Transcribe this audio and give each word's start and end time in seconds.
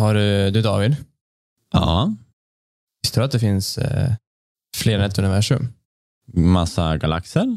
Har 0.00 0.14
du, 0.14 0.50
du 0.50 0.62
David, 0.62 0.96
Ja, 1.72 2.14
visste 3.02 3.20
du 3.20 3.24
att 3.24 3.30
det 3.32 3.38
finns 3.38 3.78
eh, 3.78 4.12
fler 4.76 4.94
än 4.98 5.00
ett 5.04 5.18
universum? 5.18 5.72
massa 6.34 6.96
galaxer. 6.96 7.56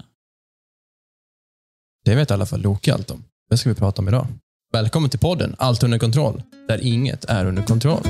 Det 2.05 2.15
vet 2.15 2.31
i 2.31 2.33
alla 2.33 2.45
fall 2.45 2.61
Loke 2.61 2.93
allt 2.93 3.11
om. 3.11 3.23
Det 3.49 3.57
ska 3.57 3.69
vi 3.69 3.75
prata 3.75 4.01
om 4.01 4.07
idag. 4.07 4.27
Välkommen 4.73 5.09
till 5.09 5.19
podden 5.19 5.55
Allt 5.57 5.83
under 5.83 5.99
kontroll, 5.99 6.43
där 6.67 6.79
inget 6.81 7.25
är 7.25 7.45
under 7.45 7.63
kontroll. 7.63 8.03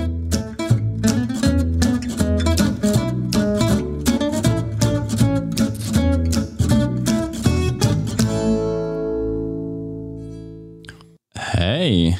Hej, 11.35 12.19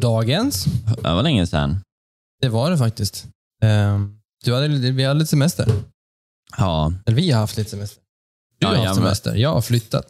Goddagens. 0.00 0.64
det 1.02 1.14
var 1.14 1.22
länge 1.22 1.46
sedan. 1.46 1.80
Det 2.42 2.48
var 2.48 2.70
det 2.70 2.78
faktiskt. 2.78 3.26
Ehm, 3.64 4.18
du 4.44 4.54
hade, 4.54 4.68
vi 4.68 5.04
hade 5.04 5.18
lite 5.20 5.30
semester. 5.30 5.66
Ja, 6.58 6.92
Eller 7.06 7.16
vi 7.16 7.30
har 7.30 7.40
haft 7.40 7.56
lite 7.56 7.70
semester. 7.70 8.02
Du 8.60 8.66
Ja, 8.66 8.68
har 8.68 8.74
jag 8.76 8.82
haft 8.88 9.00
med. 9.00 9.04
semester. 9.16 9.34
Jag 9.34 9.52
har 9.54 9.60
flyttat. 9.60 10.06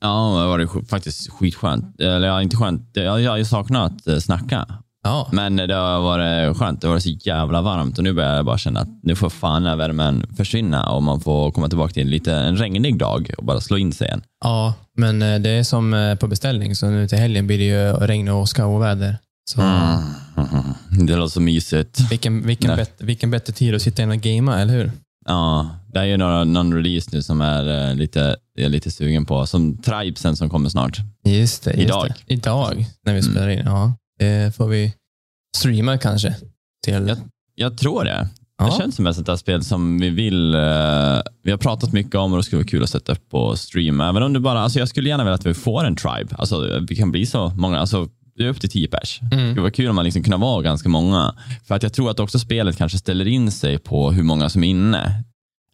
ja 0.00 0.40
det 0.40 0.46
var 0.46 0.58
det 0.58 0.64
sk- 0.66 0.88
faktiskt 0.88 1.30
skitskönt. 1.32 2.00
Eller 2.00 2.28
ja, 2.28 2.42
inte 2.42 2.56
skönt. 2.56 2.90
Jag, 2.92 3.20
jag, 3.20 3.38
jag 3.38 3.46
saknar 3.46 3.86
att 3.86 4.06
eh, 4.06 4.18
snacka. 4.18 4.66
Ja. 5.04 5.28
Men 5.32 5.56
det 5.56 5.74
har 5.74 6.00
varit 6.00 6.56
skönt. 6.56 6.80
Det 6.80 6.88
var 6.88 6.98
så 6.98 7.08
jävla 7.08 7.62
varmt 7.62 7.98
och 7.98 8.04
nu 8.04 8.12
börjar 8.12 8.36
jag 8.36 8.44
bara 8.44 8.58
känna 8.58 8.80
att 8.80 8.88
nu 9.02 9.16
får 9.16 9.30
fan 9.30 9.62
den 9.62 9.70
här 9.70 9.76
värmen 9.76 10.26
försvinna 10.36 10.88
och 10.90 11.02
man 11.02 11.20
får 11.20 11.50
komma 11.52 11.68
tillbaka 11.68 11.92
till 11.94 12.08
lite 12.08 12.32
en 12.34 12.56
regnig 12.56 12.98
dag 12.98 13.30
och 13.38 13.44
bara 13.44 13.60
slå 13.60 13.76
in 13.78 13.92
sig 13.92 14.06
igen. 14.06 14.22
ja, 14.44 14.74
men 14.96 15.22
eh, 15.22 15.38
det 15.40 15.50
är 15.50 15.62
som 15.64 15.94
eh, 15.94 16.14
på 16.14 16.26
beställning, 16.26 16.76
så 16.76 16.86
nu 16.86 17.08
till 17.08 17.18
helgen 17.18 17.46
blir 17.46 17.58
det 17.58 17.64
ju 17.64 17.92
regn 17.92 18.28
och 18.28 18.40
åska 18.40 18.66
och 18.66 18.72
oväder. 18.74 19.18
Så 19.50 19.60
Mm. 19.60 20.02
Det 21.06 21.16
låter 21.16 21.32
så 21.32 21.40
mysigt. 21.40 22.00
vilken, 22.10 22.46
vilken, 22.46 22.76
bättre, 22.76 23.06
vilken 23.06 23.30
bättre 23.30 23.52
tid 23.52 23.74
att 23.74 23.82
sitta 23.82 24.02
inne 24.02 24.14
och 24.14 24.20
gamea, 24.20 24.58
eller 24.58 24.74
hur? 24.74 24.92
Ja, 25.26 25.70
det 25.92 25.98
är 26.00 26.04
ju 26.04 26.16
några 26.16 26.44
non-release 26.44 27.08
nu 27.12 27.22
som 27.22 27.40
är 27.40 27.88
eh, 27.90 27.94
lite, 27.94 28.36
jag 28.54 28.64
är 28.64 28.68
lite 28.68 28.90
sugen 28.90 29.26
på. 29.26 29.46
Som 29.46 29.78
Tribesen 29.82 30.36
som 30.36 30.50
kommer 30.50 30.68
snart. 30.68 30.98
Just 31.24 31.64
det. 31.64 31.70
Just 31.70 31.82
Idag. 31.84 32.12
Det. 32.26 32.34
Idag, 32.34 32.86
när 33.04 33.12
vi 33.14 33.20
Mm. 33.20 33.32
spelar 33.32 33.48
in. 33.48 33.62
Ja. 33.64 33.92
Det 34.18 34.56
får 34.56 34.68
vi 34.68 34.94
streama 35.56 35.98
kanske. 35.98 36.36
Till... 36.84 37.06
Ja. 37.08 37.16
Jag 37.54 37.78
tror 37.78 38.04
det. 38.04 38.28
Ja. 38.58 38.64
Det 38.66 38.72
känns 38.82 38.96
som 38.96 39.06
ett 39.06 39.14
sånt 39.14 39.26
där 39.26 39.36
spel 39.36 39.64
som 39.64 39.98
vi 39.98 40.10
vill... 40.10 40.54
eh, 40.54 40.60
vi 41.42 41.50
har 41.50 41.56
pratat 41.58 41.92
mycket 41.92 42.14
om 42.14 42.32
och 42.32 42.38
det 42.38 42.42
skulle 42.44 42.58
vara 42.62 42.68
kul 42.68 42.82
att 42.82 42.90
sätta 42.90 43.12
upp 43.12 43.30
på 43.30 43.56
stream. 43.56 44.00
Även 44.00 44.22
om 44.22 44.32
det 44.32 44.40
bara... 44.40 44.60
Alltså 44.60 44.78
jag 44.78 44.88
skulle 44.88 45.08
gärna 45.08 45.24
vilja 45.24 45.34
att 45.34 45.46
vi 45.46 45.54
får 45.54 45.84
en 45.84 45.96
tribe. 45.96 46.36
Alltså 46.38 46.80
vi 46.88 46.96
kan 46.96 47.10
bli 47.10 47.26
så 47.26 47.48
många. 47.56 47.78
Alltså 47.78 48.08
det 48.36 48.44
är 48.44 48.48
upp 48.48 48.60
till 48.60 48.70
tio 48.70 48.88
pers. 48.88 49.18
Det 49.22 49.36
Mm. 49.36 49.48
skulle 49.50 49.60
vara 49.62 49.70
kul 49.70 49.88
om 49.88 49.96
man 49.96 50.04
liksom 50.04 50.22
kunde 50.22 50.36
vara 50.36 50.62
ganska 50.62 50.88
många. 50.88 51.34
För 51.64 51.74
att 51.74 51.82
jag 51.82 51.92
tror 51.92 52.10
att 52.10 52.20
också 52.20 52.38
spelet 52.38 52.76
kanske 52.76 52.98
ställer 52.98 53.26
in 53.28 53.50
sig 53.52 53.78
på 53.78 54.12
hur 54.12 54.22
många 54.22 54.48
som 54.48 54.64
är 54.64 54.68
inne. 54.68 55.24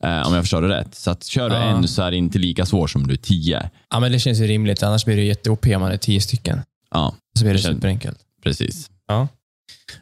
Eh, 0.04 0.26
om 0.26 0.34
jag 0.34 0.42
förstår 0.42 0.62
det 0.62 0.68
rätt. 0.68 0.94
Så 0.94 1.10
att 1.10 1.24
kör 1.24 1.50
du 1.50 1.56
Ja. 1.56 1.62
en 1.62 1.88
så 1.88 2.02
är 2.02 2.10
det 2.10 2.16
inte 2.16 2.38
lika 2.38 2.66
svårt 2.66 2.90
som 2.90 3.06
du 3.06 3.12
är 3.14 3.18
tio. 3.18 3.70
ja, 3.90 4.00
men 4.00 4.12
det 4.12 4.18
känns 4.18 4.38
ju 4.40 4.46
rimligt. 4.46 4.82
Annars 4.82 5.04
blir 5.04 5.16
det 5.16 5.22
jätte-OP 5.22 5.66
om 5.76 5.80
man 5.82 5.92
är 5.92 5.96
tio 5.96 6.20
stycken. 6.20 6.60
Ja, 6.90 7.14
Så 7.38 7.44
blir 7.44 7.52
det 7.52 7.58
Det 7.58 7.62
känns- 7.62 7.74
superenkelt. 7.76 8.18
precis. 8.42 8.90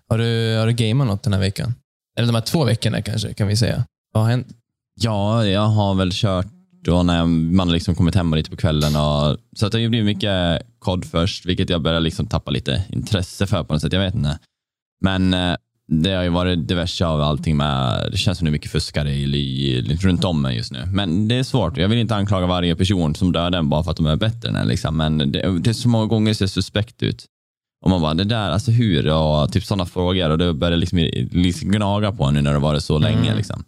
Har 0.08 0.18
du, 0.18 0.56
har 0.58 0.66
du 0.66 0.72
gameat 0.72 1.08
något 1.08 1.22
den 1.22 1.32
här 1.32 1.40
veckan? 1.40 1.74
Eller 2.18 2.26
de 2.26 2.34
här 2.34 2.42
två 2.42 2.64
veckorna 2.64 3.02
kanske, 3.02 3.34
kan 3.34 3.46
vi 3.48 3.56
säga. 3.56 3.84
Vad 4.12 4.22
har 4.22 4.30
hänt? 4.30 4.46
Ja, 5.00 5.44
jag 5.46 5.66
har 5.66 5.94
väl 5.94 6.10
kört 6.12 6.46
då 6.82 7.02
när 7.02 7.24
man 7.26 7.68
har 7.68 7.74
liksom 7.74 7.94
kommit 7.94 8.14
hem 8.14 8.32
och 8.32 8.36
lite 8.36 8.50
på 8.50 8.56
kvällen. 8.56 8.96
Och, 8.96 9.38
så 9.56 9.66
att 9.66 9.72
det 9.72 9.78
har 9.78 9.82
ju 9.82 9.88
blivit 9.88 10.16
mycket 10.16 10.62
kod 10.78 11.04
först, 11.04 11.46
vilket 11.46 11.70
jag 11.70 11.82
börjar 11.82 12.00
liksom 12.00 12.26
tappa 12.26 12.50
lite 12.50 12.84
intresse 12.88 13.46
för 13.46 13.64
på 13.64 13.72
något 13.72 13.82
sätt. 13.82 13.92
Jag 13.92 14.00
vet 14.00 14.14
inte. 14.14 14.38
Men 15.00 15.34
eh, 15.34 15.56
det 15.90 16.12
har 16.12 16.22
ju 16.22 16.28
varit 16.28 16.68
diverse 16.68 17.06
av 17.06 17.20
allting 17.20 17.56
med, 17.56 18.08
det 18.12 18.16
känns 18.16 18.38
som 18.38 18.44
det 18.44 18.48
är 18.48 18.52
mycket 18.52 18.70
fuskare 18.70 19.10
i, 19.10 19.22
i, 19.22 19.96
runt 20.00 20.24
om 20.24 20.42
mig 20.42 20.56
just 20.56 20.72
nu. 20.72 20.86
Men 20.86 21.28
det 21.28 21.34
är 21.34 21.42
svårt. 21.42 21.76
Jag 21.76 21.88
vill 21.88 21.98
inte 21.98 22.14
anklaga 22.14 22.46
varje 22.46 22.76
person 22.76 23.14
som 23.14 23.32
dödar 23.32 23.58
en 23.58 23.68
bara 23.68 23.82
för 23.84 23.90
att 23.90 23.96
de 23.96 24.06
är 24.06 24.16
bättre 24.16 24.48
än 24.48 24.56
en. 24.56 24.68
Liksom. 24.68 24.96
Men 24.96 25.18
det, 25.18 25.58
det 25.60 25.70
är 25.70 25.74
så 25.74 25.88
många 25.88 26.06
gånger 26.06 26.34
ser 26.34 26.46
suspekt 26.46 27.02
ut. 27.02 27.26
Och 27.84 27.90
man 27.90 28.00
bara, 28.00 28.14
det 28.14 28.24
där, 28.24 28.50
alltså 28.50 28.70
hur? 28.70 29.12
Och 29.12 29.52
typ 29.52 29.64
sådana 29.64 29.86
frågor. 29.86 30.30
Och 30.30 30.38
det 30.38 30.54
börjar 30.54 30.76
liksom, 30.76 30.98
liksom 31.32 31.70
gnaga 31.70 32.12
på 32.12 32.24
en 32.24 32.34
nu 32.34 32.42
när 32.42 32.52
det 32.52 32.58
varit 32.58 32.84
så 32.84 32.98
länge. 32.98 33.26
Mm. 33.26 33.36
Liksom. 33.36 33.64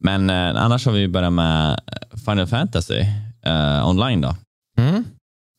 Men 0.00 0.30
eh, 0.30 0.64
annars 0.64 0.86
har 0.86 0.92
vi 0.92 1.08
börjat 1.08 1.32
med 1.32 1.80
Final 2.24 2.46
Fantasy 2.46 3.00
eh, 3.46 3.88
online 3.88 4.20
då. 4.20 4.36
Mm. 4.78 5.04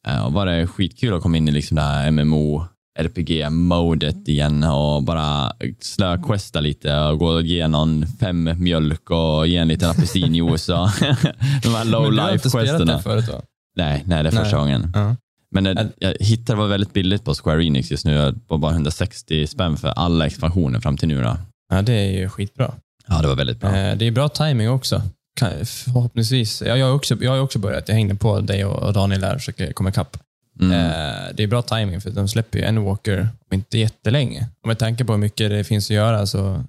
Eh, 0.07 0.25
och 0.25 0.31
bara 0.31 0.51
det 0.51 0.68
skitkul 0.68 1.13
att 1.13 1.22
komma 1.22 1.38
in 1.38 1.47
i 1.47 1.51
liksom 1.51 1.75
det 1.75 1.81
här 1.81 2.12
MMO 2.12 2.66
RPG-modet 3.00 4.28
igen 4.28 4.63
och 4.63 5.03
bara 5.03 5.51
slöquesta 5.79 6.59
lite 6.59 7.00
och 7.00 7.19
gå 7.19 7.28
och 7.28 7.41
ge 7.41 7.68
någon 7.68 8.07
fem 8.19 8.50
mjölk 8.57 9.09
och 9.09 9.47
ge 9.47 9.57
en 9.57 9.68
liten 9.68 9.90
apelsinjuice 9.90 10.69
och 10.69 10.90
de 11.63 11.69
här 11.75 11.85
low 11.85 12.13
life-questerna. 12.13 13.02
det? 13.16 13.41
Nej, 13.78 14.03
nej, 14.06 14.23
det 14.23 14.29
är 14.29 14.31
första 14.31 14.44
Nej. 14.44 14.59
gången. 14.59 14.91
Ja. 14.96 15.16
Men 15.52 15.66
eh, 15.67 15.78
Är- 15.78 15.91
jag 15.97 16.13
hittade 16.19 16.56
det 16.57 16.62
var 16.62 16.67
väldigt 16.67 16.94
billigt 16.94 17.23
på 17.23 17.34
Square 17.34 17.66
Enix 17.66 17.91
just 17.91 18.06
nu. 18.06 18.40
På 18.47 18.57
bara 18.57 18.72
160 18.72 19.47
spänn 19.47 19.78
för 19.78 19.88
alla 19.88 20.25
expansioner 20.25 20.79
fram 20.79 20.97
till 20.97 21.07
nu. 21.07 21.22
Då. 21.22 21.38
ja, 21.69 21.81
det 21.81 21.94
är 21.94 22.12
ju 22.19 22.29
skitbra. 22.29 22.73
Ja, 23.08 23.22
det 23.22 23.28
var 23.28 23.36
väldigt 23.36 23.60
bra. 23.60 23.76
Eh, 23.78 23.98
Det 23.98 24.06
är 24.08 24.12
bra 24.12 24.30
timing 24.30 24.70
också. 24.70 25.02
Kan- 25.40 25.66
Förhoppningsvis. 25.66 26.62
Jag, 26.62 26.78
jag, 26.78 26.86
har 26.86 26.94
också, 26.94 27.18
jag 27.22 27.32
har 27.32 27.40
också 27.40 27.60
börjat. 27.60 27.88
Jag 27.88 27.96
hängde 27.96 28.16
på 28.16 28.40
dig 28.40 28.66
och 28.66 28.84
och 28.84 28.94
Daniel 28.94 29.22
där 29.22 29.34
och 29.34 29.40
försöker 29.42 29.74
komma 29.74 29.90
ikapp. 29.90 30.18
Mm. 30.62 30.72
Eh, 30.72 31.16
Det 31.34 31.44
är 31.44 31.48
bra 31.48 31.62
timing 31.62 32.02
för 32.02 32.10
de 32.10 32.28
släpper 32.28 32.58
ju 32.60 32.64
en 32.66 32.84
Walker 32.84 33.20
om 33.22 33.56
inte 33.56 33.78
jättelänge. 33.78 34.48
Och 34.62 34.68
med 34.68 34.80
tanke 34.80 35.06
på 35.06 35.12
hur 35.14 35.20
mycket 35.20 35.50
det 35.50 35.64
finns 35.64 35.86
att 35.86 35.96
göra 35.96 36.26
så 36.28 36.64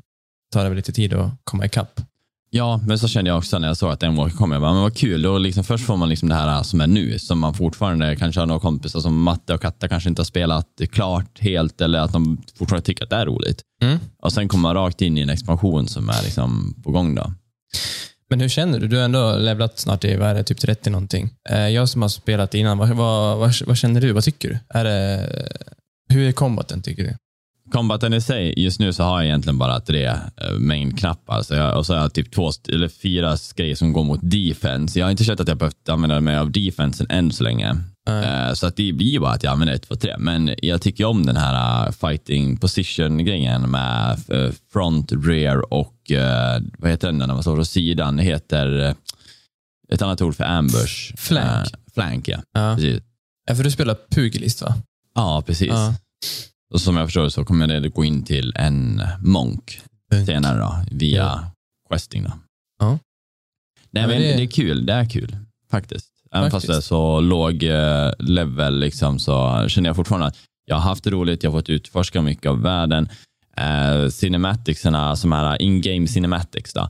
tar 0.52 0.62
det 0.62 0.68
väl 0.68 0.76
lite 0.76 0.92
tid 0.92 1.14
att 1.14 1.30
komma 1.44 1.66
ikapp. 1.66 2.00
Ja, 2.50 2.80
men 2.86 2.98
så 2.98 3.08
kände 3.08 3.30
jag 3.30 3.38
också 3.38 3.58
när 3.58 3.68
jag 3.68 3.76
såg 3.76 3.90
att 3.92 4.00
den 4.00 4.16
walker 4.16 4.36
kom. 4.36 4.52
Jag 4.52 4.60
bara, 4.60 4.72
men 4.72 4.82
vad 4.82 4.96
kul. 4.96 5.22
Då 5.22 5.38
liksom, 5.38 5.64
först 5.64 5.84
får 5.86 5.96
man 5.96 6.08
liksom 6.08 6.28
det 6.28 6.34
här 6.34 6.62
som 6.62 6.80
är 6.80 6.86
nu, 6.86 7.18
som 7.18 7.38
man 7.38 7.54
fortfarande 7.54 8.16
kanske 8.16 8.40
har 8.40 8.46
några 8.46 8.60
kompisar 8.60 9.00
som 9.00 9.22
Matte 9.22 9.54
och 9.54 9.60
Katta 9.62 9.88
kanske 9.88 10.08
inte 10.08 10.20
har 10.20 10.24
spelat 10.24 10.66
klart 10.92 11.38
helt 11.40 11.80
eller 11.80 11.98
att 11.98 12.12
de 12.12 12.42
fortfarande 12.58 12.86
tycker 12.86 13.04
att 13.04 13.10
det 13.10 13.16
är 13.16 13.26
roligt. 13.26 13.62
Mm. 13.82 13.98
Och 14.22 14.32
sen 14.32 14.48
kommer 14.48 14.62
man 14.62 14.74
rakt 14.74 15.02
in 15.02 15.18
i 15.18 15.20
en 15.20 15.30
expansion 15.30 15.88
som 15.88 16.08
är 16.08 16.22
liksom 16.24 16.74
på 16.84 16.90
gång. 16.90 17.14
då. 17.14 17.32
Men 18.30 18.40
hur 18.40 18.48
känner 18.48 18.80
du? 18.80 18.88
Du 18.88 18.96
har 18.96 19.04
ändå 19.04 19.36
levlat 19.36 19.78
snart 19.78 20.04
i, 20.04 20.16
vad 20.16 20.28
är 20.28 20.34
det, 20.34 20.44
typ 20.44 20.58
30 20.58 20.90
någonting. 20.90 21.30
Eh, 21.50 21.68
Jag 21.68 21.88
som 21.88 22.02
har 22.02 22.08
spelat 22.08 22.54
innan, 22.54 22.78
vad, 22.78 22.88
vad, 22.88 23.38
vad, 23.38 23.52
vad 23.66 23.76
känner 23.76 24.00
du? 24.00 24.12
Vad 24.12 24.24
tycker 24.24 24.48
du? 24.48 24.58
Är 24.78 24.84
det, 24.84 25.28
hur 26.08 26.28
är 26.28 26.32
kombaten 26.32 26.82
tycker 26.82 27.02
du? 27.02 27.16
Combaten 27.72 28.14
i 28.14 28.20
sig, 28.20 28.54
just 28.56 28.80
nu 28.80 28.92
så 28.92 29.02
har 29.02 29.18
jag 29.18 29.26
egentligen 29.26 29.58
bara 29.58 29.80
tre 29.80 30.04
eh, 30.06 30.52
main-knappar. 30.58 31.42
Så 31.42 31.54
jag, 31.54 31.78
och 31.78 31.86
så 31.86 31.94
har 31.94 32.00
jag 32.00 32.12
typ 32.14 32.30
två 32.32 32.50
eller 32.68 32.88
fyra 32.88 33.36
grejer 33.56 33.74
som 33.74 33.92
går 33.92 34.04
mot 34.04 34.20
defense. 34.22 34.98
Jag 34.98 35.06
har 35.06 35.10
inte 35.10 35.24
känt 35.24 35.40
att 35.40 35.48
jag 35.48 35.58
behövt 35.58 35.88
använda 35.88 36.20
mig 36.20 36.36
av 36.36 36.50
defensen 36.52 37.06
än 37.10 37.32
så 37.32 37.44
länge. 37.44 37.76
Eh, 38.08 38.52
Så 38.54 38.66
att 38.66 38.76
det 38.76 38.92
blir 38.92 39.06
ju 39.10 39.20
bara 39.20 39.32
att 39.32 39.42
jag 39.42 39.52
använder 39.52 39.74
1, 39.74 39.82
2, 39.88 39.96
3. 39.96 40.14
Men 40.18 40.54
jag 40.62 40.82
tycker 40.82 41.04
om 41.04 41.26
den 41.26 41.36
här 41.36 41.86
eh, 41.86 41.92
fighting 41.92 42.56
position-grejen 42.56 43.70
med 43.70 44.18
front, 44.72 45.12
rear 45.26 45.72
och 45.72 46.10
eh, 46.10 46.60
vad 46.78 46.90
heter 46.90 47.08
den 47.08 47.18
när 47.18 47.26
man 47.26 47.42
står 47.42 47.56
på 47.56 47.64
sidan? 47.64 48.16
Det 48.16 48.22
heter 48.22 48.94
ett 49.92 50.02
annat 50.02 50.22
ord 50.22 50.34
för 50.34 50.44
ambush. 50.44 51.12
Flank. 51.16 51.68
Flank, 51.94 52.28
ja. 52.28 52.38
Ja. 52.52 52.74
Precis. 52.76 53.02
Ja, 53.48 53.54
för 53.54 53.64
du 53.64 53.70
spelar 53.70 53.96
pugilist 54.10 54.62
va? 54.62 54.74
Ja, 55.14 55.42
precis. 55.46 55.68
Ja. 55.68 55.94
Och 56.74 56.80
som 56.80 56.96
jag 56.96 57.06
förstår 57.06 57.28
så 57.28 57.44
kommer 57.44 57.66
det 57.66 57.88
gå 57.88 58.04
in 58.04 58.24
till 58.24 58.52
en 58.56 59.02
monk 59.20 59.80
senare 60.26 60.58
då, 60.58 60.74
via 60.90 61.16
Ja. 61.16 61.50
questing. 61.90 62.22
Då. 62.22 62.32
Ja. 62.78 62.98
Nej, 63.90 64.06
men 64.06 64.20
det- 64.20 64.36
det... 64.36 64.42
är 64.42 64.46
kul. 64.46 64.86
Det 64.86 64.92
är 64.92 65.04
kul 65.10 65.36
faktiskt. 65.70 66.08
Även 66.32 66.50
fast 66.50 66.66
Faktiskt. 66.66 66.72
det 66.72 66.76
är 66.76 66.88
så 66.96 67.20
låg 67.20 67.62
eh, 67.62 68.10
level 68.18 68.78
liksom, 68.78 69.18
så 69.18 69.64
känner 69.68 69.88
jag 69.88 69.96
fortfarande 69.96 70.26
att 70.26 70.36
jag 70.64 70.76
har 70.76 70.82
haft 70.82 71.04
det 71.04 71.10
roligt. 71.10 71.42
Jag 71.42 71.50
har 71.50 71.58
fått 71.58 71.68
utforska 71.70 72.22
mycket 72.22 72.46
av 72.50 72.62
världen. 72.62 73.08
Eh, 73.56 74.08
cinematicserna, 74.08 75.16
som 75.16 75.32
är 75.32 75.62
in-game 75.62 76.06
cinematics, 76.08 76.72
då, 76.72 76.88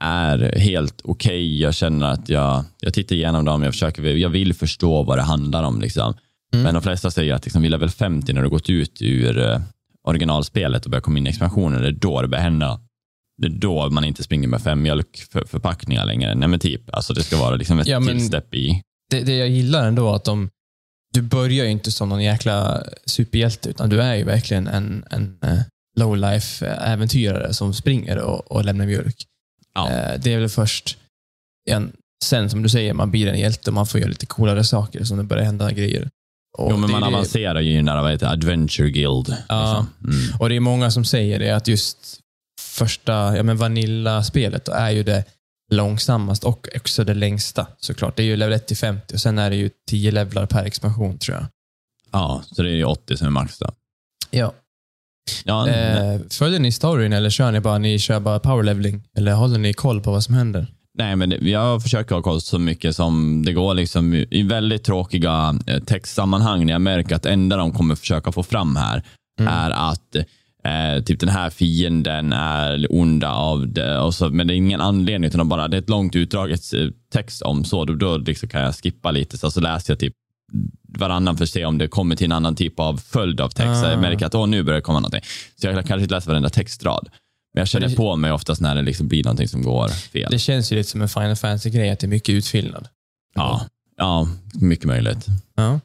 är 0.00 0.58
helt 0.58 1.00
okej. 1.04 1.60
Jag 1.60 1.74
känner 1.74 2.06
att 2.06 2.28
jag, 2.28 2.64
jag 2.80 2.94
tittar 2.94 3.16
igenom 3.16 3.44
dem. 3.44 3.62
Jag, 3.62 3.72
försöker, 3.72 4.02
jag 4.02 4.28
vill 4.28 4.54
förstå 4.54 5.02
vad 5.02 5.18
det 5.18 5.22
handlar 5.22 5.62
om. 5.62 5.80
Liksom. 5.80 6.14
Mm. 6.52 6.62
Men 6.64 6.74
de 6.74 6.82
flesta 6.82 7.10
säger 7.10 7.34
att 7.34 7.44
liksom, 7.44 7.62
vid 7.62 7.70
level 7.70 7.90
50, 7.90 8.32
när 8.32 8.42
du 8.42 8.48
gått 8.48 8.70
ut 8.70 9.02
ur 9.02 9.38
eh, 9.38 9.60
originalspelet 10.08 10.84
och 10.84 10.90
börjar 10.90 11.02
komma 11.02 11.18
in 11.18 11.26
i 11.26 11.30
expansionen, 11.30 11.82
det 11.82 11.88
är 11.88 11.92
då 11.92 12.22
det 12.22 12.28
börjar 12.28 12.42
hända. 12.42 12.80
Det 13.42 13.46
är 13.46 13.50
då 13.50 13.90
man 13.90 14.04
inte 14.04 14.22
springer 14.22 14.48
med 14.48 14.62
fem 14.62 14.82
mjölkförpackningar 14.82 16.06
längre. 16.06 16.34
Nej, 16.34 16.48
men 16.48 16.60
typ. 16.60 16.94
Alltså, 16.94 17.12
det 17.14 17.22
ska 17.22 17.36
vara 17.38 17.56
liksom 17.56 17.78
ett 17.78 17.86
Ja, 17.86 18.00
till 18.00 18.26
step 18.26 18.54
i. 18.54 18.82
Det, 19.10 19.20
det 19.22 19.36
jag 19.36 19.48
gillar 19.48 19.88
ändå 19.88 20.14
att 20.14 20.24
de, 20.24 20.48
du 21.14 21.22
börjar 21.22 21.64
ju 21.64 21.70
inte 21.70 21.90
som 21.92 22.08
någon 22.08 22.22
jäkla 22.22 22.82
superhjälte, 23.06 23.70
utan 23.70 23.90
du 23.90 24.02
är 24.02 24.14
ju 24.14 24.24
verkligen 24.24 24.66
en, 24.66 25.04
en 25.10 25.38
eh, 25.42 25.58
low-life 25.98 26.66
eh, 26.66 26.92
äventyrare 26.92 27.54
som 27.54 27.74
springer 27.74 28.18
och, 28.18 28.52
och 28.52 28.64
lämnar 28.64 28.86
mjölk. 28.86 29.16
Ja. 29.74 29.90
Eh, 29.90 30.20
Det 30.20 30.32
är 30.34 30.38
väl 30.38 30.48
först 30.48 30.98
en, 31.70 31.92
sen, 32.24 32.50
som 32.50 32.62
du 32.62 32.68
säger, 32.68 32.94
man 32.94 33.10
blir 33.10 33.26
en 33.26 33.38
hjälte 33.38 33.70
och 33.70 33.74
man 33.74 33.86
får 33.86 34.00
göra 34.00 34.08
lite 34.10 34.26
coolare 34.26 34.64
saker 34.64 35.04
som 35.04 35.16
det 35.18 35.24
börjar 35.24 35.44
hända 35.44 35.72
grejer. 35.72 36.08
Och 36.60 36.70
Jo, 36.72 36.76
men 36.76 36.90
man 36.90 37.00
det- 37.00 37.06
avancerar 37.06 37.60
ju 37.60 37.72
i 37.72 37.76
den 37.76 37.84
där 37.84 38.08
heter, 38.08 38.26
Adventure 38.26 38.90
Guild. 38.90 39.36
Ja. 39.48 39.86
Liksom. 39.98 40.14
Mm. 40.18 40.40
Och 40.40 40.48
det 40.48 40.56
är 40.56 40.60
många 40.60 40.90
som 40.90 41.04
säger 41.04 41.38
det, 41.38 41.50
att 41.50 41.68
just 41.68 41.98
första 42.60 43.36
ja, 43.36 43.42
men 43.42 43.56
Vanilla-spelet 43.56 44.68
är 44.68 44.90
ju 44.90 45.02
det 45.02 45.24
långsammast 45.72 46.44
och 46.44 46.68
också 46.76 47.04
det 47.04 47.14
längsta 47.14 47.66
såklart. 47.78 48.16
Det 48.16 48.22
är 48.22 48.26
ju 48.26 48.36
level 48.36 48.52
1 48.52 48.66
till 48.66 48.76
50 48.76 49.14
och 49.14 49.20
sen 49.20 49.38
är 49.38 49.50
det 49.50 49.56
ju 49.56 49.70
10 49.90 50.10
levlar 50.10 50.46
per 50.46 50.64
expansion 50.64 51.18
tror 51.18 51.36
jag. 51.36 51.46
Ja, 52.12 52.42
så 52.52 52.62
det 52.62 52.70
är 52.70 52.74
ju 52.74 52.84
80 52.84 53.16
som 53.16 53.26
är 53.26 53.30
max 53.30 53.58
då. 53.58 53.70
Ja. 54.30 54.52
Ja. 55.44 55.68
Eh, 55.68 56.20
följer 56.30 56.60
ni 56.60 56.72
storyn 56.72 57.12
eller 57.12 57.30
kör 57.30 57.52
ni 57.52 57.60
bara, 57.60 57.78
ni 57.78 57.98
kör 57.98 58.20
bara 58.20 58.38
power 58.38 58.62
leveling? 58.62 59.02
Eller 59.16 59.32
håller 59.32 59.58
ni 59.58 59.72
koll 59.72 60.00
på 60.00 60.10
vad 60.10 60.24
som 60.24 60.34
händer? 60.34 60.66
Nej, 60.98 61.16
men 61.16 61.48
jag 61.48 61.82
försöker 61.82 62.14
ha 62.14 62.22
koll 62.22 62.40
så 62.40 62.58
mycket 62.58 62.96
som 62.96 63.44
det 63.46 63.52
går. 63.52 63.74
Liksom, 63.74 64.14
I 64.14 64.42
väldigt 64.42 64.84
tråkiga 64.84 65.58
eh, 65.66 65.82
textsammanhang 65.82 66.66
när 66.66 66.72
jag 66.72 66.82
märker 66.82 67.16
att 67.16 67.26
enda 67.26 67.56
de 67.56 67.72
kommer 67.72 67.94
försöka 67.94 68.32
få 68.32 68.42
fram 68.42 68.76
här 68.76 69.02
Mm. 69.40 69.52
är 69.52 69.70
att 69.70 70.16
eh, 70.64 71.04
typ 71.04 71.20
den 71.20 71.28
här 71.28 71.50
fienden 71.50 72.32
är 72.32 72.86
onda 72.90 73.32
av 73.32 73.68
det. 73.72 73.98
Och 73.98 74.14
så, 74.14 74.28
men 74.28 74.46
det 74.46 74.54
är 74.54 74.56
ingen 74.56 74.80
anledning, 74.80 75.28
utan 75.28 75.38
de 75.38 75.48
bara, 75.48 75.68
det 75.68 75.76
är 75.76 75.80
ett 75.80 75.88
långt 75.88 76.16
utdraget 76.16 76.60
eh, 76.74 76.88
text 77.12 77.42
om 77.42 77.64
så. 77.64 77.84
Då, 77.84 77.94
då 77.94 78.16
liksom 78.16 78.48
kan 78.48 78.60
jag 78.60 78.74
skippa 78.74 79.10
lite. 79.10 79.38
Så, 79.38 79.50
så 79.50 79.60
läser 79.60 79.92
jag 79.92 79.98
typ 80.00 80.12
varannan 80.98 81.36
för 81.36 81.44
att 81.44 81.50
se 81.50 81.64
om 81.64 81.78
det 81.78 81.88
kommer 81.88 82.16
till 82.16 82.24
en 82.24 82.32
annan 82.32 82.54
typ 82.54 82.80
av 82.80 82.96
följd 82.96 83.40
av 83.40 83.48
text. 83.48 83.80
Så 83.80 83.86
Ah. 83.86 83.90
Jag 83.90 84.00
märker 84.00 84.26
att 84.26 84.34
åh, 84.34 84.46
nu 84.46 84.62
börjar 84.62 84.76
det 84.76 84.82
komma 84.82 85.00
någonting. 85.00 85.22
Så 85.60 85.66
jag 85.66 85.74
kanske 85.74 86.02
inte 86.02 86.14
läser 86.14 86.28
varenda 86.30 86.48
textrad. 86.48 87.08
Men 87.54 87.60
jag 87.60 87.68
känner 87.68 87.88
det- 87.88 87.96
på 87.96 88.16
mig 88.16 88.32
oftast 88.32 88.60
när 88.60 88.74
det 88.74 88.82
liksom 88.82 89.08
blir 89.08 89.24
någonting 89.24 89.48
som 89.48 89.62
går 89.62 89.88
fel. 89.88 90.28
Det 90.30 90.38
känns 90.38 90.72
ju 90.72 90.76
lite 90.76 90.90
som 90.90 91.02
en 91.02 91.08
Final 91.08 91.36
Fantasy-grej, 91.36 91.90
att 91.90 91.98
det 92.00 92.06
är 92.06 92.08
mycket 92.08 92.32
utfyllnad. 92.32 92.88
Ja, 93.34 93.66
ja 93.96 94.28
mycket 94.54 94.84
möjligt. 94.86 95.26
ja. 95.56 95.80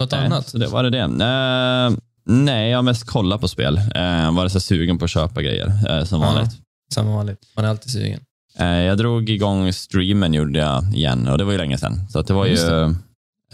Något 0.00 0.10
Nej, 0.12 0.26
annat? 0.26 0.48
Så 0.48 0.58
det 0.58 0.66
var 0.66 0.82
det. 0.82 0.90
det. 0.90 0.98
Eh, 0.98 1.98
nej, 2.24 2.70
jag 2.70 2.78
har 2.78 2.82
mest 2.82 3.06
kollat 3.06 3.40
på 3.40 3.48
spel. 3.48 3.76
Uh, 3.78 4.34
var 4.36 4.48
så 4.48 4.60
sugen 4.60 4.98
på 4.98 5.04
att 5.04 5.10
köpa 5.10 5.42
grejer, 5.42 5.66
eh, 5.98 6.04
som 6.04 6.20
Ja. 6.22 6.26
vanligt. 6.32 6.52
Som 6.94 7.06
vanligt. 7.06 7.38
Man 7.56 7.64
är 7.64 7.68
alltid 7.68 7.92
sugen. 7.92 8.20
Jag 8.58 8.98
drog 8.98 9.30
igång 9.30 9.72
streamen 9.72 10.34
gjorde 10.34 10.58
jag 10.58 10.94
igen 10.94 11.28
och 11.28 11.38
det 11.38 11.44
var 11.44 11.52
ju 11.52 11.58
länge 11.58 11.78
sedan. 11.78 12.08
Så 12.10 12.22
det 12.22 12.32
var 12.32 12.46
ju, 12.46 12.54
det. 12.54 12.94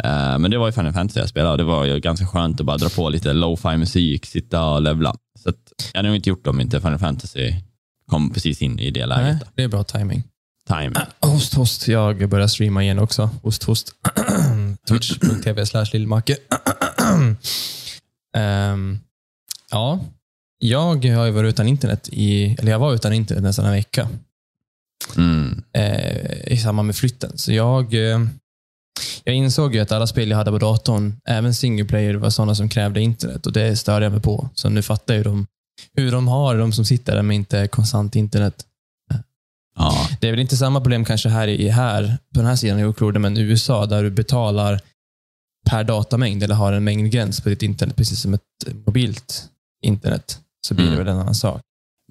Eh, 0.04 0.38
men 0.38 0.50
det 0.50 0.58
var 0.58 0.66
ju 0.66 0.72
Final 0.72 0.92
Fantasy 0.92 1.20
jag 1.20 1.28
spelade 1.28 1.50
och 1.52 1.58
det 1.58 1.64
var 1.64 1.84
ju 1.84 2.00
ganska 2.00 2.26
skönt 2.26 2.60
att 2.60 2.66
bara 2.66 2.76
dra 2.76 2.88
på 2.88 3.08
lite 3.08 3.32
lo-fi 3.32 3.76
musik, 3.76 4.26
sitta 4.26 4.64
och 4.64 4.82
levla. 4.82 5.14
Så 5.42 5.48
att, 5.48 5.56
jag 5.92 5.98
hade 5.98 6.08
nog 6.08 6.16
inte 6.16 6.28
gjort 6.30 6.44
det 6.44 6.50
om 6.50 6.60
inte 6.60 6.80
Final 6.80 6.98
Fantasy 6.98 7.54
kom 8.10 8.30
precis 8.30 8.62
in 8.62 8.78
i 8.78 8.90
det 8.90 9.06
läget. 9.06 9.24
Nej, 9.24 9.38
det 9.54 9.62
är 9.62 9.68
bra 9.68 9.84
timing. 9.84 10.22
Time. 10.68 10.92
Host, 11.20 11.54
host. 11.54 11.88
Jag 11.88 12.28
börjar 12.28 12.46
streama 12.46 12.82
igen 12.82 12.98
också. 12.98 13.30
Host, 13.42 13.62
host. 13.62 13.92
Twitch.tv 14.88 15.66
slash 15.66 15.86
lillmacke. 15.92 16.36
Ehm, 18.36 18.98
ja, 19.70 20.00
jag 20.58 21.04
har 21.04 21.24
ju 21.24 21.30
varit 21.30 21.48
utan 21.48 21.68
internet 21.68 22.08
i, 22.12 22.56
eller 22.58 22.72
jag 22.72 22.78
var 22.78 22.94
utan 22.94 23.12
internet 23.12 23.42
nästan 23.42 23.64
en 23.66 23.72
vecka 23.72 24.08
Mm. 25.16 25.62
eh, 25.72 26.52
i 26.52 26.56
samband 26.56 26.86
med 26.86 26.96
flytten. 26.96 27.38
Så 27.38 27.52
jag, 27.52 28.10
eh, 28.10 28.18
jag 29.24 29.34
insåg 29.34 29.74
ju 29.74 29.80
att 29.80 29.92
alla 29.92 30.06
spel 30.06 30.30
jag 30.30 30.36
hade 30.36 30.50
på 30.50 30.58
datorn, 30.58 31.14
även 31.28 31.54
single 31.54 31.84
player, 31.84 32.14
var 32.14 32.30
sådana 32.30 32.54
som 32.54 32.68
krävde 32.68 33.00
internet 33.00 33.46
och 33.46 33.52
det 33.52 33.76
störde 33.76 34.04
jag 34.06 34.12
mig 34.12 34.22
på. 34.22 34.48
Så 34.54 34.68
nu 34.68 34.82
fattar 34.82 35.14
ju 35.14 35.22
de 35.22 35.46
hur 35.96 36.12
de 36.12 36.28
har 36.28 36.54
det, 36.54 36.60
de 36.60 36.72
som 36.72 36.84
sitter 36.84 37.14
där 37.14 37.22
med 37.22 37.34
inte 37.34 37.68
konstant 37.68 38.16
internet. 38.16 38.64
Ja. 39.78 40.08
Det 40.20 40.26
är 40.28 40.30
väl 40.32 40.40
inte 40.40 40.56
samma 40.56 40.80
problem 40.80 41.04
kanske 41.04 41.28
här, 41.28 41.48
i, 41.48 41.68
här 41.68 42.18
på 42.34 42.40
den 42.40 42.46
här 42.46 42.56
sidan 42.56 42.78
jordklotet, 42.78 43.20
men 43.20 43.36
i 43.36 43.40
USA 43.40 43.86
där 43.86 44.02
du 44.02 44.10
betalar 44.10 44.80
per 45.70 45.84
datamängd 45.84 46.42
eller 46.42 46.54
har 46.54 46.72
en 46.72 46.84
mängdgräns 46.84 47.40
på 47.40 47.48
ditt 47.48 47.62
internet, 47.62 47.96
precis 47.96 48.20
som 48.20 48.34
ett 48.34 48.40
mobilt 48.86 49.44
internet, 49.84 50.40
så 50.66 50.74
blir 50.74 50.86
det 50.86 50.92
Mm. 50.92 51.04
väl 51.04 51.14
en 51.14 51.20
annan 51.20 51.34
sak. 51.34 51.60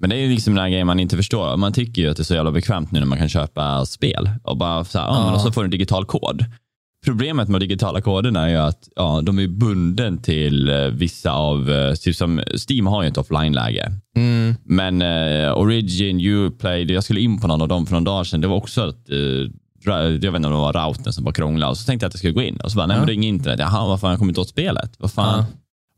Men 0.00 0.10
det 0.10 0.16
är 0.16 0.20
ju 0.20 0.28
liksom 0.34 0.54
den 0.54 0.62
här 0.62 0.68
grejen 0.70 0.86
man 0.86 1.00
inte 1.00 1.16
förstår. 1.16 1.56
Man 1.56 1.72
tycker 1.72 2.02
ju 2.02 2.10
att 2.10 2.16
det 2.16 2.22
är 2.22 2.24
så 2.24 2.34
jävla 2.34 2.50
bekvämt 2.52 2.90
nu 2.92 2.98
när 3.00 3.06
man 3.06 3.18
kan 3.18 3.28
köpa 3.28 3.86
spel 3.86 4.30
och 4.44 4.56
bara 4.56 4.84
så 4.84 4.98
här, 4.98 5.06
ja. 5.06 5.12
men 5.18 5.28
Ja. 5.28 5.34
och 5.34 5.40
så 5.40 5.52
får 5.52 5.60
du 5.60 5.64
en 5.64 5.70
digital 5.70 6.04
kod. 6.04 6.44
Problemet 7.06 7.48
med 7.48 7.60
digitala 7.60 8.00
koderna 8.00 8.44
är 8.44 8.48
ju 8.48 8.56
att 8.56 8.88
ja, 8.96 9.20
de 9.24 9.38
är 9.38 9.46
bunden 9.48 10.18
till 10.18 10.68
eh, 10.68 10.76
vissa 10.86 11.32
av, 11.32 11.70
eh, 11.70 11.94
typ 11.94 12.16
som 12.16 12.40
Steam 12.68 12.86
har 12.86 13.02
ju 13.02 13.08
ett 13.08 13.18
offline-läge. 13.18 13.92
Mm. 14.16 14.54
Men 14.64 15.02
eh, 15.02 15.52
Origin, 15.58 16.20
Uplay, 16.20 16.92
jag 16.92 17.04
skulle 17.04 17.20
in 17.20 17.40
på 17.40 17.46
någon 17.46 17.62
av 17.62 17.68
dem 17.68 17.86
för 17.86 17.92
några 17.92 18.04
dagar 18.04 18.24
sedan. 18.24 18.40
Det 18.40 18.48
var 18.48 18.56
också 18.56 18.88
att, 18.88 19.10
eh, 19.10 19.16
jag 19.86 20.08
vet 20.12 20.24
inte 20.24 20.36
om 20.36 20.42
det 20.42 20.48
var 20.50 20.72
routern 20.88 21.12
som 21.12 21.24
bara 21.24 21.34
krånglade. 21.34 21.70
Och 21.70 21.78
så 21.78 21.86
tänkte 21.86 22.04
jag 22.04 22.08
att 22.08 22.14
jag 22.14 22.18
skulle 22.18 22.32
gå 22.32 22.42
in 22.42 22.56
och 22.56 22.70
så 22.70 22.76
bara, 22.76 22.86
nej 22.86 22.94
Ja. 22.94 22.98
men 23.00 23.06
det 23.06 23.12
är 23.12 23.14
inget 23.14 23.28
internet. 23.28 23.60
Jaha, 23.60 23.86
vad 23.86 24.00
fan, 24.00 24.10
jag 24.10 24.18
kommer 24.18 24.30
inte 24.30 24.40
åt 24.40 24.48
spelet. 24.48 24.90
Vad 24.98 25.12
fan? 25.12 25.38
Ja. 25.38 25.46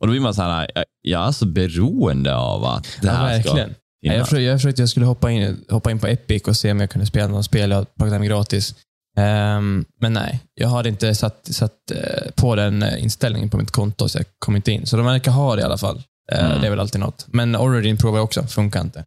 Och 0.01 0.07
då 0.07 0.11
blir 0.11 0.21
man 0.21 0.35
så 0.35 0.43
här, 0.43 0.71
jag, 1.03 1.29
är 1.29 1.33
så 1.33 1.47
beroende 1.47 2.37
av 2.37 2.65
att 2.65 2.85
det 3.03 3.07
Ja, 3.07 3.13
här 3.13 3.41
ska 3.41 3.53
verkligen. 3.55 3.75
Ja, 4.01 4.13
finnas. 4.13 4.17
Jag 4.19 4.27
försökte, 4.27 4.43
jag 4.43 4.59
försökte 4.59 4.83
jag 4.83 4.89
skulle 4.89 5.07
hoppa 5.07 5.31
in, 5.31 5.65
hoppa 5.71 5.91
in 5.91 5.99
på 5.99 6.07
Epic 6.07 6.43
och 6.43 6.57
se 6.57 6.73
om 6.73 6.81
jag 6.81 6.91
kunde 6.91 7.07
spela 7.07 7.29
något 7.29 7.45
spel. 7.45 7.71
Jag 7.71 7.77
har 7.79 7.85
plockat 7.85 8.13
hem 8.13 8.23
gratis. 8.23 8.75
Ehm, 9.19 9.85
men 10.01 10.13
nej, 10.13 10.41
jag 10.55 10.69
hade 10.69 10.89
inte 10.89 11.15
satt, 11.15 11.47
satt 11.51 11.91
eh, 11.91 12.31
på 12.37 12.55
den 12.55 12.83
eh, 12.83 13.03
inställningen 13.03 13.51
på 13.51 13.57
mitt 13.57 13.71
konto, 13.71 14.09
så 14.09 14.19
jag 14.19 14.27
kom 14.39 14.57
inte 14.57 14.73
in. 14.73 14.87
Så 14.87 14.97
de 14.97 15.07
verkar 15.07 15.31
ha 15.31 15.57
det 15.57 15.63
i 15.63 15.65
alla 15.65 15.79
fall. 15.79 16.03
Eh, 16.33 16.45
Mm. 16.45 16.61
Det 16.61 16.67
är 16.67 16.71
väl 16.71 16.81
alltid 16.81 17.01
något. 17.01 17.27
Men 17.29 17.57
Origin 17.57 17.97
provar 17.97 18.19
jag 18.19 18.25
också, 18.25 18.43
funkar 18.47 18.81
inte. 18.81 19.05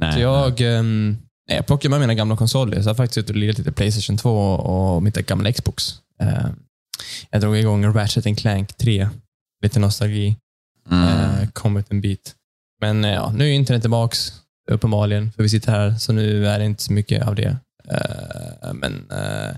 Nej, 0.00 0.12
Så 0.12 0.20
jag, 0.20 0.60
nej, 0.60 1.56
jag 1.56 1.66
plockade 1.66 1.90
med 1.90 2.00
mina 2.00 2.14
gamla 2.14 2.36
konsoler. 2.36 2.82
Så 2.82 2.88
jag 2.88 2.90
har 2.90 2.94
faktiskt 2.94 3.14
suttit 3.14 3.30
och 3.30 3.36
lirat 3.36 3.58
lite 3.58 3.72
Playstation 3.72 4.16
2 4.16 4.52
och 4.54 5.02
mitt 5.02 5.14
gamla 5.14 5.52
Xbox. 5.52 5.94
Ehm, 6.20 6.52
jag 7.30 7.40
drog 7.40 7.56
igång 7.56 7.86
Ratchet 7.94 8.38
Clank 8.38 8.76
3. 8.76 9.08
Lite 9.62 9.80
nostalgi. 9.80 10.36
Mm. 10.90 11.48
Kommit 11.52 11.90
en 11.90 12.00
bit. 12.00 12.34
Men 12.80 13.04
ja, 13.04 13.32
nu 13.36 13.48
är 13.48 13.52
internet 13.52 13.82
tillbaks, 13.82 14.32
uppenbarligen, 14.70 15.32
för 15.32 15.42
vi 15.42 15.48
sitter 15.48 15.72
här, 15.72 15.94
så 15.94 16.12
nu 16.12 16.46
är 16.48 16.58
det 16.58 16.64
inte 16.64 16.82
så 16.82 16.92
mycket 16.92 17.26
av 17.26 17.34
det. 17.34 17.56
Eh, 17.90 18.72
men 18.74 19.10
eh, 19.10 19.56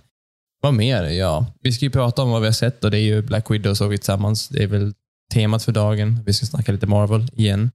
vad 0.62 0.74
mer? 0.74 1.02
Ja, 1.02 1.46
vi 1.60 1.72
ska 1.72 1.84
ju 1.84 1.90
prata 1.90 2.22
om 2.22 2.30
vad 2.30 2.40
vi 2.40 2.46
har 2.46 2.52
sett 2.52 2.84
och 2.84 2.90
det 2.90 2.98
är 2.98 3.02
ju 3.02 3.22
Black 3.22 3.50
Widow 3.50 3.74
såg 3.74 3.90
vi 3.90 3.98
tillsammans. 3.98 4.48
Det 4.48 4.62
är 4.62 4.66
väl 4.66 4.94
temat 5.32 5.64
för 5.64 5.72
dagen. 5.72 6.22
Vi 6.26 6.32
ska 6.32 6.46
snacka 6.46 6.72
lite 6.72 6.86
Marvel 6.86 7.28
igen. 7.32 7.70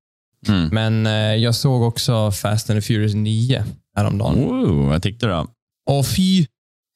Mm. 0.47 0.69
Men 0.71 1.05
eh, 1.05 1.35
jag 1.43 1.55
såg 1.55 1.81
också 1.81 2.31
Fast 2.31 2.69
and 2.69 2.77
the 2.77 2.81
Furious 2.81 3.13
9 3.13 3.63
häromdagen. 3.95 4.35
Wow, 4.35 4.89
vad 4.89 5.03
tyckte 5.03 5.25
du 5.25 5.31
då? 5.31 5.47
Och 5.89 6.07
fy 6.07 6.45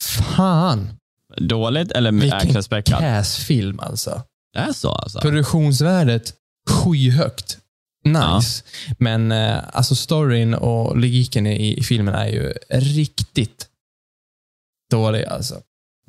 fan! 0.03 0.89
Dåligt 1.38 1.91
eller 1.91 2.11
Vilken 2.11 2.33
actionspäckat? 2.33 3.00
Cass-film 3.00 3.79
alltså. 3.79 4.21
Det 4.53 4.59
är 4.59 4.71
så 4.71 4.91
alltså? 4.91 5.19
Produktionsvärdet 5.19 6.33
skyhögt. 6.69 7.57
Nice. 8.13 8.63
Men 8.97 9.31
eh, 9.31 9.57
alltså 9.73 9.95
storyn 9.95 10.54
och 10.54 10.97
logiken 10.97 11.47
i, 11.47 11.78
i 11.80 11.83
filmen 11.83 12.16
är 12.16 12.28
ju 12.28 12.54
riktigt 12.69 13.66
dålig. 14.92 15.25
Alltså. 15.25 15.56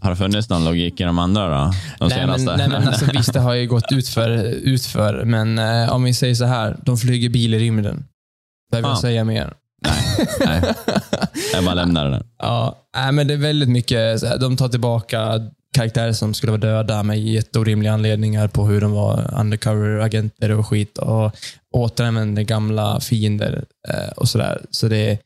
Har 0.02 0.11
det 0.11 0.16
funnits 0.16 0.49
någon 0.49 0.64
logik 0.64 1.00
i 1.00 1.04
de 1.04 1.19
andra 1.19 1.49
då? 1.49 1.73
De 1.99 2.09
Nej, 2.09 2.26
men, 2.26 2.38
senaste? 2.38 2.57
nej, 2.57 2.69
men 2.69 2.88
alltså, 2.88 3.04
visst, 3.12 3.33
det 3.33 3.40
har 3.40 3.54
ju 3.54 3.66
gått 3.66 3.92
utför, 3.92 4.30
utför 4.47 5.25
men 5.25 5.59
eh, 5.59 5.92
om 5.92 6.02
vi 6.04 6.14
säger 6.14 6.35
så 6.35 6.45
här, 6.45 6.76
de 6.83 6.97
flyger 6.99 7.28
bil 7.28 7.54
i 7.54 7.59
rymden. 7.59 8.04
Behöver 8.71 8.88
jag 8.88 8.97
Ah. 8.97 9.00
säga 9.00 9.25
mer? 9.25 9.54
nej, 9.87 10.26
nej, 10.47 10.75
jag 11.52 11.64
bara 11.64 11.75
lämnar 11.75 12.04
det 12.04 12.11
där. 12.11 12.23
Ja, 12.38 12.78
nej, 12.97 13.12
men 13.12 13.26
det 13.26 13.35
är 13.35 13.38
väldigt 13.38 13.69
mycket, 13.69 14.21
de 14.40 14.57
tar 14.57 14.69
tillbaka 14.69 15.40
karaktärer 15.75 16.12
som 16.12 16.35
skulle 16.35 16.53
vara 16.53 16.61
döda 16.61 17.03
med 17.03 17.21
jätteorimliga 17.23 17.93
anledningar 17.93 18.49
på 18.49 18.67
hur 18.67 18.81
de 18.81 18.93
var 18.93 19.35
undercover-agenter 19.41 20.50
och 20.50 20.67
skit 20.67 20.99
och 20.99 21.33
återanvänder 21.77 22.43
gamla 22.43 23.00
fiender 23.00 23.65
eh, 23.89 24.09
och 24.17 24.29
sådär. 24.29 24.65
Så 24.71 24.89
det 24.89 25.19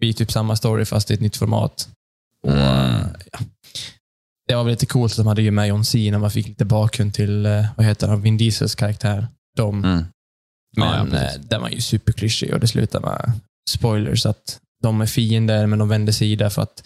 blir 0.00 0.12
typ 0.12 0.32
samma 0.32 0.56
story 0.56 0.84
fast 0.84 1.10
i 1.10 1.14
ett 1.14 1.20
nytt 1.20 1.36
format. 1.36 1.88
Och, 2.46 2.52
Mm. 2.52 3.06
ja. 3.32 3.38
Det 4.48 4.54
var 4.54 4.64
väl 4.64 4.70
lite 4.70 4.86
coolt 4.86 5.12
att 5.12 5.16
de 5.16 5.26
hade 5.26 5.42
ju 5.42 5.50
med 5.50 5.68
John 5.68 5.84
Cena, 5.84 6.18
man 6.18 6.30
fick 6.30 6.48
lite 6.48 6.64
bakgrund 6.64 7.14
till, 7.14 7.46
eh, 7.46 7.66
vad 7.76 7.86
heter 7.86 8.08
han, 8.08 8.22
Vin 8.22 8.36
Diesels 8.38 8.74
karaktär. 8.74 9.26
De, 9.56 9.84
Mm. 9.84 10.04
Ja, 10.76 10.84
ja, 10.96 11.04
men 11.04 11.10
precis. 11.10 11.36
eh, 11.36 11.42
den 11.48 11.60
var 11.62 11.68
ju 11.68 11.80
superklyschig 11.80 12.54
och 12.54 12.60
det 12.60 12.66
slutar 12.68 13.00
med 13.00 13.32
spoilers 13.70 14.26
att 14.26 14.58
de 14.82 15.00
är 15.00 15.06
fiender 15.06 15.66
men 15.66 15.78
de 15.78 15.88
vänder 15.88 16.12
sida 16.12 16.50
för 16.50 16.62
att 16.62 16.82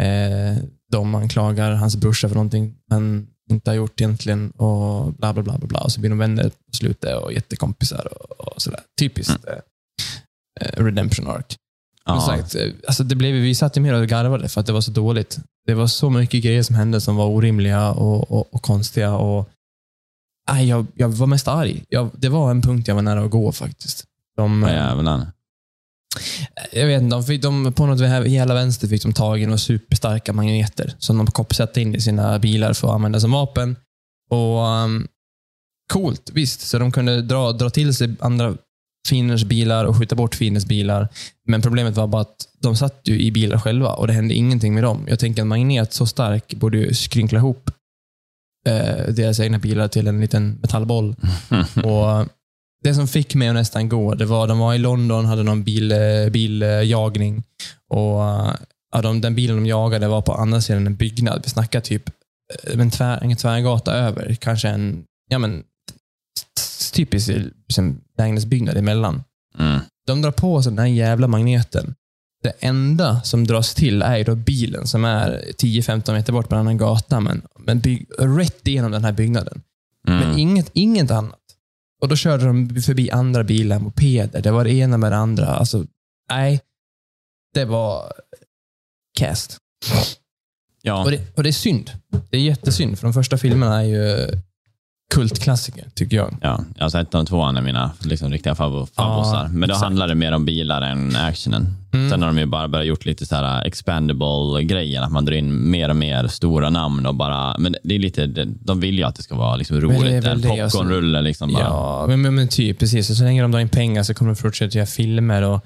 eh, 0.00 0.56
de 0.90 1.14
anklagar 1.14 1.72
hans 1.72 1.96
brorsa 1.96 2.28
för 2.28 2.34
någonting 2.34 2.74
han 2.90 3.26
inte 3.50 3.70
har 3.70 3.74
gjort 3.74 4.00
egentligen 4.00 4.50
och 4.50 5.12
bla 5.12 5.32
bla 5.32 5.42
bla 5.42 5.58
bla. 5.58 5.66
bla. 5.66 5.80
Och 5.80 5.92
så 5.92 6.00
blir 6.00 6.10
de 6.10 6.18
vänner 6.18 6.48
på 6.48 6.76
slutet 6.76 7.16
och 7.16 7.32
jättekompisar 7.32 8.08
och, 8.12 8.40
och 8.40 8.62
sådär. 8.62 8.80
Typiskt 8.98 9.44
eh, 9.48 9.54
eh, 10.60 10.84
redemption 10.84 11.30
arc. 11.30 11.56
Ja. 12.04 12.20
sagt, 12.20 12.54
eh, 12.54 12.72
alltså 12.86 13.04
det 13.04 13.14
blev, 13.14 13.34
vi 13.34 13.54
satt 13.54 13.76
ju 13.76 13.80
mer 13.80 13.94
och 13.94 14.08
garvade 14.08 14.48
för 14.48 14.60
att 14.60 14.66
det 14.66 14.72
var 14.72 14.80
så 14.80 14.90
dåligt. 14.90 15.38
Det 15.66 15.74
var 15.74 15.86
så 15.86 16.10
mycket 16.10 16.42
grejer 16.42 16.62
som 16.62 16.76
hände 16.76 17.00
som 17.00 17.16
var 17.16 17.26
orimliga 17.26 17.90
och, 17.90 18.30
och, 18.30 18.54
och 18.54 18.62
konstiga. 18.62 19.14
Och, 19.14 19.48
nej, 20.50 20.68
jag, 20.68 20.86
jag 20.94 21.08
var 21.08 21.26
mest 21.26 21.48
arg. 21.48 21.84
Jag, 21.88 22.10
det 22.12 22.28
var 22.28 22.50
en 22.50 22.62
punkt 22.62 22.88
jag 22.88 22.94
var 22.94 23.02
nära 23.02 23.24
att 23.24 23.30
gå 23.30 23.52
faktiskt. 23.52 24.04
De, 24.36 24.60
Vad 24.60 24.72
jävlar. 24.72 25.26
Jag 26.72 26.86
vet 26.86 27.02
inte, 27.02 27.16
de 27.16 27.24
fick, 27.24 27.42
de, 27.42 27.72
på 27.72 27.86
något 27.86 28.00
hela 28.26 28.54
vänster 28.54 28.88
fick 28.88 29.02
de 29.02 29.12
tag 29.12 29.40
i 29.42 29.46
några 29.46 29.58
superstarka 29.58 30.32
magneter 30.32 30.94
som 30.98 31.18
de 31.18 31.26
koppsatte 31.26 31.80
in 31.80 31.94
i 31.94 32.00
sina 32.00 32.38
bilar 32.38 32.72
för 32.72 32.88
att 32.88 32.94
använda 32.94 33.20
som 33.20 33.32
vapen. 33.32 33.76
Och 34.30 34.66
um, 34.66 35.08
Coolt, 35.92 36.30
visst. 36.34 36.60
Så 36.60 36.78
de 36.78 36.92
kunde 36.92 37.22
dra, 37.22 37.52
dra 37.52 37.70
till 37.70 37.94
sig 37.94 38.14
andra 38.20 38.56
fienders 39.08 39.44
bilar 39.44 39.84
och 39.84 39.96
skjuta 39.96 40.16
bort 40.16 40.34
fienders 40.34 40.64
bilar. 40.64 41.08
Men 41.46 41.62
problemet 41.62 41.96
var 41.96 42.06
bara 42.06 42.22
att 42.22 42.48
de 42.58 42.76
satt 42.76 43.00
ju 43.04 43.20
i 43.20 43.32
bilar 43.32 43.58
själva 43.58 43.88
och 43.88 44.06
det 44.06 44.12
hände 44.12 44.34
ingenting 44.34 44.74
med 44.74 44.82
dem. 44.82 45.06
Jag 45.08 45.18
tänker 45.18 45.42
en 45.42 45.48
magnet 45.48 45.92
så 45.92 46.06
stark 46.06 46.54
borde 46.54 46.78
ju 46.78 46.94
skrynkla 46.94 47.38
ihop 47.38 47.70
eh, 48.66 49.14
deras 49.14 49.40
egna 49.40 49.58
bilar 49.58 49.88
till 49.88 50.06
en 50.06 50.20
liten 50.20 50.58
metallboll. 50.62 51.16
och 51.84 52.28
Det 52.82 52.94
som 52.94 53.08
fick 53.08 53.34
mig 53.34 53.48
att 53.48 53.54
nästan 53.54 53.88
gå, 53.88 54.14
det 54.14 54.24
var 54.24 54.46
de 54.48 54.58
var 54.58 54.74
i 54.74 54.78
London, 54.78 55.24
hade 55.24 55.42
någon 55.42 55.64
bil, 55.64 55.92
eh, 55.92 56.28
biljagning. 56.30 57.42
Och 57.88 58.20
ja, 58.92 59.02
de, 59.02 59.20
Den 59.20 59.34
bilen 59.34 59.56
de 59.56 59.66
jagade 59.66 60.08
var 60.08 60.22
på 60.22 60.32
andra 60.34 60.60
sidan 60.60 60.86
en 60.86 60.96
byggnad. 60.96 61.40
Vi 61.44 61.50
snackar 61.50 61.80
typ 61.80 62.08
eh, 62.64 62.80
en, 62.80 62.90
tvär, 62.90 63.18
en 63.22 63.36
tvärgata 63.36 63.92
över. 63.92 64.34
Kanske 64.34 64.68
en 64.68 65.04
ja, 65.28 65.38
men, 65.38 65.62
typisk 66.92 67.28
liksom, 67.68 68.00
lägenhetsbyggnad 68.18 68.76
emellan. 68.76 69.22
Mm. 69.58 69.80
De 70.06 70.22
drar 70.22 70.32
på 70.32 70.62
sig 70.62 70.72
den 70.72 70.78
här 70.78 70.86
jävla 70.86 71.26
magneten. 71.28 71.94
Det 72.42 72.52
enda 72.60 73.22
som 73.22 73.46
dras 73.46 73.74
till 73.74 74.02
är 74.02 74.24
då 74.24 74.34
bilen 74.34 74.86
som 74.86 75.04
är 75.04 75.44
10-15 75.58 76.12
meter 76.12 76.32
bort 76.32 76.48
på 76.48 76.54
en 76.54 76.60
annan 76.60 76.76
gata, 76.76 77.20
men, 77.20 77.42
men 77.58 77.80
bygg, 77.80 78.06
rätt 78.18 78.66
igenom 78.66 78.92
den 78.92 79.04
här 79.04 79.12
byggnaden. 79.12 79.62
Mm. 80.08 80.20
Men 80.20 80.38
inget, 80.38 80.70
inget 80.72 81.10
annat. 81.10 81.39
Och 82.00 82.08
Då 82.08 82.16
körde 82.16 82.44
de 82.44 82.82
förbi 82.82 83.10
andra 83.10 83.44
bilar, 83.44 83.78
mopeder. 83.78 84.42
Det 84.42 84.50
var 84.50 84.64
det 84.64 84.72
ena 84.72 84.98
med 84.98 85.12
det 85.12 85.16
andra. 85.16 85.46
Alltså, 85.46 85.86
nej. 86.30 86.60
Det 87.54 87.64
var 87.64 88.12
cast. 89.18 89.58
Ja. 90.82 91.04
Och 91.04 91.10
det, 91.10 91.36
och 91.36 91.42
det 91.42 91.48
är 91.50 91.52
synd. 91.52 91.90
Det 92.30 92.36
är 92.36 92.40
jättesynd, 92.40 92.98
för 92.98 93.06
de 93.06 93.12
första 93.12 93.38
filmerna 93.38 93.80
är 93.80 93.84
ju 93.84 94.28
kultklassiker, 95.14 95.84
tycker 95.94 96.16
jag. 96.16 96.36
Ja, 96.42 96.64
alltså 96.78 96.98
ettan 96.98 97.20
och 97.20 97.26
tvåan 97.28 97.56
är 97.56 97.62
mina 97.62 97.92
liksom, 98.04 98.30
riktiga 98.32 98.54
favor- 98.54 98.86
favorisar. 98.86 99.48
Men 99.48 99.60
då 99.60 99.64
exakt. 99.74 99.84
handlar 99.84 100.08
det 100.08 100.14
mer 100.14 100.32
om 100.32 100.44
bilar 100.44 100.82
än 100.82 101.16
actionen. 101.16 101.74
Mm. 101.92 102.10
Sen 102.10 102.22
har 102.22 102.26
de 102.28 102.38
ju 102.38 102.46
bara 102.46 102.68
börjat 102.68 102.86
gjort 102.86 103.04
lite 103.04 103.26
så 103.26 103.36
här 103.36 103.64
expandable-grejer, 103.66 105.02
att 105.02 105.12
man 105.12 105.24
drar 105.24 105.34
in 105.34 105.70
mer 105.70 105.88
och 105.88 105.96
mer 105.96 106.26
stora 106.26 106.70
namn 106.70 107.06
och 107.06 107.14
bara, 107.14 107.58
men 107.58 107.76
det 107.82 107.94
är 107.94 107.98
lite, 107.98 108.26
de 108.44 108.80
vill 108.80 108.98
ju 108.98 109.04
att 109.04 109.16
det 109.16 109.22
ska 109.22 109.34
vara 109.36 109.56
liksom 109.56 109.80
roligt. 109.80 110.24
En 110.24 110.26
alltså. 110.32 110.48
popcornrulle 110.48 111.20
liksom. 111.22 111.52
Bara. 111.52 111.62
Ja, 111.62 112.06
men, 112.16 112.34
men, 112.34 112.48
typ 112.48 112.78
precis. 112.78 113.10
Och 113.10 113.16
så 113.16 113.24
länge 113.24 113.42
de 113.42 113.50
drar 113.52 113.60
in 113.60 113.68
pengar 113.68 114.02
så 114.02 114.14
kommer 114.14 114.30
de 114.30 114.36
fortsätta 114.36 114.78
göra 114.78 114.86
filmer. 114.86 115.42
Och, 115.42 115.64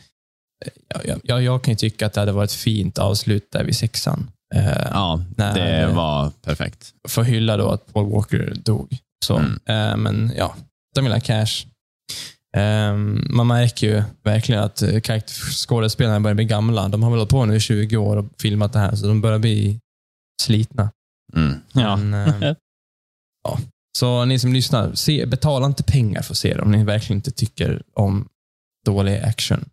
ja, 1.04 1.14
ja, 1.24 1.40
jag 1.40 1.62
kan 1.64 1.72
ju 1.72 1.76
tycka 1.76 2.06
att 2.06 2.12
det 2.12 2.20
hade 2.20 2.32
varit 2.32 2.50
ett 2.50 2.56
fint 2.56 2.98
avslut 2.98 3.48
där 3.52 3.64
vid 3.64 3.76
sexan. 3.76 4.30
Eh, 4.54 4.66
Ja, 4.90 5.24
det 5.36 5.52
det- 5.54 5.86
var 5.94 6.30
perfekt. 6.44 6.86
För 7.08 7.22
att 7.22 7.28
hylla 7.28 7.56
då 7.56 7.68
att 7.70 7.92
Paul 7.92 8.12
Walker 8.12 8.52
dog. 8.64 8.98
Så, 9.24 9.36
Mm. 9.38 9.58
eh, 9.66 9.96
men 9.96 10.32
ja, 10.36 10.56
de 10.94 11.04
vill 11.04 11.12
ha 11.12 11.20
cash. 11.20 11.66
Eh, 12.56 12.96
man 13.30 13.46
märker 13.46 13.86
ju 13.86 14.02
verkligen 14.22 14.62
att 14.62 14.82
eh, 14.82 15.20
skådespelarna 15.52 16.20
börjar 16.20 16.34
bli 16.34 16.44
gamla. 16.44 16.88
De 16.88 17.02
har 17.02 17.10
väl 17.10 17.18
hållit 17.18 17.30
på 17.30 17.44
nu 17.44 17.56
i 17.56 17.60
20 17.60 17.96
år 17.96 18.16
och 18.16 18.26
filmat 18.38 18.72
det 18.72 18.78
här, 18.78 18.96
så 18.96 19.06
de 19.06 19.20
börjar 19.20 19.38
bli 19.38 19.80
slitna. 20.42 20.90
Mm. 21.36 21.54
Ja. 21.72 21.96
Men, 21.96 22.42
eh, 22.42 22.52
ja. 23.44 23.58
Så 23.98 24.24
ni 24.24 24.38
som 24.38 24.52
lyssnar, 24.52 24.94
se, 24.94 25.26
betala 25.26 25.66
inte 25.66 25.82
pengar 25.82 26.22
för 26.22 26.32
att 26.34 26.38
se 26.38 26.54
det 26.54 26.62
om 26.62 26.70
ni 26.72 26.84
verkligen 26.84 27.18
inte 27.18 27.30
tycker 27.30 27.82
om 27.92 28.28
dålig 28.86 29.18
action. 29.20 29.64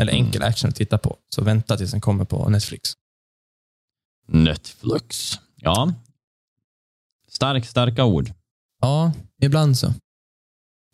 Eller 0.00 0.12
Mm. 0.12 0.26
enkel 0.26 0.42
action 0.42 0.68
att 0.68 0.76
titta 0.76 0.98
på. 0.98 1.16
Så 1.34 1.44
vänta 1.44 1.76
tills 1.76 1.90
den 1.90 2.00
kommer 2.00 2.24
på 2.24 2.48
Netflix. 2.48 2.92
Netflix. 4.28 5.38
Ja. 5.56 5.92
Stark, 7.28 7.66
starka 7.66 8.04
ord. 8.04 8.32
Ja, 8.80 9.12
ibland 9.42 9.78
så. 9.78 9.94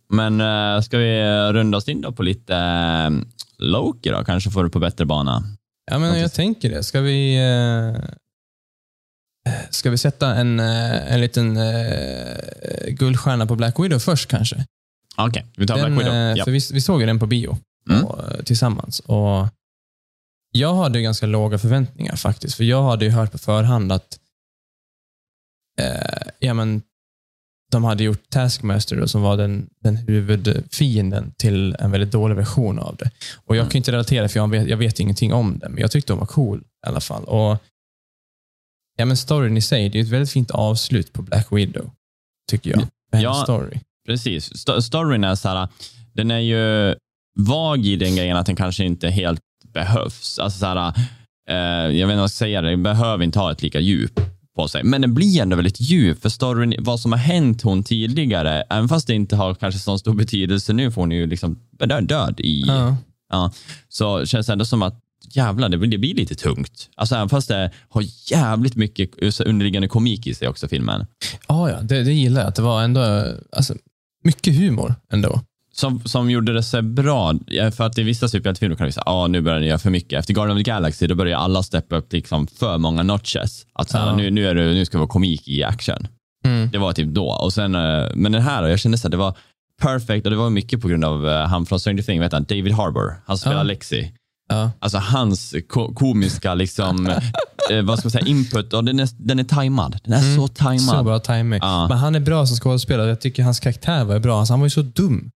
Men 0.08 0.40
äh, 0.40 0.80
ska 0.82 0.98
vi 0.98 1.22
runda 1.52 1.78
oss 1.78 1.88
in 1.88 2.00
då 2.00 2.12
på 2.12 2.22
lite 2.22 2.56
äh, 2.56 3.10
Loki 3.58 4.10
då? 4.10 4.24
Kanske 4.24 4.50
får 4.50 4.64
du 4.64 4.70
på 4.70 4.78
bättre 4.78 5.04
bana. 5.04 5.42
Ja, 5.90 5.98
men 5.98 6.20
jag 6.20 6.32
tänker 6.32 6.70
det. 6.70 6.82
Ska 6.82 7.00
vi, 7.00 7.36
eh, 7.36 8.04
ska 9.70 9.90
vi 9.90 9.98
sätta 9.98 10.34
en, 10.34 10.60
eh, 10.60 11.12
en 11.12 11.20
liten 11.20 11.56
eh, 11.56 12.88
guldstjärna 12.88 13.46
på 13.46 13.56
Black 13.56 13.78
Widow 13.80 13.98
först 13.98 14.28
kanske? 14.30 14.66
Okej, 15.16 15.46
vi 15.56 15.66
tar 15.66 15.76
Den, 15.76 15.94
Black 15.94 16.06
Widow. 16.06 16.16
eh, 16.16 16.36
Ja. 16.36 16.44
För 16.44 16.50
vi, 16.52 16.60
vi 16.72 16.80
såg 16.80 17.00
ju 17.00 17.06
den 17.06 17.18
på 17.18 17.26
bio 17.26 17.58
Mm. 17.90 18.04
och, 18.04 18.32
eh, 18.32 18.42
tillsammans. 18.42 19.00
Och 19.00 19.46
jag 20.52 20.74
hade 20.74 20.98
ju 20.98 21.02
ganska 21.04 21.26
låga 21.26 21.58
förväntningar 21.58 22.16
faktiskt. 22.16 22.54
För 22.56 22.64
jag 22.64 22.82
hade 22.82 23.04
ju 23.04 23.10
hört 23.10 23.32
på 23.32 23.38
förhand 23.38 23.92
att 23.92 24.18
eh, 25.80 26.28
ja, 26.38 26.54
men, 26.54 26.82
de 27.72 27.84
hade 27.84 28.04
gjort 28.04 28.30
Taskmaster 28.30 28.96
då, 28.96 29.08
som 29.08 29.22
var 29.22 29.36
den, 29.36 29.68
den 29.82 29.96
huvudfienden 29.96 31.32
till 31.38 31.76
en 31.78 31.90
väldigt 31.90 32.10
dålig 32.12 32.36
version 32.36 32.78
av 32.78 32.96
det. 32.96 33.10
Och 33.34 33.56
Jag 33.56 33.60
Mm. 33.62 33.70
kan 33.70 33.76
inte 33.76 33.92
relatera 33.92 34.28
för 34.28 34.40
jag 34.40 34.50
vet, 34.50 34.68
jag 34.68 34.76
vet 34.76 35.00
ingenting 35.00 35.32
om 35.32 35.58
det, 35.58 35.68
men 35.68 35.78
jag 35.80 35.90
tyckte 35.90 36.12
de 36.12 36.18
var 36.18 36.26
cool 36.26 36.58
i 36.60 36.88
alla 36.88 37.00
fall. 37.00 37.24
Och 37.24 37.58
ja, 38.96 39.04
men 39.04 39.16
Storyn 39.16 39.56
i 39.56 39.60
sig, 39.60 39.88
det 39.88 39.98
är 39.98 40.02
ett 40.02 40.08
väldigt 40.08 40.30
fint 40.30 40.50
avslut 40.50 41.12
på 41.12 41.22
Black 41.22 41.52
Widow, 41.52 41.90
tycker 42.50 42.70
jag. 42.70 42.86
Ja. 43.22 43.34
story. 43.44 43.80
Precis. 44.06 44.52
Sto- 44.52 44.80
storyn 44.80 45.24
är 45.24 45.34
så 45.34 45.48
här, 45.48 45.68
den 46.12 46.30
är 46.30 46.38
ju 46.38 46.94
vag 47.38 47.86
i 47.86 47.96
den 47.96 48.16
grejen 48.16 48.36
att 48.36 48.46
den 48.46 48.56
kanske 48.56 48.84
inte 48.84 49.08
helt 49.08 49.40
behövs. 49.74 50.38
Alltså 50.38 50.58
så 50.58 50.66
här, 50.66 50.92
eh, 51.50 51.54
jag 51.56 51.90
vet 51.90 52.00
inte 52.02 52.14
vad 52.16 52.22
jag 52.22 52.30
ska 52.30 52.38
säga, 52.44 52.60
det, 52.60 52.70
den 52.70 52.82
behöver 52.82 53.24
inte 53.24 53.38
ha 53.38 53.52
ett 53.52 53.62
lika 53.62 53.80
djup 53.80 54.20
på 54.56 54.68
sig. 54.68 54.84
Men 54.84 55.00
den 55.00 55.14
blir 55.14 55.42
ändå 55.42 55.56
väldigt 55.56 55.80
djup, 55.80 56.22
för 56.22 56.28
storyn, 56.28 56.74
vad 56.78 57.00
som 57.00 57.12
har 57.12 57.18
hänt 57.18 57.62
hon 57.62 57.82
tidigare, 57.82 58.62
även 58.70 58.88
fast 58.88 59.06
det 59.06 59.14
inte 59.14 59.36
har 59.36 59.54
kanske 59.54 59.80
så 59.80 59.98
stor 59.98 60.14
betydelse 60.14 60.72
nu, 60.72 60.90
för 60.90 61.00
hon 61.00 61.12
är 61.12 61.16
ju 61.16 61.26
liksom 61.26 61.58
död, 62.06 62.40
i, 62.40 62.64
Ja. 62.66 62.96
Ja, 63.28 63.52
så 63.88 64.26
känns 64.26 64.46
det 64.46 64.52
ändå 64.52 64.64
som 64.64 64.82
att 64.82 65.00
jävlar, 65.32 65.68
det 65.68 65.78
blir, 65.78 65.90
det 65.90 65.98
blir 65.98 66.14
lite 66.14 66.34
tungt. 66.34 66.90
Alltså 66.94 67.14
även 67.14 67.28
fast 67.28 67.48
det 67.48 67.70
har 67.88 68.04
jävligt 68.30 68.76
mycket 68.76 69.40
underliggande 69.40 69.88
komik 69.88 70.26
i 70.26 70.34
sig 70.34 70.48
också, 70.48 70.68
filmen. 70.68 71.06
Ja, 71.48 71.70
ja 71.70 71.80
det, 71.82 72.02
det 72.02 72.12
gillar 72.12 72.40
jag. 72.40 72.48
Att 72.48 72.54
det 72.54 72.62
var 72.62 72.82
ändå 72.82 73.00
alltså, 73.52 73.74
mycket 74.24 74.54
humor 74.54 74.94
ändå. 75.12 75.40
Som, 75.80 76.00
som 76.04 76.30
gjorde 76.30 76.52
det 76.52 76.62
så 76.62 76.82
bra, 76.82 77.34
för 77.76 77.84
att 77.84 77.98
i 77.98 78.02
vissa 78.02 78.28
superhjältefilmer 78.28 78.76
kan 78.76 78.86
du 78.86 78.92
säga, 78.92 79.02
ah, 79.06 79.26
nu 79.26 79.40
börjar 79.40 79.60
ni 79.60 79.66
göra 79.66 79.78
för 79.78 79.90
mycket. 79.90 80.18
Efter 80.18 80.34
Guardian 80.34 80.56
of 80.58 80.64
the 80.64 80.70
Galaxy, 80.70 81.06
då 81.06 81.14
börjar 81.14 81.38
alla 81.38 81.62
steppa 81.62 81.96
upp 81.96 82.12
liksom 82.12 82.46
för 82.46 82.78
många 82.78 83.02
notches. 83.02 83.66
Att 83.74 83.90
så 83.90 83.98
här, 83.98 84.06
Ja. 84.06 84.16
nu, 84.16 84.30
nu, 84.30 84.46
är 84.48 84.54
det, 84.54 84.64
nu 84.64 84.84
ska 84.86 84.96
det 84.96 85.00
vara 85.00 85.08
komik 85.08 85.48
i 85.48 85.64
action. 85.64 86.08
Mm. 86.44 86.70
Det 86.70 86.78
var 86.78 86.92
typ 86.92 87.08
då. 87.08 87.26
Och 87.26 87.52
sen, 87.52 87.74
eh, 87.74 88.04
men 88.14 88.32
den 88.32 88.42
här, 88.42 88.66
jag 88.66 88.78
kände 88.78 88.98
att 89.04 89.10
det 89.10 89.16
var 89.16 89.36
perfect 89.82 90.24
och 90.26 90.30
det 90.30 90.36
var 90.36 90.50
mycket 90.50 90.80
på 90.80 90.88
grund 90.88 91.04
av 91.04 91.28
eh, 91.28 91.46
han 91.46 91.66
från 91.66 91.80
Stranger 91.80 92.02
Things, 92.02 92.22
vet 92.22 92.32
han, 92.32 92.44
David 92.44 92.72
Harbour. 92.72 93.14
Han 93.26 93.38
spelar 93.38 93.56
Ja. 93.56 93.62
Lexi. 93.62 94.12
Ja. 94.48 94.70
Alltså 94.78 94.98
hans 94.98 95.54
ko 95.68 95.94
komiska 95.94 96.54
liksom, 96.54 97.06
eh, 97.70 97.82
vad 97.82 97.98
ska 97.98 98.06
man 98.06 98.10
säga, 98.10 98.26
input, 98.26 98.72
och 98.72 98.84
den 98.84 99.00
är, 99.00 99.08
den 99.18 99.38
är 99.38 99.44
tajmad. 99.44 99.98
Den 100.04 100.12
är 100.12 100.22
Mm. 100.22 100.36
så 100.36 100.48
tajmad. 100.48 100.96
Så 100.98 101.02
bra 101.02 101.18
timing. 101.18 101.58
Ja. 101.62 101.88
Men 101.88 101.98
han 101.98 102.14
är 102.14 102.20
bra 102.20 102.46
som 102.46 102.56
skådespelare. 102.56 103.08
Jag 103.08 103.20
tycker 103.20 103.42
hans 103.42 103.60
karaktär 103.60 104.04
var 104.04 104.18
bra. 104.18 104.38
Alltså, 104.38 104.52
han 104.52 104.60
var 104.60 104.66
ju 104.66 104.70
så 104.70 104.82
dum. 104.82 105.30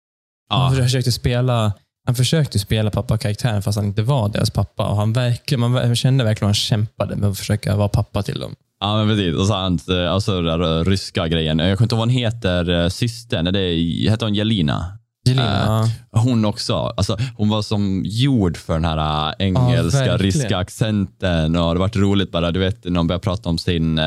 Han 0.50 0.76
Ja. 0.78 0.84
försökte 0.84 1.12
spela 1.12 1.74
han 2.06 2.16
försökte 2.16 2.60
spela 2.60 2.90
pappa-karaktären 2.90 3.62
fast 3.62 3.76
han 3.78 3.86
inte 3.86 4.02
var 4.02 4.30
deras 4.30 4.50
pappa. 4.50 4.88
Och 4.88 4.96
han 4.96 5.14
verkligen, 5.14 5.60
man 5.72 5.96
kände 5.96 6.24
verkligen 6.24 6.46
att 6.46 6.58
han 6.58 6.62
kämpade 6.62 7.16
med 7.16 7.30
att 7.30 7.38
försöka 7.38 7.76
vara 7.76 7.88
pappa 7.88 8.24
till 8.24 8.40
dem. 8.40 8.56
Ja, 8.80 8.98
men 8.98 9.08
precis. 9.08 9.36
Och 9.36 9.48
så 9.48 9.54
hans, 9.54 9.88
eh, 9.88 10.12
alltså 10.14 10.42
den 10.42 10.62
eh, 10.62 10.84
ryska 10.86 11.28
grejen. 11.28 11.60
Jag 11.60 11.78
kommer 11.78 11.86
inte 11.86 11.96
ihåg 11.96 12.00
vad 12.00 12.08
hon 12.08 12.18
heter, 12.18 12.70
eh, 12.84 12.90
systern. 12.90 13.54
Det 13.54 13.60
är, 13.60 14.10
heter 14.10 14.26
hon 14.26 14.36
Jelina? 14.36 14.98
Jelina, 15.26 15.84
Äh, 15.84 15.90
ja. 16.12 16.20
Hon 16.22 16.46
också. 16.46 16.74
Alltså, 16.76 17.18
hon 17.36 17.50
var 17.50 17.62
som 17.62 18.02
gjord 18.06 18.58
för 18.58 18.74
den 18.74 18.86
här 18.86 19.36
engelska, 19.40 19.98
verkligen. 19.98 20.18
ryska 20.18 20.58
accenten. 20.58 21.56
Och 21.56 21.74
det 21.74 21.80
varit 21.80 21.96
roligt 21.96 22.32
bara, 22.32 22.52
du 22.52 22.60
vet, 22.60 22.84
när 22.84 22.92
de 22.92 23.08
började 23.08 23.24
prata 23.24 23.50
om 23.50 23.58
sin... 23.58 24.00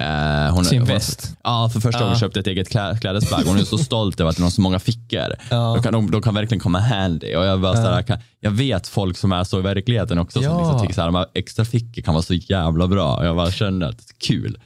eh, 0.00 0.54
hon, 0.54 0.64
Sin 0.64 0.84
väst. 0.84 1.34
Ja, 1.44 1.70
för 1.72 1.80
första 1.80 1.98
gången 2.00 2.12
Ja. 2.14 2.20
köpte 2.20 2.40
ett 2.40 2.46
eget 2.46 2.68
klä, 2.68 2.98
klädesplagg. 3.00 3.44
Hon 3.46 3.56
är 3.58 3.64
så 3.64 3.78
stolt 3.78 4.20
över 4.20 4.30
att 4.30 4.36
den 4.36 4.42
har 4.42 4.50
så 4.50 4.60
många 4.60 4.78
fickor. 4.78 5.34
Ja. 5.50 5.72
De, 5.74 5.82
kan, 5.82 5.92
de, 5.92 6.10
de 6.10 6.22
kan 6.22 6.34
verkligen 6.34 6.60
komma 6.60 6.78
handy. 6.80 7.34
Och 7.34 7.44
jag, 7.44 7.60
bara, 7.60 7.76
Ja. 7.76 7.82
såhär, 7.84 8.02
kan, 8.02 8.18
jag 8.40 8.50
vet 8.50 8.88
folk 8.88 9.16
som 9.16 9.32
är 9.32 9.44
så 9.44 9.58
i 9.58 9.62
verkligheten 9.62 10.18
också, 10.18 10.42
som 10.42 10.52
Ja. 10.52 10.58
liksom 10.62 10.80
tycker 10.88 11.00
att 11.02 11.08
de 11.08 11.14
här 11.14 11.26
extra 11.34 11.64
fickor 11.64 12.02
kan 12.02 12.14
vara 12.14 12.22
så 12.22 12.34
jävla 12.34 12.86
bra. 12.86 13.16
Och 13.16 13.26
jag 13.26 13.36
bara 13.36 13.50
kände 13.50 13.88
att 13.88 13.98
det 13.98 14.04
är 14.16 14.26
kul. 14.26 14.58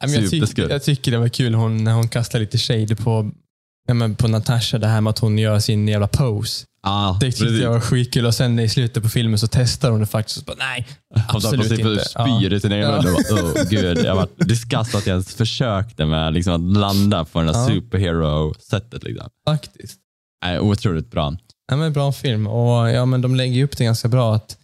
Men 0.00 0.12
jag, 0.12 0.30
tycker, 0.30 0.68
jag 0.70 0.82
tycker 0.82 1.10
det 1.12 1.18
var 1.18 1.28
kul 1.28 1.54
hon, 1.54 1.84
när 1.84 1.92
hon 1.92 2.08
kastade 2.08 2.44
lite 2.44 2.58
shade 2.58 2.96
på, 2.96 3.30
ja, 3.88 3.94
men 3.94 4.14
på 4.14 4.28
Natasha, 4.28 4.78
det 4.78 4.86
här 4.86 5.00
med 5.00 5.10
att 5.10 5.18
hon 5.18 5.38
gör 5.38 5.58
sin 5.58 5.88
jävla 5.88 6.08
pose. 6.08 6.64
Ja, 6.88 7.16
Det 7.20 7.32
tyckte 7.32 7.44
jag 7.54 7.70
var 7.70 7.80
skitkul 7.80 8.26
och 8.26 8.34
sen 8.34 8.58
i 8.58 8.68
slutet 8.68 9.02
på 9.02 9.08
filmen 9.08 9.38
så 9.38 9.46
testar 9.50 9.90
hon 9.90 10.00
det 10.00 10.06
faktiskt. 10.06 10.38
Och 10.38 10.44
bara, 10.44 10.56
nej, 10.58 10.86
på 11.14 11.36
absolut 11.36 11.68
sig 11.68 11.80
inte. 11.80 12.04
spyr 12.04 12.52
i 12.52 12.60
sin 12.60 12.72
egen 12.72 12.90
mun. 12.90 13.06
Oh, 13.06 13.64
gud. 13.70 13.98
Jag 14.04 14.14
var 14.16 14.28
disgustad 14.36 14.98
att 14.98 15.06
jag 15.06 15.14
ens 15.14 15.34
försökte 15.34 16.06
med 16.06 16.32
liksom, 16.34 16.54
att 16.54 16.76
landa 16.80 17.24
på 17.24 17.38
den 17.38 17.46
där 17.52 17.54
Ja. 17.60 17.66
superhero-sättet. 17.68 19.02
Liksom. 19.04 19.28
Faktiskt. 19.48 19.98
Nej, 20.44 20.60
otroligt 20.60 21.10
bra. 21.10 21.36
Ja, 21.70 21.76
men 21.76 21.92
bra 21.92 22.12
film 22.12 22.46
och 22.46 22.90
ja, 22.90 23.04
men 23.04 23.20
de 23.22 23.34
lägger 23.36 23.54
ju 23.54 23.64
upp 23.64 23.76
det 23.76 23.84
ganska 23.84 24.08
bra. 24.08 24.34
att 24.34 24.56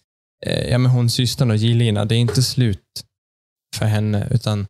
eh, 0.47 0.71
ja, 0.71 0.79
men 0.79 0.91
Hon 0.91 1.11
systern 1.11 1.51
och 1.51 1.57
Gilina, 1.57 2.05
det 2.05 2.15
är 2.15 2.19
inte 2.19 2.43
slut 2.43 2.81
för 3.77 3.87
henne. 3.87 4.29
utan 4.31 4.67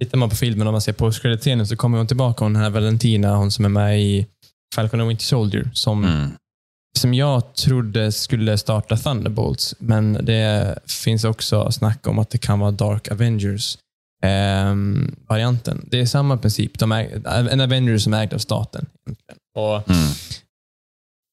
tittar 0.00 0.18
man 0.18 0.30
på 0.30 0.36
filmen 0.36 0.66
och 0.66 0.72
man 0.72 0.80
ser 0.82 0.92
postkreditscenen 0.92 1.66
så 1.66 1.76
kommer 1.76 1.98
hon 1.98 2.06
tillbaka, 2.06 2.44
hon 2.44 2.52
den 2.52 2.62
här 2.62 2.70
Valentina, 2.70 3.36
hon 3.36 3.50
som 3.50 3.64
är 3.64 3.68
med 3.68 4.00
i 4.02 4.26
Falcon 4.74 5.00
and 5.00 5.08
Winter 5.08 5.24
Soldier, 5.24 5.70
som, 5.74 6.04
Mm. 6.04 6.30
Som 6.96 7.14
jag 7.14 7.54
trodde 7.54 8.12
skulle 8.12 8.58
starta 8.58 8.96
Thunderbolts, 8.96 9.74
men 9.78 10.12
det 10.12 10.78
finns 11.04 11.24
också 11.24 11.72
snack 11.72 12.06
om 12.06 12.18
att 12.18 12.30
det 12.30 12.38
kan 12.38 12.58
vara 12.60 12.70
Dark 12.70 13.10
Avengers 13.10 13.78
ehm, 14.22 15.16
varianten. 15.28 15.88
Det 15.90 16.00
är 16.00 16.06
samma 16.06 16.36
princip. 16.36 16.78
De 16.78 16.92
är, 16.92 17.26
en 17.48 17.60
Avengers 17.60 18.02
som 18.04 18.14
är 18.14 18.22
ägd 18.22 18.34
av 18.34 18.38
staten. 18.38 18.86
Och 19.56 19.90
Mm. 19.90 20.08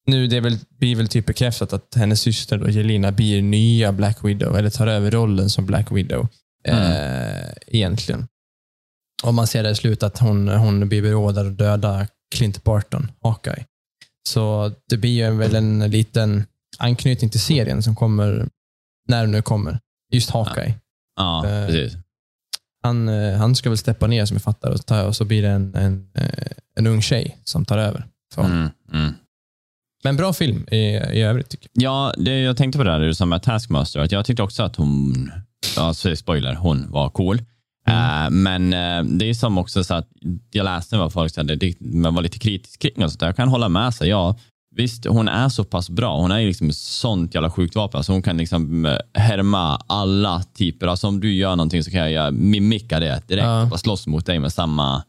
nu 0.06 0.26
det 0.26 0.36
är 0.36 0.40
väl, 0.40 0.58
blir 0.78 0.96
väl 0.96 1.08
typ 1.08 1.26
bekräftat 1.26 1.72
att 1.72 1.94
hennes 1.96 2.20
syster 2.20 2.58
då, 2.58 2.68
Jelena 2.70 3.12
blir 3.12 3.42
nya 3.42 3.92
Black 3.92 4.24
Widow, 4.24 4.56
eller 4.58 4.70
tar 4.70 4.86
över 4.86 5.10
rollen 5.10 5.50
som 5.50 5.66
Black 5.66 5.92
Widow. 5.92 6.28
Eh, 6.68 7.52
egentligen. 7.66 8.26
Och 9.22 9.34
man 9.34 9.46
ser 9.46 9.62
det 9.62 9.70
i 9.70 9.74
slutet 9.74 10.02
att 10.02 10.18
hon, 10.18 10.48
hon 10.48 10.88
blir 10.88 11.02
berådad 11.02 11.46
att 11.46 11.58
döda 11.58 12.06
Clint 12.34 12.64
Barton, 12.64 13.12
Hawkeye. 13.22 13.64
Så 14.28 14.72
det 14.88 14.96
blir 14.96 15.10
ju 15.10 15.30
väl 15.30 15.54
en 15.54 15.90
liten 15.90 16.44
anknytning 16.78 17.30
till 17.30 17.40
serien 17.40 17.82
som 17.82 17.96
kommer, 17.96 18.48
när 19.08 19.20
den 19.20 19.30
nu 19.30 19.42
kommer. 19.42 19.78
Just 20.12 20.30
Hawkeye. 20.30 20.74
Ja, 21.16 21.46
Eh, 21.46 21.66
precis. 21.66 21.96
Han, 22.82 23.08
eh, 23.08 23.36
han 23.36 23.54
ska 23.56 23.70
väl 23.70 23.78
steppa 23.78 24.06
ner 24.06 24.26
som 24.26 24.34
jag 24.34 24.42
fattar 24.42 24.70
och, 24.70 24.86
ta, 24.86 25.04
och 25.04 25.16
så 25.16 25.24
blir 25.24 25.42
det 25.42 25.48
en, 25.48 25.74
en, 25.74 26.08
eh, 26.14 26.46
en 26.76 26.86
ung 26.86 27.02
tjej 27.02 27.38
som 27.44 27.64
tar 27.64 27.78
över. 27.78 28.06
Mm. 28.36 28.68
Mm. 28.92 29.14
Men 30.04 30.16
bra 30.16 30.32
film 30.32 30.66
i, 30.70 30.76
i 31.12 31.22
övrigt 31.22 31.48
tycker 31.48 31.70
Ja, 31.72 32.14
det, 32.16 32.40
jag 32.40 32.56
tänkte 32.56 32.78
på 32.78 32.84
det 32.84 32.90
där, 32.90 33.00
det 33.00 33.14
som 33.14 33.28
med 33.28 33.42
Taskmaster, 33.42 34.00
att 34.00 34.12
jag 34.12 34.26
tyckte 34.26 34.42
också 34.42 34.62
att 34.62 34.76
hon, 34.76 35.32
alltså 35.76 36.16
spoiler, 36.16 36.54
hon 36.54 36.90
var 36.90 37.10
cool. 37.10 37.42
Mm. 37.86 38.42
Men 38.42 38.72
eh, 38.72 39.12
det 39.16 39.28
är 39.30 39.34
som 39.34 39.58
också 39.58 39.84
så 39.84 39.94
att 39.94 40.08
jag 40.50 40.64
läste 40.64 40.96
vad 40.98 41.12
folk 41.12 41.34
sa, 41.34 41.42
man 41.80 42.14
var 42.14 42.22
lite 42.22 42.38
kritisk 42.38 42.80
kring 42.82 43.04
och 43.04 43.10
sånt 43.10 43.20
där. 43.20 43.26
Jag 43.26 43.36
kan 43.36 43.48
hålla 43.48 43.68
med 43.68 43.94
sig, 43.94 44.08
ja. 44.08 44.36
Visst, 44.76 45.04
hon 45.06 45.28
är 45.28 45.48
så 45.48 45.64
pass 45.64 45.90
bra. 45.90 46.16
Hon 46.20 46.30
är 46.30 46.38
ju 46.38 46.46
liksom 46.46 46.68
ett 46.68 46.76
sånt 46.76 47.34
jävla 47.34 47.50
sjukt 47.50 47.76
vapen. 47.76 47.98
Alltså 47.98 48.12
hon 48.12 48.22
kan 48.22 48.36
liksom 48.36 48.86
eh, 48.86 48.98
härma 49.14 49.76
alla 49.86 50.42
typer. 50.42 50.86
Alltså 50.86 51.06
om 51.06 51.20
du 51.20 51.34
gör 51.34 51.56
någonting 51.56 51.84
så 51.84 51.90
kan 51.90 52.00
jag 52.00 52.10
göra- 52.10 52.30
mimika 52.30 53.00
det 53.00 53.22
direkt. 53.28 53.44
Ja. 53.44 53.66
Bara 53.70 53.78
slåss 53.78 54.06
mot 54.06 54.26
dig 54.26 54.38
med 54.38 54.52
samma 54.52 55.04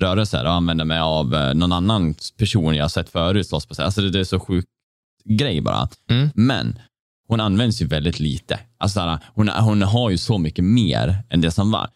rörelser 0.00 0.44
och 0.44 0.52
använda 0.52 0.84
mig 0.84 0.98
av 0.98 1.26
någon 1.54 1.72
annan 1.72 2.14
person 2.38 2.74
jag 2.76 2.90
sett 2.90 3.08
förut 3.08 3.46
slåss 3.48 3.66
på 3.66 3.74
sig. 3.74 3.84
Alltså 3.84 4.00
det, 4.00 4.10
det 4.10 4.20
är 4.20 4.24
så 4.24 4.40
sjuk 4.40 4.64
grej 5.24 5.60
bara. 5.60 5.88
Mm. 6.10 6.30
Men 6.34 6.78
hon 7.28 7.40
används 7.40 7.82
ju 7.82 7.86
väldigt 7.86 8.20
lite. 8.20 8.58
Alltså 8.78 9.18
hon, 9.34 9.48
hon 9.48 9.82
har 9.82 10.10
ju 10.10 10.18
så 10.18 10.38
mycket 10.38 10.64
mer 10.64 11.22
än 11.30 11.40
det 11.40 11.50
som 11.50 11.70
var. 11.70 11.88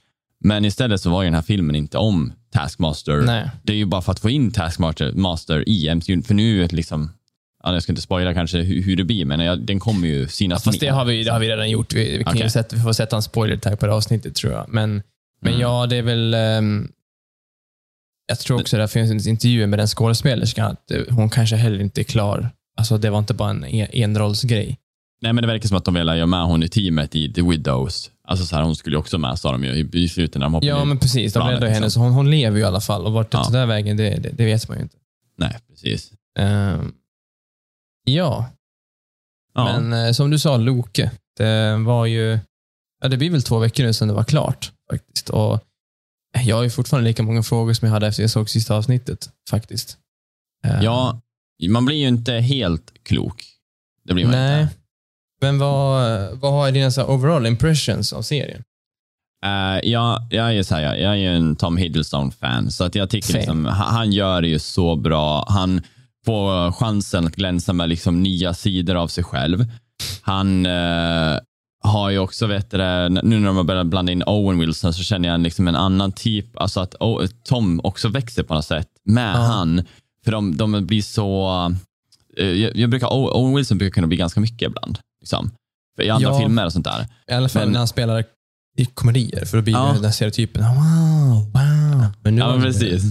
Men 0.45 0.65
istället 0.65 1.01
så 1.01 1.11
var 1.11 1.23
ju 1.23 1.27
den 1.27 1.35
här 1.35 1.43
filmen 1.43 1.77
inte 1.77 1.99
om 1.99 2.33
Taskmaster. 2.53 3.17
Nej. 3.23 3.51
Det 3.63 3.73
är 3.73 3.77
ju 3.77 3.85
bara 3.85 4.03
för 4.03 4.13
att 4.13 4.21
få 4.21 4.31
in 4.31 4.51
Taskmaster 4.53 5.13
Master 5.13 5.69
i 5.69 5.95
MCU. 5.95 6.23
För 6.23 6.35
nu 6.35 6.59
är 6.65 6.69
det 6.69 6.77
liksom, 6.77 7.11
ja, 7.63 7.73
jag 7.73 7.83
ska 7.83 7.93
inte 7.93 8.03
spoila 8.03 8.35
kanske 8.35 8.59
hur, 8.59 8.83
hur 8.83 8.97
det 8.97 9.05
blir, 9.05 9.25
men 9.25 9.41
jag, 9.41 9.61
den 9.61 9.81
kommer 9.81 10.09
ju 10.09 10.29
synas 10.29 10.65
Fast 10.65 10.81
det 10.81 10.89
har 10.89 11.05
vi, 11.05 11.25
det 11.25 11.33
har 11.33 11.41
vi 11.41 11.49
redan 11.49 11.71
gjort. 11.71 11.95
Vi, 11.95 12.19
vi, 12.19 12.25
kan 12.25 12.35
ju 12.35 12.39
Okej. 12.41 12.51
sätta, 12.51 12.77
vi 12.77 12.83
får 12.83 12.93
sätta 12.93 13.17
en 13.17 13.23
spoiler 13.23 13.57
tag 13.57 13.81
på 13.81 13.87
det 13.87 13.93
avsnittet 13.95 14.35
tror 14.35 14.53
jag. 14.53 14.67
Men, 14.69 15.03
men 15.41 15.53
Mm. 15.53 15.61
ja, 15.61 15.87
det 15.87 15.97
är 15.97 16.03
väl... 16.03 16.35
ehm, 16.35 16.89
jag 18.27 18.39
tror 18.39 18.61
också 18.61 18.77
det 18.77 18.89
finns 18.89 19.11
en 19.27 19.29
intervju 19.31 19.67
med 19.67 19.79
den 19.79 19.87
skådespelerskan 19.87 20.71
att 20.71 20.91
eh, 20.91 21.03
hon 21.11 21.31
kanske 21.31 21.57
heller 21.57 21.81
inte 21.81 22.01
är 22.01 22.05
klar. 22.05 22.51
Alltså 22.77 22.99
det 22.99 23.11
var 23.11 23.19
inte 23.19 23.35
bara 23.35 23.51
en 23.51 23.65
en- 23.65 23.89
enrollsgrej. 23.93 24.79
Nej, 25.23 25.33
men 25.33 25.43
det 25.43 25.47
verkar 25.49 25.69
som 25.69 25.77
att 25.77 25.85
de 25.85 25.95
vill 25.95 26.09
ha 26.09 26.27
med 26.27 26.45
hon 26.45 26.63
i 26.63 26.69
teamet 26.69 27.15
i 27.15 27.33
The 27.33 27.43
Widows. 27.43 28.11
Alltså 28.29 28.47
så 28.47 28.57
här, 28.57 28.63
hon 28.63 28.77
skulle 28.77 28.97
ju 28.97 29.01
också 29.01 29.19
med, 29.19 29.39
sa 29.39 29.53
de 29.53 29.65
ju 29.65 29.89
i, 29.93 30.09
slutet 30.09 30.35
när 30.35 30.47
de 30.47 30.55
hoppade 30.55 30.67
Ja, 30.71 30.85
men 30.85 30.99
precis. 30.99 31.33
De 31.33 31.49
räddade 31.49 31.67
henne, 31.67 31.87
liksom. 31.87 31.91
så 31.91 32.01
hon, 32.01 32.13
hon 32.13 32.31
lever 32.31 32.57
ju 32.57 32.63
i 32.63 32.67
alla 32.67 32.81
fall. 32.81 33.07
Och 33.07 33.13
vart 33.13 33.31
det 33.31 33.39
Ja. 33.39 33.45
tar 33.45 33.67
vägen, 33.67 33.97
det, 33.97 34.11
det, 34.11 34.29
det 34.31 34.45
vet 34.45 34.69
man 34.69 34.77
ju 34.79 34.83
inte. 34.83 34.97
Nej, 35.39 35.59
precis. 35.69 36.13
Ehm, 36.39 36.93
ja, 38.05 38.51
Ja. 39.55 39.65
men 39.81 40.07
eh, 40.07 40.13
som 40.13 40.31
du 40.31 40.39
sa, 40.39 40.57
Loke. 40.57 41.11
Det 41.37 41.77
var 41.77 42.07
ju... 42.07 42.39
Ja, 43.03 43.09
det 43.09 43.17
blir 43.17 43.31
väl 43.31 43.43
två 43.43 43.59
veckor 43.59 43.85
nu 43.85 43.93
sedan 43.93 44.09
det 44.09 44.15
var 44.15 44.25
klart. 44.25 44.73
faktiskt. 44.91 45.31
Och 45.31 45.61
jag 46.47 46.57
har 46.57 46.63
ju 46.63 46.71
fortfarande 46.71 47.11
lika 47.11 47.23
många 47.23 47.43
frågor 47.43 47.73
som 47.73 47.87
jag 47.87 47.93
hade 47.93 48.07
efter 48.07 48.23
jag 48.23 48.31
såg 48.31 48.51
sista 48.51 48.75
avsnittet. 48.77 49.31
faktiskt. 49.51 49.99
Ehm, 50.65 50.83
ja, 50.83 51.21
man 51.69 51.85
blir 51.85 51.97
ju 51.97 52.09
inte 52.09 52.33
helt 52.33 52.93
klok. 53.03 53.45
Det 54.05 54.15
blir 54.15 54.25
man 54.25 54.33
Nej. 54.33 54.63
inte. 54.63 54.75
Men 55.41 55.59
vad, 55.59 56.39
vad 56.39 56.53
har 56.53 56.71
dina 56.71 56.91
så 56.91 57.07
overall 57.07 57.47
impressions 57.47 58.13
av 58.13 58.23
serien? 58.23 58.63
Uh, 59.47 59.91
ja, 59.91 60.27
jag 60.31 60.57
är 60.57 60.63
så 60.63 60.75
här, 60.75 60.83
jag 60.83 61.01
jag 61.01 61.11
är 61.13 61.17
ju 61.17 61.37
en 61.37 61.57
Tom 61.57 61.77
Hiddleston-fan, 61.77 62.71
så 62.71 62.85
att 62.85 62.95
jag 62.95 63.11
tycker 63.11 63.33
liksom, 63.33 63.65
han, 63.65 63.95
han 63.95 64.13
gör 64.13 64.43
det 64.43 64.49
ju 64.49 64.59
så 64.59 64.97
bra. 64.97 65.45
Han 65.49 65.83
får 66.25 66.73
chansen 66.73 67.27
att 67.27 67.37
glänsa 67.37 67.73
med 67.73 67.89
liksom 67.89 68.23
nya 68.23 68.55
sidor 68.55 68.95
av 68.95 69.09
sig 69.09 69.25
själv. 69.25 69.67
Han 70.23 70.67
eh, 70.67 71.39
har 71.83 72.11
ju 72.11 72.19
också, 72.19 72.47
vet 72.47 72.71
du, 72.71 72.79
nu 73.09 73.39
när 73.39 73.47
de 73.47 73.57
har 73.57 73.65
börjat 73.65 73.87
blanda 73.87 74.13
in 74.13 74.23
Owen 74.27 74.59
Wilson 74.59 74.93
så 74.93 75.03
känner 75.03 75.29
jag 75.29 75.35
en, 75.35 75.43
liksom 75.43 75.69
en 75.69 75.77
annan 75.77 76.13
typ, 76.13 76.61
alltså 76.61 76.81
att 76.81 76.95
oh, 77.01 77.27
Tom 77.45 77.81
också 77.85 78.09
växer 78.09 78.43
på 78.43 78.55
något 78.55 78.65
sätt 78.65 78.89
med 79.05 79.35
Ja. 79.35 79.41
han. 79.41 79.83
För 80.25 80.33
de, 80.33 80.57
de 80.57 80.87
blir 80.87 81.03
så, 81.03 81.51
eh, 82.37 82.47
jag, 82.47 82.77
jag 82.77 82.91
brukar, 82.91 83.13
Owen 83.13 83.55
Wilson 83.57 83.79
brukar 83.79 83.95
kunna 83.95 84.07
bli 84.07 84.17
ganska 84.17 84.41
mycket 84.41 84.69
ibland. 84.69 84.99
Liksom. 85.25 85.51
I 86.03 86.11
andra 86.11 86.29
Ja. 86.31 86.39
filmer 86.39 86.67
och 86.67 86.73
sånt 86.73 86.85
där. 86.85 87.07
I 87.31 87.33
alla 87.33 87.49
fall 87.49 87.63
Men- 87.63 87.73
när 87.73 87.79
han 87.79 87.89
spelar 87.89 88.25
i 88.79 88.85
komedier, 88.85 89.45
för 89.45 89.57
då 89.57 89.63
blir 89.63 89.75
Ja. 89.75 89.93
den 89.95 90.05
här 90.05 90.11
stereotypen. 90.11 90.63
Wow, 90.65 91.45
wow. 91.53 92.07
Men, 92.23 92.35
nu 92.35 92.41
Ja, 92.41 92.53
men 92.53 92.63
precis. 92.63 93.03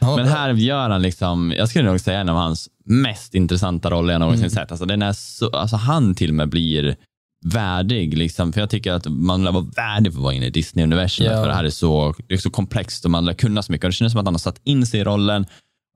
Men 0.00 0.26
här 0.28 0.52
gör 0.54 0.88
han 0.90 1.02
liksom, 1.02 1.52
jag 1.56 1.68
skulle 1.68 1.90
nog 1.90 2.00
säga 2.00 2.20
en 2.20 2.28
av 2.28 2.36
hans 2.36 2.68
mest 2.84 3.34
intressanta 3.34 3.90
roller 3.90 4.12
jag 4.12 4.20
någonsin 4.20 4.44
Mm. 4.44 4.50
sett. 4.50 4.70
Alltså, 4.70 4.86
den 4.86 5.02
är 5.02 5.12
så, 5.12 5.50
alltså 5.50 5.76
han 5.76 6.14
till 6.14 6.30
och 6.30 6.34
med 6.34 6.48
blir 6.48 6.96
värdig. 7.44 8.18
Liksom, 8.18 8.52
för 8.52 8.60
jag 8.60 8.70
tycker 8.70 8.92
att 8.92 9.06
man 9.06 9.44
lär 9.44 9.52
vara 9.52 9.66
värdig 9.76 10.12
för 10.12 10.18
att 10.18 10.22
vara 10.22 10.34
inne 10.34 10.46
i 10.46 10.50
Disney-universumet. 10.50 11.32
Ja. 11.32 11.42
För 11.42 11.48
det 11.48 11.54
här 11.54 11.64
är 11.64 11.70
så, 11.70 12.14
det 12.28 12.34
är 12.34 12.38
så 12.38 12.50
komplext 12.50 13.04
och 13.04 13.10
man 13.10 13.24
lär 13.24 13.34
kunna 13.34 13.62
så 13.62 13.72
mycket. 13.72 13.84
Och 13.84 13.88
det 13.90 13.94
känns 13.94 14.12
som 14.12 14.20
att 14.20 14.26
han 14.26 14.34
har 14.34 14.38
satt 14.38 14.60
in 14.64 14.86
sig 14.86 15.00
i 15.00 15.04
rollen. 15.04 15.42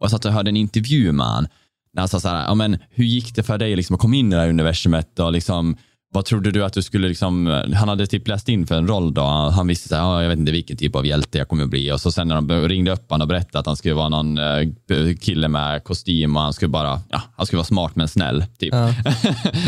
Och 0.00 0.04
jag 0.04 0.10
satt 0.10 0.24
och 0.24 0.32
hörde 0.32 0.50
en 0.50 0.56
intervju 0.56 1.12
med 1.12 1.26
han. 1.26 1.48
När 1.94 2.00
han 2.00 2.08
sa 2.08 2.20
så 2.20 2.28
här, 2.28 2.44
ja, 2.44 2.54
men, 2.54 2.78
hur 2.90 3.04
gick 3.04 3.34
det 3.34 3.42
för 3.42 3.58
dig 3.58 3.76
liksom, 3.76 3.94
att 3.94 4.00
komma 4.00 4.16
in 4.16 4.32
i 4.32 4.34
det 4.34 4.42
här 4.42 4.48
universumet? 4.48 5.18
Och 5.18 5.32
liksom, 5.32 5.76
vad 6.14 6.24
trodde 6.24 6.50
du 6.50 6.64
att 6.64 6.72
du 6.72 6.82
skulle, 6.82 7.08
liksom, 7.08 7.46
han 7.74 7.88
hade 7.88 8.06
typ 8.06 8.28
läst 8.28 8.48
in 8.48 8.66
för 8.66 8.74
en 8.74 8.88
roll 8.88 9.14
då. 9.14 9.22
Han 9.24 9.66
visste 9.66 9.88
så 9.88 9.94
här, 9.94 10.02
ja, 10.02 10.22
jag 10.22 10.28
vet 10.28 10.38
inte 10.38 10.52
vilken 10.52 10.76
typ 10.76 10.96
av 10.96 11.06
hjälte 11.06 11.38
jag 11.38 11.48
kommer 11.48 11.66
bli. 11.66 11.92
Och 11.92 12.00
så 12.00 12.12
sen 12.12 12.28
när 12.28 12.34
de 12.34 12.68
ringde 12.68 12.92
upp 12.92 13.10
honom 13.10 13.24
och 13.24 13.28
berättade 13.28 13.58
att 13.58 13.66
han 13.66 13.76
skulle 13.76 13.94
vara 13.94 14.08
någon 14.08 14.38
eh, 14.38 15.16
kille 15.20 15.48
med 15.48 15.84
kostym 15.84 16.36
och 16.36 16.42
han 16.42 16.52
skulle 16.52 16.68
bara, 16.68 17.00
ja, 17.10 17.22
han 17.36 17.46
skulle 17.46 17.58
vara 17.58 17.66
smart 17.66 17.96
men 17.96 18.08
snäll. 18.08 18.44
Typ. 18.58 18.74
Ja. 18.74 18.86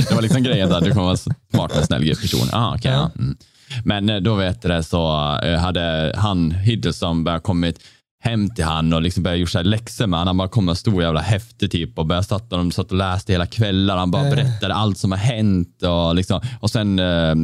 det 0.08 0.14
var 0.14 0.22
liksom 0.22 0.42
grejen 0.42 0.68
där, 0.68 0.80
du 0.80 0.90
kommer 0.90 1.06
vara 1.06 1.16
smart 1.16 1.72
men 1.74 1.86
snäll 1.86 2.08
person. 2.08 2.48
Ah, 2.52 2.74
okay, 2.74 2.92
Ja. 2.92 3.10
ja. 3.14 3.22
mm. 3.22 3.36
Men 3.84 4.08
eh, 4.08 4.16
då 4.16 4.34
vet 4.34 4.62
det 4.62 4.82
så 4.82 5.38
eh, 5.42 5.58
hade 5.58 6.12
han, 6.16 6.50
Hiddleston, 6.50 7.40
kommit 7.42 7.80
hem 8.24 8.50
till 8.54 8.64
han 8.64 8.92
och 8.92 9.02
liksom 9.02 9.22
började 9.22 9.40
göra 9.40 9.62
läxor 9.62 10.06
med 10.06 10.18
han. 10.20 10.26
Han 10.26 10.36
bara 10.36 10.48
kom 10.48 10.64
med 10.64 10.72
en 10.72 10.76
stor 10.76 11.02
jävla 11.02 11.20
häfte 11.20 11.68
typ 11.68 11.98
och 11.98 12.06
började 12.06 12.26
satt, 12.26 12.50
de 12.50 12.72
satt 12.72 12.90
och 12.90 12.96
läste 12.96 13.32
hela 13.32 13.46
kvällar. 13.46 13.96
Han 13.96 14.10
bara 14.10 14.24
Eh. 14.24 14.30
berättade 14.30 14.74
allt 14.74 14.98
som 14.98 15.10
har 15.12 15.18
hänt 15.18 15.82
och 15.82 16.14
liksom, 16.14 16.40
och 16.60 16.70
sen, 16.70 16.98
eh, 16.98 17.06
eh, 17.06 17.34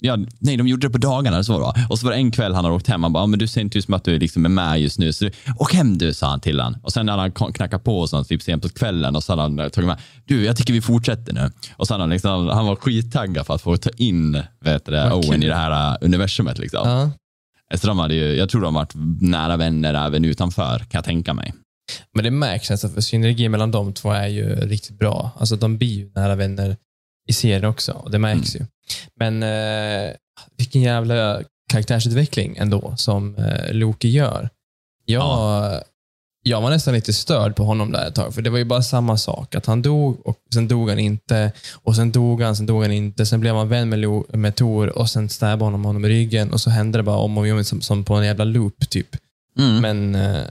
ja, 0.00 0.16
nej 0.38 0.56
de 0.56 0.68
gjorde 0.68 0.86
det 0.86 0.90
på 0.92 0.98
dagarna 0.98 1.44
så 1.44 1.58
då. 1.58 1.74
Och 1.88 1.98
så 1.98 2.06
var 2.06 2.12
det 2.12 2.18
en 2.18 2.30
kväll 2.30 2.54
han 2.54 2.64
hade 2.64 2.76
åkt 2.76 2.86
hem, 2.88 3.02
han 3.02 3.12
bara, 3.12 3.22
"Ja, 3.22 3.26
men 3.26 3.38
du 3.38 3.46
ser 3.48 3.60
inte 3.60 3.78
ut 3.78 3.84
som 3.84 3.94
att 3.94 4.04
du 4.04 4.18
liksom 4.18 4.44
är 4.44 4.48
med 4.48 4.80
just 4.80 4.98
nu, 4.98 5.12
så 5.12 5.24
du, 5.24 5.30
åk 5.58 5.74
hem 5.74 5.98
du, 5.98 6.14
sa 6.14 6.26
han 6.30 6.40
till 6.40 6.60
han. 6.60 6.76
Och 6.82 6.92
sen 6.92 7.08
hade 7.08 7.22
han 7.22 7.32
knackat 7.32 7.84
på 7.84 8.00
och 8.00 8.10
sånt, 8.10 8.28
typ 8.28 8.42
sent 8.42 8.62
på 8.62 8.68
kvällen 8.68 9.16
och 9.16 9.22
så 9.24 9.32
hade 9.32 9.42
han 9.42 9.58
eh, 9.58 9.68
tagit 9.68 9.88
med, 9.88 9.98
du 10.24 10.44
jag 10.44 10.56
tycker 10.56 10.72
vi 10.72 10.80
fortsätter 10.80 11.32
nu. 11.32 11.50
Och 11.76 11.88
hade 11.88 12.02
han 12.02 12.10
liksom, 12.10 12.48
han 12.48 12.66
var 12.66 12.76
skittaggad 12.76 13.46
för 13.46 13.54
att 13.54 13.62
få 13.62 13.76
ta 13.76 13.90
in, 13.96 14.42
vet 14.64 14.84
du, 14.86 14.92
det, 14.92 15.08
Vad 15.10 15.24
Owen 15.24 15.42
i 15.42 15.46
det 15.46 15.54
här 15.54 15.98
universumet 16.00 16.58
liksom. 16.58 16.88
Ja. 16.88 17.10
Så 17.74 17.86
de 17.86 17.98
hade 17.98 18.14
ju, 18.14 18.36
jag 18.36 18.48
tror 18.48 18.60
de 18.60 18.74
har 18.74 18.82
varit 18.82 18.94
nära 19.20 19.56
vänner 19.56 20.06
även 20.06 20.24
utanför, 20.24 20.78
kan 20.78 20.98
jag 20.98 21.04
tänka 21.04 21.34
mig. 21.34 21.54
Men 22.14 22.24
det 22.24 22.30
märks 22.30 22.70
nästan, 22.70 22.90
för 22.90 23.00
synergin 23.00 23.50
mellan 23.50 23.70
de 23.70 23.94
två 23.94 24.10
är 24.12 24.28
ju 24.28 24.54
riktigt 24.54 24.98
bra. 24.98 25.30
Alltså 25.38 25.56
de 25.56 25.78
blir 25.78 25.88
ju 25.88 26.10
nära 26.14 26.34
vänner 26.34 26.76
i 27.28 27.32
serien 27.32 27.64
också, 27.64 27.92
och 27.92 28.10
det 28.10 28.18
märks 28.18 28.56
ju. 28.56 28.66
Men 29.16 29.42
eh, 29.42 30.12
vilken 30.56 30.82
jävla 30.82 31.42
karaktärsutveckling 31.72 32.56
ändå 32.56 32.94
som 32.96 33.36
eh, 33.36 33.72
Loki 33.72 34.08
gör. 34.08 34.48
Jag, 35.04 35.82
jag 36.42 36.60
var 36.60 36.70
nästan 36.70 36.94
lite 36.94 37.12
störd 37.12 37.56
på 37.56 37.64
honom 37.64 37.92
där 37.92 38.08
ett 38.08 38.14
tag, 38.14 38.34
för 38.34 38.42
det 38.42 38.50
var 38.50 38.58
ju 38.58 38.64
bara 38.64 38.82
samma 38.82 39.16
sak. 39.16 39.54
Att 39.54 39.66
han 39.66 39.82
dog 39.82 40.26
och 40.26 40.36
sen 40.54 40.68
dog 40.68 40.88
han 40.88 40.98
inte. 40.98 41.52
Och 41.72 41.96
sen 41.96 42.12
dog 42.12 42.42
han, 42.42 42.56
sen 42.56 42.66
dog 42.66 42.82
han 42.82 42.92
inte. 42.92 43.26
Sen 43.26 43.40
blev 43.40 43.54
han 43.54 43.68
vän 43.68 43.88
med, 43.88 43.98
Lo, 43.98 44.26
med 44.32 44.56
Tor 44.56 44.98
och 44.98 45.10
sen 45.10 45.28
stabbade 45.28 45.64
honom 45.64 45.84
honom 45.84 46.04
i 46.04 46.08
ryggen 46.08 46.52
och 46.52 46.60
så 46.60 46.70
hände 46.70 46.98
det 46.98 47.02
bara 47.02 47.16
om 47.16 47.36
och 47.36 47.40
om 47.40 47.46
igen 47.46 47.64
som, 47.64 47.80
som 47.80 48.04
på 48.04 48.14
en 48.14 48.24
jävla 48.24 48.44
loop 48.44 48.88
typ. 48.90 49.16
Mm. 49.58 49.80
Men 49.80 50.14
eh, 50.14 50.44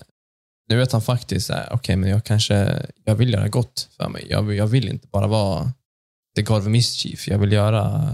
nu 0.69 0.77
vet 0.77 0.91
han 0.91 1.01
faktiskt, 1.01 1.49
här, 1.49 1.69
okej, 1.71 1.95
men 1.95 2.09
jag 2.09 2.23
kanske, 2.23 2.85
jag 3.05 3.15
vill 3.15 3.33
göra 3.33 3.47
gott 3.47 3.89
för 3.97 4.09
mig. 4.09 4.25
Jag, 4.29 4.41
vill- 4.43 4.57
jag 4.57 4.67
vill 4.67 4.87
inte 4.89 5.07
bara 5.07 5.27
vara 5.27 5.71
the 6.35 6.41
God 6.41 6.57
of 6.57 6.65
Mischief. 6.67 7.27
Jag 7.27 7.37
vill 7.37 7.51
göra, 7.51 8.09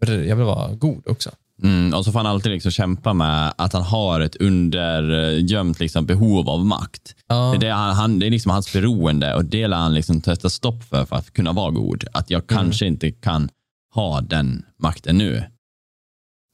jag 0.00 0.36
vill 0.36 0.44
vara 0.46 0.74
god 0.74 1.02
också. 1.08 1.30
Mm, 1.62 1.94
och 1.94 2.04
så 2.04 2.12
får 2.12 2.18
han 2.18 2.26
alltid 2.26 2.52
liksom 2.52 2.70
kämpa 2.70 3.12
med 3.12 3.54
att 3.58 3.72
han 3.72 3.82
har 3.82 4.20
ett 4.20 4.36
undergömt 4.36 5.80
liksom 5.80 6.06
behov 6.06 6.48
av 6.50 6.66
makt. 6.66 7.14
Ja. 7.28 7.56
Det, 7.60 7.66
är 7.66 7.72
han, 7.72 7.94
han, 7.94 8.18
det 8.18 8.26
är 8.26 8.30
liksom 8.30 8.50
hans 8.50 8.72
beroende 8.72 9.34
och 9.34 9.44
det 9.44 9.66
lär 9.68 9.76
han 9.76 9.94
liksom 9.94 10.22
sätta 10.22 10.50
stopp 10.50 10.84
för 10.84 11.04
för 11.04 11.16
att 11.16 11.32
kunna 11.32 11.52
vara 11.52 11.70
god. 11.70 12.04
Att 12.12 12.30
jag 12.30 12.46
kanske 12.46 12.86
inte 12.86 13.10
kan 13.10 13.48
ha 13.94 14.20
den 14.20 14.64
makten 14.78 15.18
nu. 15.18 15.36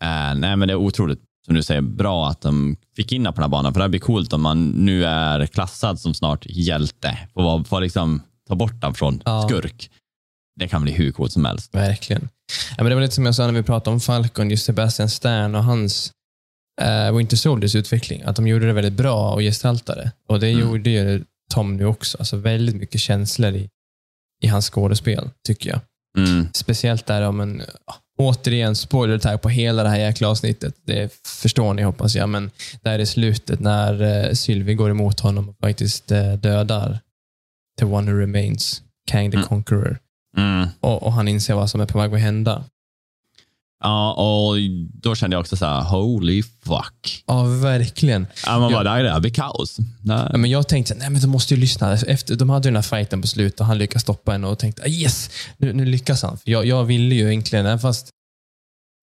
Eh, 0.02 0.34
nej, 0.36 0.56
men 0.56 0.60
det 0.68 0.72
är 0.72 0.76
otroligt, 0.76 1.20
som 1.46 1.54
du 1.54 1.62
säger, 1.62 1.80
bra 1.80 2.28
att 2.28 2.40
de 2.40 2.76
fick 2.96 3.12
in 3.12 3.24
på 3.24 3.30
den 3.32 3.42
här 3.42 3.48
banan. 3.48 3.74
För 3.74 3.80
det 3.80 3.88
blir 3.88 4.00
coolt 4.00 4.32
om 4.32 4.42
man 4.42 4.68
nu 4.68 5.04
är 5.04 5.46
klassad 5.46 6.00
som 6.00 6.14
snart 6.14 6.46
hjälte. 6.48 7.18
Får, 7.34 7.64
får 7.64 7.80
liksom 7.80 8.22
ta 8.48 8.54
bort 8.54 8.80
den 8.80 8.94
från 8.94 9.22
Ja. 9.24 9.48
skurk. 9.48 9.90
Det 10.56 10.68
kan 10.68 10.82
bli 10.82 10.92
hur 10.92 11.12
coolt 11.12 11.32
som 11.32 11.44
helst. 11.44 11.74
Verkligen. 11.74 12.28
Ja, 12.76 12.82
men 12.82 12.88
det 12.90 12.94
var 12.94 13.02
lite 13.02 13.14
som 13.14 13.26
jag 13.26 13.34
sa 13.34 13.46
när 13.46 13.52
vi 13.52 13.62
pratade 13.62 13.94
om 13.94 14.00
Falcon, 14.00 14.50
just 14.50 14.64
Sebastian 14.64 15.08
Stern 15.08 15.54
och 15.54 15.64
hans 15.64 16.12
uh, 16.82 17.16
Winter 17.16 17.36
Soldiers 17.36 17.74
utveckling. 17.74 18.22
Att 18.22 18.36
de 18.36 18.46
gjorde 18.48 18.66
det 18.66 18.72
väldigt 18.72 18.92
bra 18.92 19.32
och 19.32 19.40
gestaltade. 19.40 20.12
Och 20.28 20.40
det 20.40 20.48
Mm. 20.48 20.60
gjorde 20.60 20.90
ju 20.90 21.24
Tom 21.52 21.76
nu 21.76 21.84
också. 21.86 22.18
Alltså 22.18 22.36
väldigt 22.36 22.76
mycket 22.76 23.00
känslor 23.00 23.54
i, 23.54 23.68
i 24.42 24.46
hans 24.46 24.70
skådespel, 24.70 25.30
tycker 25.46 25.70
jag. 25.70 25.80
Mm. 26.18 26.46
Speciellt 26.54 27.06
där 27.06 27.22
om 27.22 27.40
en, 27.40 27.62
återigen, 28.18 28.76
spoiler 28.76 29.18
tag 29.18 29.42
på 29.42 29.48
hela 29.48 29.82
det 29.82 29.88
här 29.88 29.98
jäkla 29.98 30.28
avsnittet. 30.28 30.74
Det 30.84 31.12
förstår 31.26 31.74
ni 31.74 31.82
hoppas 31.82 32.14
jag, 32.14 32.28
men 32.28 32.50
där 32.82 32.98
i 32.98 33.06
slutet 33.06 33.60
när 33.60 34.02
uh, 34.28 34.32
Sylvie 34.34 34.74
går 34.74 34.90
emot 34.90 35.20
honom 35.20 35.48
och 35.48 35.56
faktiskt 35.60 36.12
uh, 36.12 36.34
dödar 36.34 36.98
The 37.78 37.84
One 37.84 38.12
Who 38.12 38.18
Remains, 38.18 38.82
Kang 39.10 39.30
the 39.30 39.36
Mm. 39.36 39.48
Conqueror. 39.48 39.98
Mm. 40.36 40.68
Och, 40.80 41.02
och 41.02 41.12
han 41.12 41.28
inser 41.28 41.54
vad 41.54 41.70
som 41.70 41.80
är 41.80 41.86
på 41.86 41.98
väg 41.98 42.14
att 42.14 42.20
hända. 42.20 42.64
Ja, 43.82 44.12
och 44.12 44.56
då 45.02 45.14
kände 45.14 45.34
jag 45.34 45.40
också 45.40 45.56
så 45.56 45.66
här, 45.66 45.82
holy 45.82 46.42
fuck. 46.42 47.24
Ja, 47.26 47.42
verkligen. 47.42 48.26
Ja, 48.46 48.58
man 48.58 48.72
bara, 48.72 48.98
Ja. 48.98 49.02
det 49.02 49.10
här 49.10 49.20
blir 49.20 49.30
kaos. 49.30 49.76
Nej. 50.02 50.28
Ja, 50.32 50.38
men 50.38 50.50
jag 50.50 50.68
tänkte, 50.68 50.94
nej 50.94 51.10
men 51.10 51.20
de 51.20 51.26
måste 51.26 51.54
ju 51.54 51.60
lyssna. 51.60 51.92
Efter, 51.92 52.36
de 52.36 52.50
hade 52.50 52.68
ju 52.68 52.70
den 52.70 52.82
här 52.82 52.96
fighten 52.98 53.20
på 53.20 53.26
slutet 53.28 53.60
och 53.60 53.66
han 53.66 53.78
lyckas 53.78 54.02
stoppa 54.02 54.32
henne 54.32 54.46
och 54.46 54.58
tänkte, 54.58 54.82
ah, 54.82 54.86
yes, 54.86 55.30
nu, 55.56 55.72
nu 55.72 55.84
lyckas 55.84 56.22
han. 56.22 56.38
För 56.38 56.50
jag, 56.50 56.66
jag 56.66 56.84
ville 56.84 57.14
ju 57.14 57.28
egentligen, 57.28 57.66
även 57.66 57.78
fast 57.78 58.08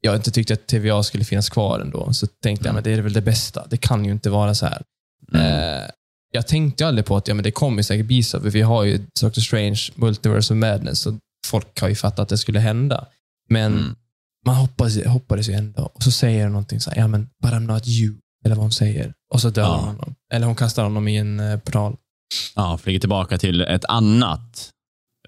jag 0.01 0.15
inte 0.15 0.31
tyckte 0.31 0.53
att 0.53 0.67
TVA 0.67 1.03
skulle 1.03 1.23
finnas 1.23 1.49
kvar 1.49 1.79
ändå, 1.79 2.13
så 2.13 2.27
tänkte 2.27 2.67
jag, 2.67 2.73
men 2.73 2.83
det 2.83 2.91
är 2.91 3.01
väl 3.01 3.13
det 3.13 3.21
bästa. 3.21 3.67
Det 3.69 3.77
kan 3.77 4.05
ju 4.05 4.11
inte 4.11 4.29
vara 4.29 4.55
så 4.55 4.65
här. 4.65 4.81
Mm. 5.33 5.45
Eh, 5.45 5.89
jag 6.37 6.47
tänkte 6.47 6.87
aldrig 6.87 7.05
på 7.05 7.17
att 7.17 7.27
ja, 7.27 7.33
men 7.33 7.43
det 7.43 7.51
kommer 7.51 7.81
säkert 7.81 8.05
bli 8.05 8.23
så, 8.23 8.39
för 8.41 8.49
vi 8.49 8.61
har 8.61 8.83
ju 8.83 8.99
Doctor 9.21 9.41
Strange, 9.41 9.79
Multiverse 9.95 10.53
of 10.53 10.57
Madness, 10.57 11.05
och 11.05 11.13
folk 11.47 11.81
har 11.81 11.89
ju 11.89 11.95
fattat 11.95 12.19
att 12.19 12.29
det 12.29 12.37
skulle 12.37 12.59
hända. 12.59 13.05
Men 13.49 13.73
Mm. 13.73 13.95
man 14.45 14.55
hoppades, 14.55 15.05
hoppades 15.05 15.49
ju 15.49 15.53
ändå. 15.53 15.83
Och 15.93 16.03
så 16.03 16.11
säger 16.11 16.43
hon 16.43 16.51
någonting 16.51 16.79
så 16.79 16.89
här, 16.91 16.97
ja 16.97 17.07
men, 17.07 17.29
but 17.43 17.51
I'm 17.51 17.59
not 17.73 17.87
you. 17.87 18.15
Eller 18.45 18.55
vad 18.55 18.63
hon 18.63 18.71
säger. 18.71 19.13
Och 19.33 19.41
så 19.41 19.49
dör 19.49 19.63
Ja. 19.63 19.75
hon 19.75 19.85
honom. 19.87 20.15
Eller 20.33 20.45
hon 20.47 20.55
kastar 20.55 20.83
honom 20.83 21.07
i 21.07 21.17
en 21.17 21.39
eh, 21.39 21.59
portal. 21.59 21.95
Ja, 22.55 22.77
flyger 22.77 22.99
tillbaka 22.99 23.37
till 23.37 23.61
ett 23.61 23.85
annat 23.85 24.69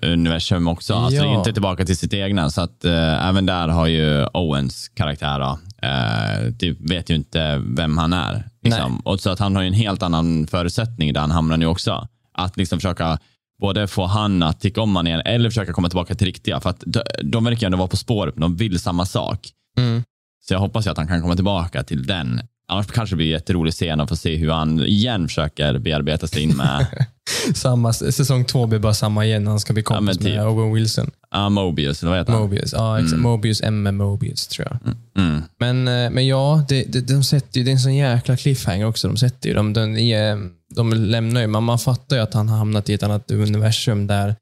universum 0.02 0.68
också. 0.68 0.94
Alltså 0.94 1.24
Ja. 1.24 1.38
inte 1.40 1.54
tillbaka 1.54 1.86
till 1.86 1.98
sitt 1.98 2.14
egna. 2.14 2.50
Så 2.50 2.62
att 2.62 2.86
eh, 2.86 3.28
även 3.28 3.46
där 3.46 3.68
har 3.68 3.88
ju 3.88 4.26
Owens 4.34 4.90
karaktär, 4.90 5.40
då, 5.40 5.60
eh, 5.88 6.52
det 6.52 6.76
vet 6.80 7.10
ju 7.10 7.16
inte 7.16 7.62
vem 7.78 7.98
han 7.98 8.14
är. 8.14 8.49
Liksom. 8.62 9.00
Och 9.00 9.20
så 9.20 9.30
att 9.30 9.40
han 9.40 9.56
har 9.56 9.62
ju 9.64 9.68
en 9.68 9.74
helt 9.74 10.04
annan 10.04 10.48
förutsättning 10.48 11.14
där 11.14 11.22
han 11.22 11.32
hamnar 11.32 11.58
nu 11.58 11.66
också. 11.66 12.08
Att 12.34 12.58
liksom 12.58 12.80
försöka 12.80 13.20
både 13.62 13.88
få 13.88 14.06
han 14.06 14.44
att 14.44 14.62
tycka 14.62 14.82
om 14.82 14.96
han 14.96 15.08
igen 15.08 15.22
eller 15.26 15.50
försöka 15.50 15.74
komma 15.74 15.90
tillbaka 15.90 16.16
till 16.16 16.28
riktiga. 16.28 16.60
För 16.60 16.70
att 16.70 16.84
de, 16.86 17.02
de 17.24 17.44
verkar 17.44 17.62
ju 17.62 17.66
ändå 17.66 17.78
vara 17.78 17.88
på 17.88 17.98
spåret, 17.98 18.36
de 18.38 18.56
vill 18.56 18.80
samma 18.80 19.06
sak. 19.06 19.50
Mm. 19.78 20.04
Så 20.48 20.54
jag 20.54 20.60
hoppas 20.60 20.88
ju 20.88 20.92
att 20.92 20.98
han 20.98 21.08
kan 21.08 21.22
komma 21.22 21.36
tillbaka 21.36 21.84
till 21.84 22.08
den. 22.08 22.42
Annars 22.68 22.88
kanske 22.88 23.14
det 23.14 23.18
blir 23.18 23.28
jätterolig 23.28 23.74
scen 23.74 24.00
att 24.02 24.10
få 24.10 24.16
se 24.16 24.36
hur 24.36 24.52
han 24.52 24.80
igen 24.86 25.28
försöker 25.28 25.80
bearbeta 25.80 26.28
sig 26.28 26.44
in 26.44 26.58
med 26.58 26.86
Samma, 27.56 27.94
säsong 27.94 28.46
två 28.46 28.66
blir 28.68 28.80
bara 28.80 28.94
samma 28.94 29.26
igen. 29.26 29.48
Han 29.48 29.60
ska 29.60 29.74
bli 29.74 29.82
Ja, 29.90 29.96
kompis 29.96 30.18
typ. 30.18 30.26
med 30.36 30.48
Owen 30.48 30.74
Wilson. 30.74 31.12
Uh, 31.36 31.50
Mobius, 31.50 32.02
eller 32.02 32.10
vad 32.10 32.20
heter 32.20 32.34
han? 32.34 32.42
Mobius. 32.42 32.74
Ja, 32.74 32.98
exakt. 32.98 33.12
Mm. 33.14 33.24
Mobius, 33.24 33.62
M. 33.62 33.98
Mobius 33.98 34.48
tror 34.48 34.68
jag. 34.72 34.94
Mm. 35.24 35.42
Men, 35.60 35.88
eh, 35.88 36.10
men 36.12 36.28
ja, 36.28 36.66
det, 36.70 36.84
det, 36.84 37.02
de 37.02 37.24
sätter 37.24 37.58
ju, 37.58 37.64
det 37.64 37.72
är 37.72 37.74
en 37.74 37.80
sån 37.80 37.96
jäkla 37.96 38.38
cliffhanger 38.38 38.86
också. 38.86 39.08
De 39.08 39.18
sätter 39.18 39.50
ju, 39.50 39.56
de, 39.56 39.74
de, 39.74 40.52
de, 40.76 40.94
lämnar 40.94 41.42
ju, 41.42 41.48
man, 41.48 41.64
man 41.64 41.80
fattar 41.80 42.16
ju 42.16 42.22
att 42.22 42.34
han 42.34 42.50
har 42.50 42.58
hamnat 42.58 42.90
i 42.90 42.94
ett 42.94 43.04
annat 43.04 43.32
universum 43.32 44.08
där 44.08 44.36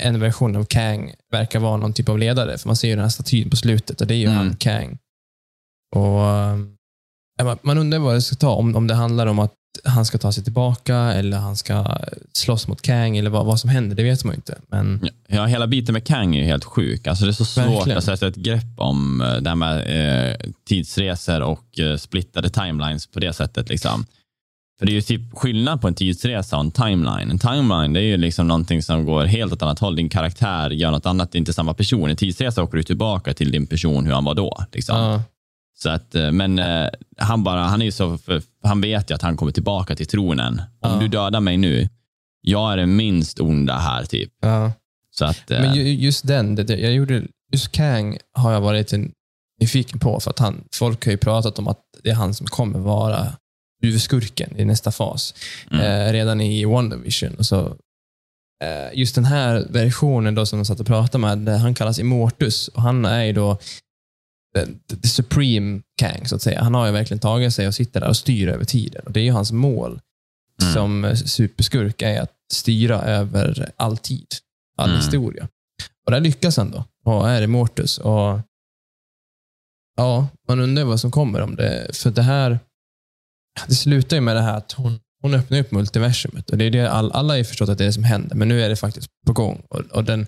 en 0.00 0.20
version 0.20 0.56
av 0.56 0.64
Kang 0.64 1.14
verkar 1.32 1.58
vara 1.60 1.76
någon 1.76 1.92
typ 1.92 2.08
av 2.08 2.18
ledare. 2.18 2.58
För 2.58 2.68
man 2.68 2.76
ser 2.76 2.88
ju 2.88 2.94
den 2.94 3.02
här 3.02 3.08
statyn 3.10 3.50
på 3.50 3.56
slutet 3.56 4.00
och 4.00 4.06
det 4.06 4.14
är 4.14 4.18
ju 4.18 4.24
Mm. 4.26 4.36
han, 4.36 4.56
Kang. 4.56 4.98
Och 5.96 6.20
eh, 6.26 6.56
man- 7.44 7.58
Man 7.62 7.78
undrar 7.78 7.98
vad 7.98 8.14
det 8.14 8.22
ska 8.22 8.36
ta, 8.36 8.50
om, 8.50 8.76
om 8.76 8.86
det 8.86 8.94
handlar 8.94 9.26
om 9.26 9.38
att 9.38 9.52
han 9.84 10.04
ska 10.04 10.18
ta 10.18 10.32
sig 10.32 10.44
tillbaka 10.44 10.96
eller 10.96 11.36
han 11.38 11.56
ska 11.56 11.98
slåss 12.32 12.68
mot 12.68 12.82
Kang 12.82 13.16
eller 13.16 13.30
vad, 13.30 13.46
vad 13.46 13.60
som 13.60 13.70
händer, 13.70 13.96
det 13.96 14.02
vet 14.02 14.24
man 14.24 14.34
ju 14.34 14.36
inte. 14.36 14.58
Men 14.68 15.08
Ja, 15.28 15.46
hela 15.46 15.66
biten 15.66 15.92
med 15.92 16.06
Kang 16.06 16.36
är 16.36 16.40
ju 16.40 16.46
helt 16.46 16.64
sjuk. 16.64 17.06
Alltså 17.06 17.24
det 17.24 17.30
är 17.30 17.32
så 17.32 17.44
svårt 17.44 17.66
Verkligen. 17.66 17.98
att 17.98 18.04
sätta 18.04 18.26
ett 18.26 18.36
grepp 18.36 18.74
om 18.76 19.20
eh, 19.20 19.34
det 19.36 19.48
här 19.48 19.56
med 19.56 19.78
eh, 20.30 20.36
tidsresor 20.68 21.40
och 21.40 21.78
eh, 21.80 21.96
splittade 21.96 22.48
timelines 22.50 23.06
på 23.06 23.20
det 23.20 23.32
sättet. 23.32 23.68
Liksom. 23.68 24.06
För 24.78 24.86
det 24.86 24.92
är 24.92 24.94
ju 24.94 25.02
typ 25.02 25.20
skillnad 25.34 25.80
på 25.80 25.88
en 25.88 25.94
tidsresa 25.94 26.56
och 26.56 26.64
en 26.64 26.70
timeline. 26.70 27.30
En 27.30 27.38
timeline 27.38 27.92
det 27.92 28.00
är 28.00 28.04
ju 28.04 28.16
liksom 28.16 28.48
någonting 28.48 28.82
som 28.82 29.04
går 29.04 29.24
helt 29.24 29.52
åt 29.52 29.62
annat 29.62 29.78
håll. 29.78 29.96
Din 29.96 30.08
karaktär 30.08 30.70
gör 30.70 30.90
något 30.90 31.06
annat, 31.06 31.32
det 31.32 31.36
är 31.36 31.40
inte 31.40 31.52
samma 31.52 31.74
person. 31.74 32.10
En 32.10 32.16
tidsresa 32.16 32.62
åker 32.62 32.76
du 32.76 32.82
tillbaka 32.82 33.34
till 33.34 33.50
din 33.50 33.66
person, 33.66 34.06
hur 34.06 34.12
han 34.12 34.24
var 34.24 34.34
då. 34.34 34.64
Liksom. 34.72 34.96
ja, 34.96 35.22
Så 35.78 35.90
att, 35.90 36.14
eh, 36.14 36.32
men 36.32 36.58
eh, 36.58 36.88
han, 37.18 37.44
bara, 37.44 37.60
han, 37.60 37.80
är 37.80 37.84
ju 37.86 37.92
så, 37.92 38.18
för, 38.18 38.42
han 38.62 38.80
vet 38.80 39.10
ju 39.10 39.14
att 39.14 39.22
han 39.22 39.36
kommer 39.36 39.52
tillbaka 39.52 39.96
till 39.96 40.06
tronen. 40.06 40.62
Om 40.80 40.90
Ja. 40.92 40.98
du 41.00 41.08
dödar 41.08 41.40
mig 41.40 41.56
nu, 41.56 41.88
jag 42.40 42.72
är 42.72 42.76
den 42.76 42.96
minst 42.96 43.40
onda 43.40 43.74
här. 43.78 44.04
typ. 44.04 44.32
ja. 44.42 44.72
Så 45.10 45.24
att, 45.24 45.50
eh, 45.50 45.60
Men 45.60 45.74
ju- 45.74 45.94
just 45.94 46.26
den, 46.26 46.54
det, 46.54 46.76
jag 46.76 46.92
gjorde, 46.92 47.22
just 47.52 47.72
Kang 47.72 48.18
har 48.32 48.52
jag 48.52 48.60
varit 48.60 48.92
en, 48.92 49.12
nyfiken 49.60 49.98
på 49.98 50.20
för 50.20 50.30
att 50.30 50.38
han, 50.38 50.64
folk 50.74 51.04
har 51.04 51.12
ju 51.12 51.18
pratat 51.18 51.58
om 51.58 51.68
att 51.68 51.80
det 52.02 52.10
är 52.10 52.14
han 52.14 52.34
som 52.34 52.46
kommer 52.46 52.78
vara 52.78 53.32
huvudskurken 53.82 54.56
i 54.60 54.64
nästa 54.64 54.92
fas. 54.92 55.34
Mm. 55.70 55.82
Eh, 56.08 56.12
redan 56.12 56.40
i 56.40 56.64
WandaVision. 56.64 57.34
Och 57.34 57.46
så, 57.46 57.76
just 58.92 59.14
den 59.14 59.24
här 59.24 59.66
versionen 59.70 60.34
då 60.34 60.46
som 60.46 60.58
de 60.58 60.64
satt 60.64 60.80
och 60.80 60.86
pratade 60.86 61.18
med, 61.36 61.60
han 61.60 61.74
kallas 61.74 61.98
Immortus 61.98 62.68
och 62.68 62.82
han 62.82 63.04
är 63.04 63.24
ju 63.24 63.32
då 63.32 63.58
the, 64.64 65.08
supreme 65.08 65.82
Kang, 65.98 66.26
så 66.26 66.36
att 66.36 66.42
säga. 66.42 66.62
Han 66.62 66.74
har 66.74 66.86
ju 66.86 66.92
verkligen 66.92 67.18
tagit 67.18 67.54
sig 67.54 67.66
och 67.66 67.74
sitter 67.74 68.00
där 68.00 68.08
och 68.08 68.16
styr 68.16 68.48
över 68.48 68.64
tiden. 68.64 69.02
Och 69.06 69.12
Det 69.12 69.20
är 69.20 69.24
ju 69.24 69.30
hans 69.32 69.52
mål 69.52 70.00
Mm. 70.62 70.74
som 70.74 71.16
superskurk, 71.26 72.02
är 72.02 72.20
att 72.20 72.32
styra 72.52 73.02
över 73.02 73.70
all 73.76 73.98
tid, 73.98 74.26
all 74.78 74.88
Mm. 74.88 75.00
historia. 75.00 75.48
Och 76.06 76.12
där 76.12 76.20
lyckas 76.20 76.56
han 76.56 76.70
då 76.70 76.84
och 77.04 77.30
är 77.30 77.42
Immortus. 77.42 77.98
Och 77.98 78.40
ja, 79.96 80.28
man 80.48 80.60
undrar 80.60 80.84
vad 80.84 81.00
som 81.00 81.10
kommer 81.10 81.40
om 81.40 81.56
det. 81.56 81.96
För 81.96 82.10
det 82.10 82.22
här, 82.22 82.58
det 83.68 83.74
slutar 83.74 84.16
ju 84.16 84.20
med 84.20 84.36
det 84.36 84.42
här 84.42 84.56
att 84.56 84.72
hon, 84.72 85.00
hon 85.22 85.34
öppnar 85.34 85.58
upp 85.58 85.70
multiversumet. 85.70 86.50
Och 86.50 86.58
det 86.58 86.64
är 86.64 86.70
det 86.70 86.90
all, 86.90 87.12
alla 87.12 87.32
har 87.32 87.38
ju 87.38 87.44
förstått 87.44 87.68
att 87.68 87.78
det 87.78 87.84
är 87.84 87.86
det 87.86 87.92
som 87.92 88.04
händer, 88.04 88.36
men 88.36 88.48
nu 88.48 88.62
är 88.62 88.68
det 88.68 88.76
faktiskt 88.76 89.08
på 89.26 89.32
gång. 89.32 89.62
Och, 89.70 89.80
och 89.80 90.04
den, 90.04 90.26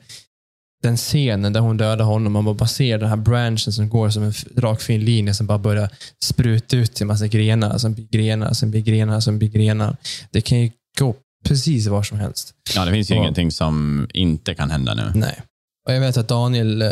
den 0.83 0.97
scenen 0.97 1.53
där 1.53 1.61
hon 1.61 1.77
dödar 1.77 2.05
honom, 2.05 2.33
man 2.33 2.57
bara 2.57 2.69
ser 2.69 2.99
den 2.99 3.09
här 3.09 3.17
branchen 3.17 3.59
som 3.73 3.89
går 3.89 4.11
som 4.11 4.23
en 4.23 4.33
rak 4.57 4.81
fin 4.81 5.05
linje 5.05 5.35
som 5.35 5.47
bara 5.47 5.59
börjar 5.59 5.89
spruta 6.25 6.77
ut 6.77 6.95
till 6.95 7.03
en 7.05 7.09
massa 7.09 7.27
grenar, 7.27 7.79
som 7.79 7.95
blir 7.95 8.07
grenar, 8.09 8.53
som 8.53 8.71
blir 8.71 8.81
grenar, 8.81 9.21
som 9.21 9.39
blir 9.39 9.49
grenar. 9.49 9.97
Det 10.31 10.41
kan 10.41 10.61
ju 10.61 10.71
gå 10.99 11.15
precis 11.45 11.87
var 11.87 12.03
som 12.03 12.19
helst. 12.19 12.55
Ja, 12.75 12.85
det 12.85 12.93
finns 12.93 13.11
ju 13.11 13.15
Ja. 13.15 13.21
ingenting 13.21 13.51
som 13.53 14.07
inte 14.15 14.55
kan 14.55 14.71
hända 14.71 14.95
nu. 14.95 15.13
Nej. 15.15 15.43
Och 15.89 15.95
jag 15.95 16.01
vet 16.01 16.17
att 16.17 16.29
Daniel 16.29 16.83
eh, 16.83 16.89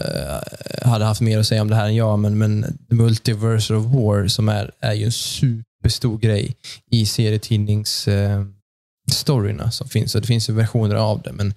hade 0.82 1.04
haft 1.04 1.20
mer 1.20 1.38
att 1.38 1.46
säga 1.46 1.62
om 1.62 1.68
det 1.68 1.76
här 1.76 1.86
än 1.86 1.94
jag, 1.94 2.18
men, 2.18 2.38
men 2.38 2.78
The 2.88 2.94
Multiverse 2.94 3.74
of 3.74 3.84
War 3.84 4.28
som 4.28 4.48
är, 4.48 4.70
är 4.80 4.92
ju 4.92 5.04
en 5.04 5.12
superstor 5.12 6.18
grej 6.18 6.54
i 6.90 7.06
serietidningsstoryna 7.06 9.70
som 9.70 9.88
finns. 9.88 10.14
Och 10.14 10.20
det 10.20 10.26
finns 10.26 10.48
ju 10.48 10.52
versioner 10.54 10.94
av 10.94 11.22
det, 11.22 11.32
men 11.32 11.54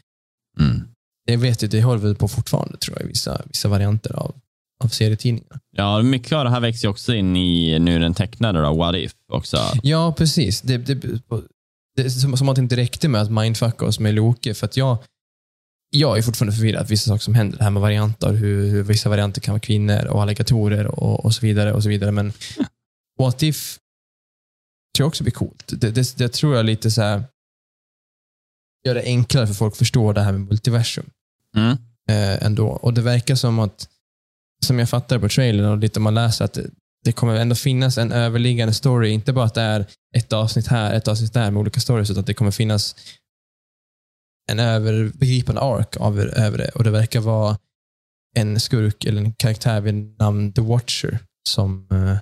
Mm. 0.59 0.81
Jag 1.25 1.37
vet 1.37 1.63
ju, 1.63 1.67
det 1.67 1.81
håller 1.81 2.01
väl 2.01 2.15
på 2.15 2.27
fortfarande 2.27 2.77
tror 2.77 2.97
jag, 2.97 3.05
i 3.05 3.07
vissa, 3.07 3.41
vissa 3.45 3.69
varianter 3.69 4.13
av, 4.13 4.35
av 4.83 4.87
serietidningar. 4.87 5.59
Ja, 5.71 6.01
mycket 6.01 6.33
av 6.33 6.43
det 6.43 6.49
här 6.49 6.59
växer 6.59 6.87
också 6.87 7.13
in 7.13 7.35
i 7.35 7.79
nu 7.79 7.99
den 7.99 8.13
tecknade 8.13 8.61
då, 8.61 8.73
What 8.73 8.95
If 8.95 9.11
också. 9.33 9.57
Ja, 9.83 10.13
precis. 10.17 10.61
Det, 10.61 10.77
det, 10.77 10.95
det 11.95 12.09
som, 12.09 12.37
som 12.37 12.49
att 12.49 12.55
det 12.55 12.61
inte 12.61 12.75
räckte 12.75 13.07
med 13.07 13.21
att 13.21 13.31
mindfucka 13.31 13.85
oss 13.85 13.99
med 13.99 14.13
Loke, 14.13 14.53
för 14.53 14.65
att 14.65 14.77
jag, 14.77 14.97
jag 15.89 16.17
är 16.17 16.21
fortfarande 16.21 16.55
förvirrad 16.55 16.87
vissa 16.87 17.07
saker 17.07 17.23
som 17.23 17.35
händer. 17.35 17.57
Det 17.57 17.63
här 17.63 17.71
med 17.71 17.81
varianter, 17.81 18.33
hur, 18.33 18.69
hur 18.69 18.83
vissa 18.83 19.09
varianter 19.09 19.41
kan 19.41 19.51
vara 19.51 19.59
kvinnor 19.59 20.05
och 20.05 20.21
alligatorer 20.21 20.87
och, 20.87 21.25
och 21.25 21.33
så 21.35 21.45
vidare. 21.45 21.73
och 21.73 21.83
så 21.83 21.89
vidare. 21.89 22.11
Men 22.11 22.33
What 23.19 23.43
If 23.43 23.79
tror 24.95 25.03
jag 25.03 25.07
också 25.07 25.23
blir 25.23 25.33
coolt. 25.33 25.63
Det, 25.67 25.91
det, 25.91 26.17
det 26.17 26.29
tror 26.29 26.55
jag 26.55 26.65
lite 26.65 26.91
så 26.91 27.01
här 27.01 27.23
gör 28.87 28.95
det 28.95 29.03
enklare 29.03 29.47
för 29.47 29.53
folk 29.53 29.71
att 29.73 29.77
förstå 29.77 30.13
det 30.13 30.21
här 30.21 30.31
med 30.31 30.41
multiversum 30.41 31.09
Mm. 31.57 31.71
eh, 32.09 32.45
ändå. 32.45 32.67
Och 32.67 32.93
det 32.93 33.01
verkar 33.01 33.35
som 33.35 33.59
att 33.59 33.87
som 34.65 34.79
jag 34.79 34.89
fattar 34.89 35.19
på 35.19 35.29
trailern 35.29 35.65
och 35.65 35.77
lite 35.77 35.99
man 35.99 36.15
läser, 36.15 36.45
att 36.45 36.53
det, 36.53 36.69
det 37.05 37.11
kommer 37.11 37.35
ändå 37.35 37.55
finnas 37.55 37.97
en 37.97 38.11
överliggande 38.11 38.73
story. 38.73 39.09
Inte 39.09 39.33
bara 39.33 39.45
att 39.45 39.53
det 39.53 39.61
är 39.61 39.85
ett 40.15 40.33
avsnitt 40.33 40.67
här, 40.67 40.93
ett 40.93 41.07
avsnitt 41.07 41.33
där 41.33 41.51
med 41.51 41.59
olika 41.59 41.79
stories, 41.79 42.09
utan 42.09 42.21
att 42.21 42.27
det 42.27 42.33
kommer 42.33 42.51
finnas 42.51 42.95
en 44.51 44.59
övergripande 44.59 45.61
ark 45.61 45.97
av, 45.97 46.19
över 46.19 46.57
det. 46.57 46.69
Och 46.69 46.83
det 46.83 46.91
verkar 46.91 47.19
vara 47.19 47.57
en 48.35 48.59
skurk 48.59 49.05
eller 49.05 49.21
en 49.21 49.33
karaktär 49.33 49.81
vid 49.81 49.95
namn 50.19 50.53
The 50.53 50.61
Watcher 50.61 51.19
som, 51.49 51.87
eh, 51.91 52.17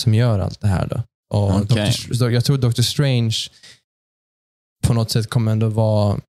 som 0.00 0.14
gör 0.14 0.38
allt 0.38 0.60
det 0.60 0.68
här. 0.68 0.86
Då. 0.86 1.02
Och 1.34 1.56
Okej. 1.60 1.94
Doctor, 2.08 2.32
jag 2.32 2.44
tror 2.44 2.58
Doctor 2.58 2.82
Strange 2.82 3.36
på 4.82 4.94
något 4.94 5.10
sätt 5.10 5.30
kommer 5.30 5.52
ändå 5.52 5.68
vara 5.68 6.20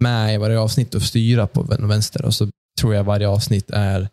med 0.00 0.34
i 0.34 0.36
varje 0.38 0.58
avsnitt 0.58 0.94
och 0.94 1.02
styra 1.02 1.46
på 1.46 1.62
vänster. 1.62 2.24
Och 2.24 2.34
så 2.34 2.48
tror 2.80 2.94
jag 2.94 3.04
varje 3.04 3.28
avsnitt 3.28 3.70
är 3.70 4.08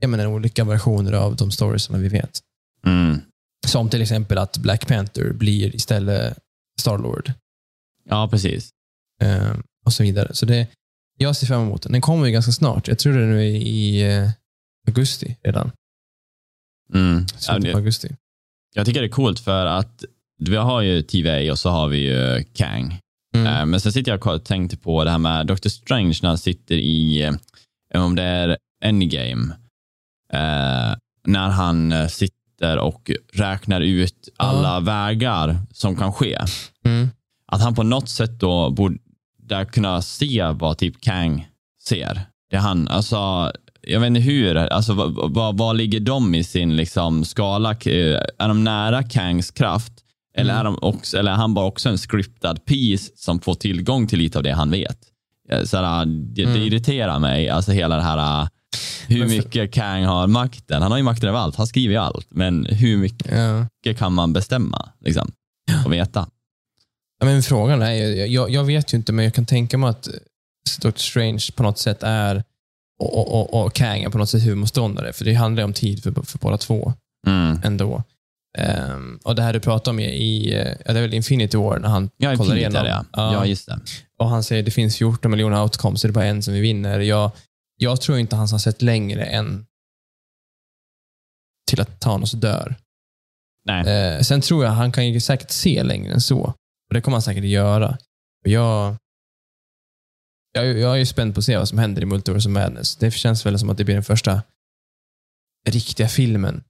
jag 0.00 0.10
menar, 0.10 0.26
olika 0.26 0.64
versioner 0.64 1.12
av 1.12 1.36
de 1.36 1.50
storiesarna 1.50 1.98
vi 1.98 2.08
vet. 2.08 2.40
Mm. 2.86 3.20
Som 3.66 3.90
till 3.90 4.02
exempel 4.02 4.38
att 4.38 4.58
Black 4.58 4.86
Panther 4.88 5.32
blir 5.32 5.76
istället 5.76 6.38
Starlord. 6.80 7.32
Ja, 8.04 8.28
precis. 8.30 8.70
Eh, 9.22 9.56
och 9.84 9.92
så 9.92 10.02
vidare. 10.02 10.34
Så 10.34 10.46
det, 10.46 10.66
jag 11.18 11.36
ser 11.36 11.46
fram 11.46 11.62
emot 11.62 11.82
den. 11.82 11.92
Den 11.92 12.00
kommer 12.00 12.26
ju 12.26 12.32
ganska 12.32 12.52
snart. 12.52 12.88
Jag 12.88 12.98
tror 12.98 13.12
det 13.12 13.22
är 13.22 13.26
nu 13.26 13.44
i, 13.46 14.12
eh, 14.16 14.30
augusti 14.88 15.36
redan. 15.42 15.70
Mm. 16.94 17.26
Ja, 17.32 17.38
Slutet 17.38 17.62
det- 17.64 17.72
på 17.72 17.78
augusti. 17.78 18.16
Jag 18.74 18.86
tycker 18.86 19.00
det 19.00 19.06
är 19.06 19.10
coolt 19.10 19.40
för 19.40 19.66
att 19.66 20.04
vi 20.38 20.56
har 20.56 20.82
ju 20.82 21.02
TVA 21.02 21.52
och 21.52 21.58
så 21.58 21.70
har 21.70 21.88
vi 21.88 21.98
ju 21.98 22.44
Kang. 22.44 22.98
Mm. 23.36 23.46
Eh, 23.46 23.66
Men 23.66 23.80
sen 23.80 23.92
sitter 23.92 24.12
jag 24.12 24.26
och 24.26 24.44
tänkte 24.44 24.76
på 24.76 25.04
det 25.04 25.10
här 25.10 25.18
med 25.18 25.46
Doctor 25.46 25.70
Strange 25.70 26.18
när 26.22 26.28
han 26.28 26.38
sitter 26.38 26.74
i, 26.74 27.22
eh, 27.94 28.04
om 28.04 28.16
det 28.16 28.22
är 28.22 28.56
Endgame, 28.84 29.54
eh, 30.32 30.96
när 31.26 31.48
han 31.48 32.08
sitter 32.08 32.78
och 32.78 33.10
räknar 33.32 33.80
ut 33.80 34.28
alla 34.36 34.80
vägar 34.80 35.58
som 35.72 35.96
kan 35.96 36.12
ske. 36.12 36.38
Mm. 36.84 37.08
Att 37.52 37.62
han 37.62 37.74
på 37.74 37.82
något 37.82 38.08
sätt 38.08 38.40
då 38.40 38.70
borde 38.70 39.64
kunna 39.72 40.02
se 40.02 40.46
vad 40.52 40.78
typ 40.78 41.00
Kang 41.00 41.48
ser. 41.88 42.20
Det 42.50 42.56
han, 42.56 42.88
alltså, 42.88 43.52
jag 43.82 44.00
vet 44.00 44.06
inte 44.06 44.20
hur, 44.20 44.56
alltså, 44.56 44.92
vad, 44.92 45.34
vad, 45.34 45.58
vad 45.58 45.76
ligger 45.76 46.00
de 46.00 46.34
i 46.34 46.44
sin 46.44 46.76
liksom, 46.76 47.24
skala? 47.24 47.70
Är 47.70 48.48
de 48.48 48.64
nära 48.64 49.02
Kangs 49.02 49.50
kraft? 49.50 49.92
Eller, 50.36 50.54
Mm. 50.54 50.60
är, 50.60 50.64
de 50.64 50.78
också, 50.82 51.18
eller 51.18 51.30
är 51.32 51.36
han 51.36 51.54
bara 51.54 51.64
också 51.66 51.88
en 51.88 51.98
scriptad 51.98 52.54
piece 52.64 53.12
som 53.16 53.40
får 53.40 53.54
tillgång 53.54 54.06
till 54.06 54.18
lite 54.18 54.38
av 54.38 54.42
det 54.44 54.52
han 54.52 54.70
vet? 54.70 54.98
Eh, 55.50 55.62
Så 55.64 55.76
här, 55.76 56.04
det, 56.06 56.12
det 56.34 56.42
Mm. 56.42 56.62
irriterar 56.62 57.18
mig, 57.18 57.48
alltså 57.48 57.72
hela 57.72 57.96
det 57.96 58.02
här 58.02 58.42
eh, 58.42 58.48
hur 59.06 59.20
för- 59.20 59.28
mycket 59.36 59.72
Kang 59.72 60.04
har 60.04 60.26
makten. 60.26 60.82
Han 60.82 60.90
har 60.90 60.98
ju 60.98 61.04
makten 61.04 61.28
över 61.28 61.38
allt, 61.38 61.56
han 61.56 61.66
skriver 61.66 61.94
ju 61.94 62.00
allt. 62.00 62.26
Men 62.30 62.64
hur 62.66 62.96
mycket 62.96 63.32
Ja. 63.82 63.94
kan 63.94 64.12
man 64.12 64.32
bestämma 64.32 64.88
liksom, 65.00 65.32
och 65.84 65.92
veta? 65.92 66.28
Ja, 67.20 67.26
men 67.26 67.42
frågan 67.42 67.82
är 67.82 67.92
ju, 67.92 68.26
jag, 68.26 68.50
jag 68.50 68.64
vet 68.64 68.92
ju 68.94 68.96
inte, 68.96 69.12
men 69.12 69.24
jag 69.24 69.34
kan 69.34 69.46
tänka 69.46 69.78
mig 69.78 69.90
att 69.90 70.08
Doctor 70.80 71.00
Strange 71.00 71.46
på 71.56 71.62
något 71.62 71.78
sätt 71.78 72.02
är 72.02 72.44
och, 72.98 73.18
och, 73.18 73.54
och, 73.54 73.64
och 73.66 73.74
Kang 73.74 74.02
är 74.02 74.08
på 74.10 74.18
något 74.18 74.28
sätt 74.30 74.42
huvudmotståndare. 74.42 75.12
För 75.12 75.24
det 75.24 75.34
handlar 75.34 75.60
ju 75.62 75.64
om 75.64 75.72
tid 75.72 76.02
för, 76.02 76.12
för 76.22 76.38
båda 76.38 76.58
två 76.58 76.92
Mm. 77.26 77.60
ändå. 77.64 78.02
Ehm, 78.56 79.18
och 79.24 79.34
det 79.34 79.42
här 79.42 79.52
du 79.52 79.60
pratar 79.60 79.92
om 79.92 79.98
i, 80.00 80.04
i 80.04 80.54
ja, 80.86 80.92
det 80.92 80.98
är 80.98 81.02
väl 81.02 81.14
Infinity 81.14 81.56
War 81.56 81.78
när 81.78 81.88
han 81.88 82.10
Ja, 82.16 82.36
kollar 82.36 82.56
igenom. 82.56 82.86
ja. 82.86 83.04
Ja. 83.12 83.32
ja, 83.32 83.46
just 83.46 83.66
det. 83.66 83.80
Och 84.18 84.28
han 84.28 84.42
säger 84.42 84.62
det 84.62 84.70
finns 84.70 84.96
14 84.96 85.30
miljoner 85.30 85.62
outcomes, 85.62 86.00
så 86.00 86.06
det 86.06 86.10
är 86.10 86.12
bara 86.12 86.24
en 86.24 86.42
som 86.42 86.54
vi 86.54 86.60
vinner. 86.60 87.00
Jag, 87.00 87.30
jag 87.76 88.00
tror 88.00 88.18
inte 88.18 88.36
han 88.36 88.48
har 88.50 88.58
sett 88.58 88.82
längre 88.82 89.24
än 89.24 89.66
till 91.70 91.80
att 91.80 92.00
Thanos 92.00 92.32
dör. 92.32 92.74
Nej. 93.64 93.88
Eh, 93.88 94.20
sen 94.20 94.40
tror 94.40 94.64
jag 94.64 94.70
han 94.72 94.92
kan 94.92 95.08
ju 95.08 95.20
säkert 95.20 95.50
se 95.50 95.82
längre 95.82 96.12
än 96.12 96.20
så. 96.20 96.40
Och 96.88 96.94
Det 96.94 97.00
kommer 97.00 97.14
han 97.14 97.22
säkert 97.22 97.44
göra. 97.44 97.88
Och 98.44 98.50
jag, 98.50 98.96
jag, 100.52 100.66
jag 100.78 100.92
är 100.92 100.96
ju 100.96 101.06
spänd 101.06 101.34
på 101.34 101.38
att 101.38 101.44
se 101.44 101.56
vad 101.58 101.68
som 101.68 101.78
händer 101.78 102.02
i 102.02 102.04
Multiverse 102.04 102.48
of 102.48 102.52
Madness. 102.52 102.96
Det 102.96 103.10
känns 103.10 103.46
väl 103.46 103.58
som 103.58 103.70
att 103.70 103.78
det 103.78 103.84
blir 103.84 103.94
den 103.94 104.04
första 104.04 104.42
riktiga 105.68 106.08
filmen 106.08 106.64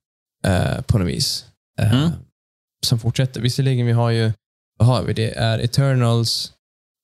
eh, 0.44 0.80
på 0.82 0.98
något 0.98 1.08
vis. 1.08 1.46
Eh, 1.80 1.94
Mm. 1.94 2.10
Som 2.86 2.98
fortsätter. 2.98 3.40
Visserligen, 3.40 3.86
vi 3.86 3.92
har 3.92 4.10
ju, 4.10 4.32
vad 4.78 4.88
har 4.88 5.02
vi? 5.02 5.12
Det 5.12 5.30
är 5.38 5.58
Eternals, 5.58 6.52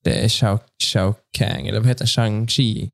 det 0.03 0.25
är 0.25 0.29
Shao, 0.29 0.59
Shao 0.83 1.13
Kang, 1.37 1.67
eller 1.67 1.79
vad 1.79 1.87
heter? 1.87 2.05
Shang-Chi. 2.05 2.89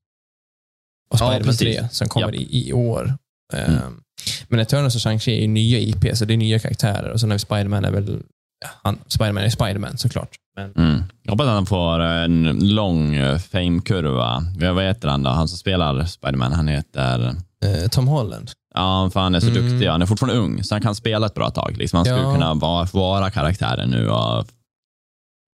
Och 1.10 1.14
Ja, 1.14 1.18
Spider-Man 1.18 1.44
precis. 1.44 1.78
3 1.78 1.88
som 1.92 2.08
kommer 2.10 2.28
Japp. 2.28 2.36
i, 2.36 2.70
i 2.70 2.74
år. 2.74 3.18
Mm. 3.54 4.02
Men 4.48 4.60
Eternals 4.60 4.96
och 4.96 5.02
Shang-Chi 5.02 5.44
är 5.44 5.48
nya 5.48 5.80
IP, 5.80 6.18
så 6.18 6.26
det 6.26 6.34
är 6.34 6.38
nya 6.38 6.60
karaktärer. 6.60 7.10
Och 7.12 7.20
sen 7.20 7.30
har 7.30 7.36
vi 7.36 7.40
Spider-Man 7.40 7.86
är 7.86 7.92
väl, 7.92 8.22
ja, 8.62 8.68
han, 8.84 9.00
Spider-Man 9.08 9.44
är 9.44 9.50
Spider-Man 9.50 9.98
såklart. 9.98 10.36
Men, 10.56 10.72
Mm. 10.76 11.04
Jag 11.24 11.32
hoppas 11.32 11.48
att 11.48 11.54
han 11.54 11.66
får 11.66 12.00
en 12.00 12.60
lång 12.76 13.16
eh, 13.16 13.38
fame-kurva. 13.38 14.44
Vad 14.74 14.84
heter 14.84 15.08
han 15.08 15.24
då? 15.24 15.30
Han 15.30 15.48
som 15.48 15.58
spelar 15.58 16.06
Spiderman, 16.06 16.52
han 16.54 16.68
heter... 16.68 17.36
eh, 17.66 17.88
Tom 17.92 18.08
Holland. 18.08 18.52
Ja, 18.80 19.10
för 19.14 19.20
han 19.20 19.36
är 19.36 19.40
så 19.40 19.50
Mm. 19.50 19.70
duktig. 19.70 19.88
Han 19.88 20.02
är 20.02 20.06
fortfarande 20.06 20.40
ung, 20.40 20.64
så 20.64 20.76
han 20.76 20.82
kan 20.82 20.96
spela 20.96 21.26
ett 21.26 21.34
bra 21.34 21.50
tag. 21.50 21.78
Liksom 21.78 21.98
han 21.98 22.06
skulle 22.06 22.22
Ja. 22.22 22.34
kunna 22.34 22.54
vara, 22.54 22.88
vara 22.94 23.32
karaktären 23.32 23.90
nu 23.90 24.10
och 24.10 24.46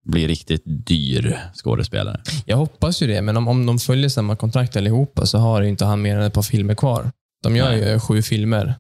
bli 0.08 0.28
riktigt 0.28 0.64
dyr 0.66 1.40
skådespelare. 1.54 2.22
Jag 2.46 2.58
hoppas 2.58 3.02
ju 3.02 3.08
det, 3.08 3.22
men 3.22 3.38
om, 3.38 3.48
om 3.48 3.66
de 3.66 3.80
följer 3.80 4.10
samma 4.10 4.36
kontrakt 4.36 4.76
allihopa 4.76 5.26
så 5.26 5.38
har 5.38 5.62
inte 5.62 5.86
han 5.86 6.02
mer 6.02 6.16
än 6.18 6.22
ett 6.24 6.34
par 6.34 6.42
filmer 6.42 6.76
kvar. 6.76 7.12
De 7.44 7.56
gör 7.56 7.70
Nej. 7.70 7.92
ju 7.92 8.00
sju 8.00 8.22
filmer, 8.22 8.76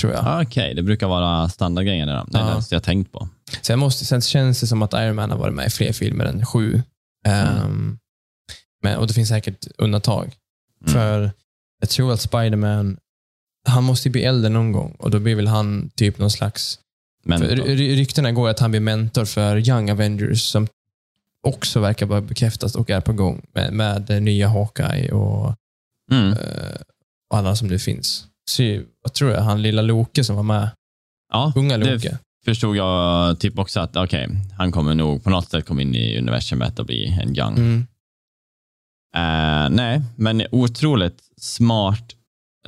tror 0.00 0.12
jag. 0.12 0.42
Okej, 0.42 0.74
det 0.74 0.82
brukar 0.82 1.06
vara 1.08 1.48
standardgrejen. 1.48 2.08
Det 2.08 2.14
är 2.14 2.24
Ja. 2.32 2.54
det 2.54 2.72
jag 2.72 2.82
tänkt 2.82 3.12
på. 3.12 3.28
Sen, 3.62 3.78
måste, 3.78 4.04
sen 4.04 4.20
känns 4.20 4.60
det 4.60 4.66
som 4.66 4.82
att 4.82 4.92
Iron 4.94 5.16
Man 5.16 5.30
har 5.30 5.38
varit 5.38 5.54
med 5.54 5.66
i 5.66 5.70
fler 5.70 5.92
filmer 5.92 6.24
än 6.24 6.46
sju. 6.46 6.82
Mm. 7.26 7.98
men, 8.82 8.96
och 8.98 9.06
det 9.06 9.14
finns 9.14 9.28
säkert 9.28 9.66
undantag. 9.78 10.34
Mm. 10.80 10.92
För 10.92 11.30
jag 11.80 11.88
tror 11.90 12.12
att 12.12 12.20
Spider-Man, 12.20 12.96
han 13.64 13.84
måste 13.84 14.08
ju 14.08 14.12
bli 14.12 14.24
äldre 14.24 14.50
någon 14.50 14.72
gång 14.72 14.96
och 14.98 15.10
då 15.10 15.18
blir 15.18 15.34
väl 15.34 15.46
han 15.46 15.90
typ 15.94 16.18
någon 16.18 16.30
slags... 16.30 16.78
Ryktena 17.66 18.32
går 18.32 18.48
att 18.48 18.60
han 18.60 18.70
blir 18.70 18.80
mentor 18.80 19.24
för 19.24 19.68
Young 19.68 19.90
Avengers 19.90 20.42
som 20.42 20.66
också 21.44 21.80
verkar 21.80 22.06
vara 22.06 22.20
bekräftat 22.20 22.74
och 22.74 22.90
är 22.90 23.00
på 23.00 23.12
gång 23.12 23.46
med, 23.52 23.72
med 23.72 24.22
nya 24.22 24.48
Hawkeye 24.48 25.12
och, 25.12 25.54
mm. 26.10 26.32
eh, 26.32 26.80
och 27.30 27.38
alla 27.38 27.56
som 27.56 27.68
nu 27.68 27.78
finns. 27.78 28.26
Så, 28.50 28.62
vad 29.02 29.12
tror 29.12 29.30
jag? 29.30 29.40
Han 29.40 29.62
lilla 29.62 29.82
Loke 29.82 30.24
som 30.24 30.36
var 30.36 30.42
med. 30.42 30.68
ja, 31.32 31.52
Unga 31.56 31.76
Loke. 31.76 32.18
förstod 32.44 32.76
jag 32.76 33.40
typ 33.40 33.58
också 33.58 33.80
att 33.80 33.96
okej, 33.96 34.28
han 34.58 34.72
kommer 34.72 34.94
nog 34.94 35.24
på 35.24 35.30
något 35.30 35.50
sätt 35.50 35.66
komma 35.66 35.82
in 35.82 35.94
i 35.94 36.18
universumet 36.18 36.78
och 36.78 36.86
bli 36.86 37.18
en 37.22 37.36
young. 37.36 37.56
Mm. 37.56 37.86
Eh, 39.16 39.70
nej, 39.70 40.02
men 40.16 40.46
otroligt 40.50 41.22
smart. 41.36 42.14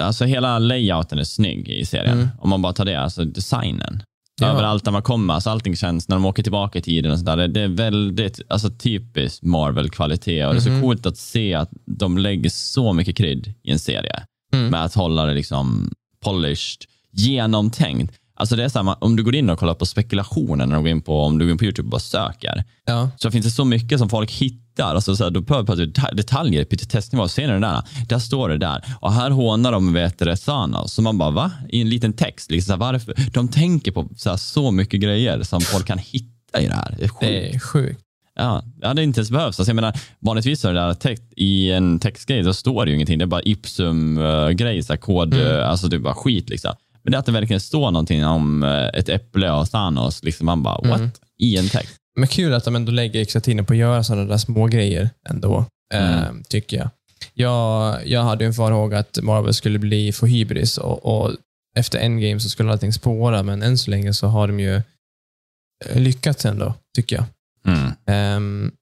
Alltså 0.00 0.24
hela 0.24 0.58
layouten 0.58 1.18
är 1.18 1.24
snygg 1.24 1.68
i 1.68 1.84
serien. 1.86 2.12
Mm. 2.18 2.28
Om 2.38 2.50
man 2.50 2.62
bara 2.62 2.72
tar 2.72 2.84
det, 2.84 3.00
alltså 3.00 3.24
designen. 3.24 4.02
Ja. 4.40 4.46
Överallt 4.46 4.84
där 4.84 4.92
man 4.92 5.02
kommer, 5.02 5.34
alltså 5.34 5.50
allting 5.50 5.76
känns, 5.76 6.08
när 6.08 6.16
de 6.16 6.24
åker 6.24 6.42
tillbaka 6.42 6.78
i 6.78 6.82
tiden 6.82 7.12
och 7.12 7.18
sådär, 7.18 7.36
det, 7.36 7.46
det 7.48 7.60
är 7.60 7.68
väldigt, 7.68 8.40
alltså 8.48 8.70
typiskt 8.70 9.42
Marvel-kvalitet 9.42 10.44
och 10.46 10.52
det 10.54 10.58
är 10.58 10.62
så 10.62 10.70
Mhm. 10.70 10.82
coolt 10.82 11.06
att 11.06 11.16
se 11.16 11.54
att 11.54 11.70
de 11.86 12.18
lägger 12.18 12.50
så 12.50 12.92
mycket 12.92 13.16
krydd 13.16 13.54
i 13.62 13.70
en 13.70 13.78
serie 13.78 14.22
Mm. 14.54 14.70
med 14.70 14.84
att 14.84 14.94
hålla 14.94 15.24
det 15.26 15.34
liksom 15.34 15.90
polished, 16.24 16.84
genomtänkt. 17.12 18.14
Alltså 18.38 18.56
det 18.56 18.64
är 18.64 18.68
så 18.68 18.82
här, 18.82 18.96
om 19.04 19.16
du 19.16 19.24
går 19.24 19.34
in 19.34 19.50
och 19.50 19.58
kollar 19.58 19.74
på 19.74 19.86
spekulationer 19.86 20.66
när 20.66 20.76
du 20.76 20.82
går 20.82 20.90
in 20.90 21.02
på, 21.02 21.20
om 21.22 21.38
du 21.38 21.44
går 21.44 21.52
in 21.52 21.58
på 21.58 21.64
YouTube 21.64 21.86
och 21.86 21.90
bara 21.90 21.98
söker, 22.00 22.64
Ja. 22.86 23.10
så 23.16 23.30
finns 23.30 23.44
det 23.46 23.50
så 23.50 23.64
mycket 23.64 23.98
som 23.98 24.08
folk 24.08 24.30
hittar. 24.32 24.65
Alltså 24.84 25.16
så 25.16 25.24
här, 25.24 25.30
då 25.30 25.40
behöver 25.40 25.76
du 25.76 25.86
deta- 25.86 26.14
detaljer 26.14 26.64
på 26.64 26.76
testnivå. 26.76 27.28
Ser 27.28 27.46
ni 27.46 27.52
det 27.52 27.58
där? 27.58 27.82
Där 28.08 28.18
står 28.18 28.48
det 28.48 28.58
där. 28.58 28.84
Och 29.00 29.12
här 29.12 29.30
hånar 29.30 29.72
de 29.72 29.92
vet 29.92 30.18
det, 30.18 30.36
Thanos. 30.36 30.92
Så 30.92 31.02
man 31.02 31.18
bara, 31.18 31.30
va? 31.30 31.50
I 31.68 31.80
en 31.80 31.88
liten 31.88 32.12
text. 32.12 32.50
Liksom, 32.50 32.66
så 32.66 32.72
här, 32.84 32.92
varför? 32.92 33.14
De 33.32 33.48
tänker 33.48 33.92
på 33.92 34.08
så, 34.16 34.30
här, 34.30 34.36
så 34.36 34.70
mycket 34.70 35.00
grejer 35.00 35.42
som 35.42 35.60
folk 35.60 35.86
kan 35.86 35.98
hitta 35.98 36.60
i 36.60 36.66
det 36.66 36.74
här. 36.74 36.94
Det 36.98 37.04
är 37.04 37.08
sjukt. 37.08 37.20
Det 37.20 37.54
är 37.54 37.58
sjukt. 37.58 38.00
Ja, 38.38 38.62
det 38.80 38.86
hade 38.86 39.02
inte 39.02 39.20
ens 39.20 39.30
behövts. 39.30 39.60
Alltså, 39.60 39.70
jag 39.70 39.74
menar, 39.76 39.98
vanligtvis 40.20 40.64
är 40.64 40.72
det 40.74 40.80
där 40.80 40.94
text, 40.94 41.22
i 41.36 41.72
en 41.72 41.98
textgrej, 41.98 42.42
då 42.42 42.54
står 42.54 42.84
det 42.84 42.90
ju 42.90 42.94
ingenting. 42.94 43.18
Det 43.18 43.24
är 43.24 43.26
bara 43.26 43.42
ipsum-grej, 43.42 44.82
här, 44.88 44.96
kod, 44.96 45.34
Mm. 45.34 45.70
alltså 45.70 45.88
det 45.88 45.96
är 45.96 46.00
bara 46.00 46.14
skit. 46.14 46.48
Liksom. 46.48 46.74
Men 47.02 47.10
det 47.10 47.16
är 47.16 47.18
att 47.18 47.26
det 47.26 47.32
verkligen 47.32 47.60
står 47.60 47.90
någonting 47.90 48.24
om 48.26 48.62
eh, 48.62 48.86
ett 48.86 49.08
äpple 49.08 49.50
och 49.50 49.70
Thanos, 49.70 50.22
liksom, 50.22 50.46
man 50.46 50.62
bara, 50.62 50.88
what? 50.88 50.98
Mm. 51.00 51.10
I 51.38 51.56
en 51.56 51.68
text. 51.68 51.96
Men 52.16 52.28
kul 52.28 52.54
att 52.54 52.64
de 52.64 52.76
ändå 52.76 52.92
lägger 52.92 53.20
extra 53.22 53.40
tiden 53.40 53.64
på 53.64 53.72
att 53.72 53.78
göra 53.78 54.04
sådana 54.04 54.24
där 54.24 54.38
små 54.38 54.66
grejer 54.66 55.10
ändå, 55.28 55.64
eh, 55.94 56.22
Mm. 56.28 56.42
tycker 56.48 56.76
jag. 56.76 56.90
jag. 57.34 58.06
Jag 58.08 58.22
hade 58.22 58.44
en 58.44 58.54
farhåga 58.54 58.98
att 58.98 59.18
Marvel 59.22 59.54
skulle 59.54 59.78
bli 59.78 60.12
för 60.12 60.26
hybris 60.26 60.78
och, 60.78 61.04
och 61.06 61.32
efter 61.76 61.98
Endgame 61.98 62.40
så 62.40 62.48
skulle 62.48 62.72
allting 62.72 62.92
spåra, 62.92 63.42
men 63.42 63.62
än 63.62 63.78
så 63.78 63.90
länge 63.90 64.12
så 64.14 64.26
har 64.26 64.46
de 64.48 64.60
ju 64.60 64.74
eh, 65.84 66.00
lyckats 66.00 66.44
ändå, 66.46 66.74
tycker 66.94 67.16
jag. 67.16 67.24
Mm. 67.74 67.92
Ehm, 68.06 68.72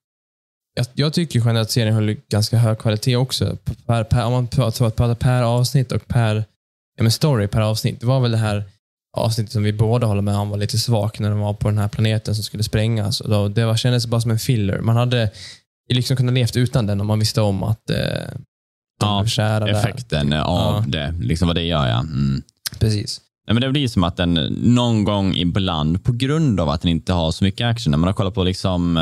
jag, 0.75 0.87
jag 0.95 1.13
tycker 1.13 1.39
generellt 1.39 1.67
att 1.67 1.71
serien 1.71 1.95
håller 1.95 2.17
ganska 2.29 2.57
hög 2.57 2.79
kvalitet 2.79 3.17
också. 3.17 3.57
Per, 3.87 4.05
per, 4.05 4.25
om 4.25 4.33
man 4.33 4.47
pratar, 4.49 4.91
pratar 4.91 5.15
per 5.15 5.43
avsnitt 5.43 5.93
och 5.93 6.09
per 6.09 6.35
ja, 6.97 7.03
men 7.03 7.13
story 7.13 7.47
per 7.47 7.61
avsnitt. 7.61 8.01
Det 8.01 8.07
var 8.07 8.21
väl 8.21 8.31
det 8.31 8.37
här 8.37 8.65
avsnittet 9.15 9.53
som 9.53 9.63
vi 9.63 9.73
båda 9.73 10.07
håller 10.07 10.23
med 10.23 10.37
om 10.37 10.51
var 10.51 10.57
lite 10.59 10.79
svagt 10.79 11.19
när 11.19 11.31
de 11.31 11.39
var 11.39 11.55
på 11.55 11.69
den 11.69 11.79
här 11.79 11.89
planeten 11.89 12.35
som 12.35 12.45
skulle 12.45 12.63
sprängas. 12.63 13.21
Och 13.21 13.31
då, 13.31 13.49
det 13.49 13.65
var, 13.65 13.77
kändes 13.77 14.07
bara 14.07 14.21
som 14.21 14.31
en 14.31 14.39
filler. 14.39 14.81
Man 14.81 14.97
hade 14.97 15.31
liksom 15.93 16.17
kunnat 16.17 16.35
levt 16.35 16.57
utan 16.57 16.87
den 16.87 17.01
om 17.01 17.07
man 17.07 17.19
visste 17.19 17.41
om 17.41 17.63
att 17.63 17.91
eh, 17.91 17.97
Ja, 19.01 19.27
kära 19.27 19.61
där. 19.67 19.73
Effekten 19.73 20.33
av 20.33 20.75
Ja. 20.75 20.85
det, 20.89 21.15
liksom 21.21 21.49
vad 21.49 21.57
det 21.57 21.63
gör 21.63 21.87
ja. 21.89 22.01
Mm. 22.01 22.43
Precis. 22.79 23.21
Nej, 23.47 23.55
men 23.55 23.61
det 23.61 23.71
blir 23.71 23.89
som 23.89 24.05
att 24.05 24.17
den 24.17 24.35
någon 24.61 25.05
gång 25.05 25.35
ibland, 25.35 26.05
på 26.05 26.13
grund 26.13 26.61
av 26.61 26.69
att 26.71 26.81
den 26.83 26.91
inte 26.91 27.13
har 27.13 27.33
så 27.33 27.45
mycket 27.45 27.67
action, 27.67 27.91
när 27.91 27.99
man 27.99 28.07
har 28.07 28.15
kollat 28.15 28.35
på 28.35 28.45
liksom 28.45 28.97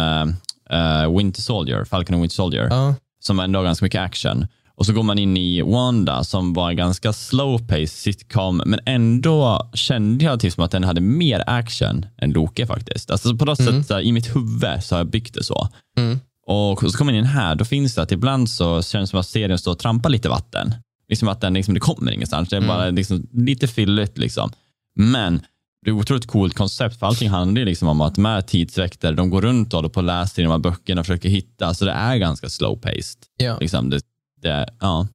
eh, 0.70 1.16
Winter 1.16 1.42
Soldier, 1.42 1.85
Falcon 1.85 2.14
och 2.14 2.22
Winter 2.22 2.35
Soldier, 2.35 2.66
Ja. 2.70 2.94
som 3.20 3.40
ändå 3.40 3.59
har 3.59 3.64
ganska 3.64 3.85
mycket 3.85 4.01
action. 4.01 4.46
Och 4.76 4.87
så 4.87 4.92
går 4.92 5.02
man 5.02 5.18
in 5.18 5.37
i 5.37 5.62
Wanda 5.62 6.24
som 6.24 6.52
var 6.52 6.70
en 6.70 6.76
ganska 6.76 7.12
slow 7.12 7.58
pace 7.58 7.87
sitcom, 7.87 8.62
men 8.66 8.80
ändå 8.87 9.70
kände 9.74 10.24
jag 10.24 10.40
typ 10.40 10.52
som 10.52 10.64
att 10.64 10.70
den 10.70 10.85
hade 10.85 11.00
mer 11.00 11.44
action 11.46 12.06
än 12.18 12.30
Loki 12.32 12.66
faktiskt. 12.66 13.11
Alltså 13.11 13.37
på 13.37 13.44
något 13.44 13.61
Mm. 13.61 13.82
sätt 13.82 13.90
här, 13.90 14.00
i 14.00 14.12
mitt 14.12 14.37
huvud 14.37 14.82
så 14.85 14.94
har 14.94 15.00
jag 15.00 15.11
byggt 15.11 15.35
det 15.35 15.44
så. 15.44 15.68
Mm. 15.98 16.20
Och 16.46 16.80
så 16.80 16.98
kommer 16.98 17.12
man 17.12 17.18
in 17.18 17.24
här, 17.24 17.54
då 17.54 17.64
finns 17.64 17.94
det 17.94 18.02
att 18.02 18.12
ibland 18.12 18.50
så 18.50 18.82
känns 18.82 18.92
det 18.92 19.06
som 19.11 19.20
att 19.20 19.26
serien 19.26 19.58
står 19.58 19.72
och 19.72 19.78
trampar 19.78 20.11
lite 20.11 20.28
vatten. 20.28 20.74
Liksom 21.08 21.28
att 21.28 21.40
den 21.40 21.54
liksom, 21.54 21.74
det 21.74 21.80
kommer 21.80 22.12
ingenstans. 22.12 22.48
Det 22.48 22.56
är 22.56 22.61
bara 22.61 22.90
liksom, 22.90 23.26
lite 23.32 23.68
fylligt. 23.68 24.18
Liksom. 24.18 24.52
Men 24.96 25.42
det 25.85 25.90
är 25.90 25.94
ett 25.94 26.00
otroligt 26.00 26.26
coolt 26.26 26.54
koncept, 26.54 26.98
för 26.98 27.06
allting 27.06 27.28
handlar 27.28 27.58
ju 27.61 27.64
liksom 27.64 27.88
om 27.88 28.00
att 28.00 28.14
de 28.14 28.24
här 28.24 28.40
tidsväkter, 28.40 29.12
de 29.12 29.30
går 29.30 29.42
runt 29.42 29.72
och 29.72 29.78
håller 29.78 29.88
på 29.88 30.00
och 30.00 30.04
läser 30.04 30.42
i 30.42 30.44
de 30.44 30.50
här 30.50 30.58
böckerna 30.58 31.00
och 31.00 31.06
försöker 31.06 31.28
hitta, 31.28 31.74
så 31.74 31.85
det 31.85 31.90
är 31.92 32.16
ganska 32.16 32.48
slow 32.48 32.76
paced. 32.76 33.20
Ja. 33.37 33.58
Liksom 33.61 33.90
det, 33.90 34.00
det, 34.42 34.66
ja. 34.81 35.07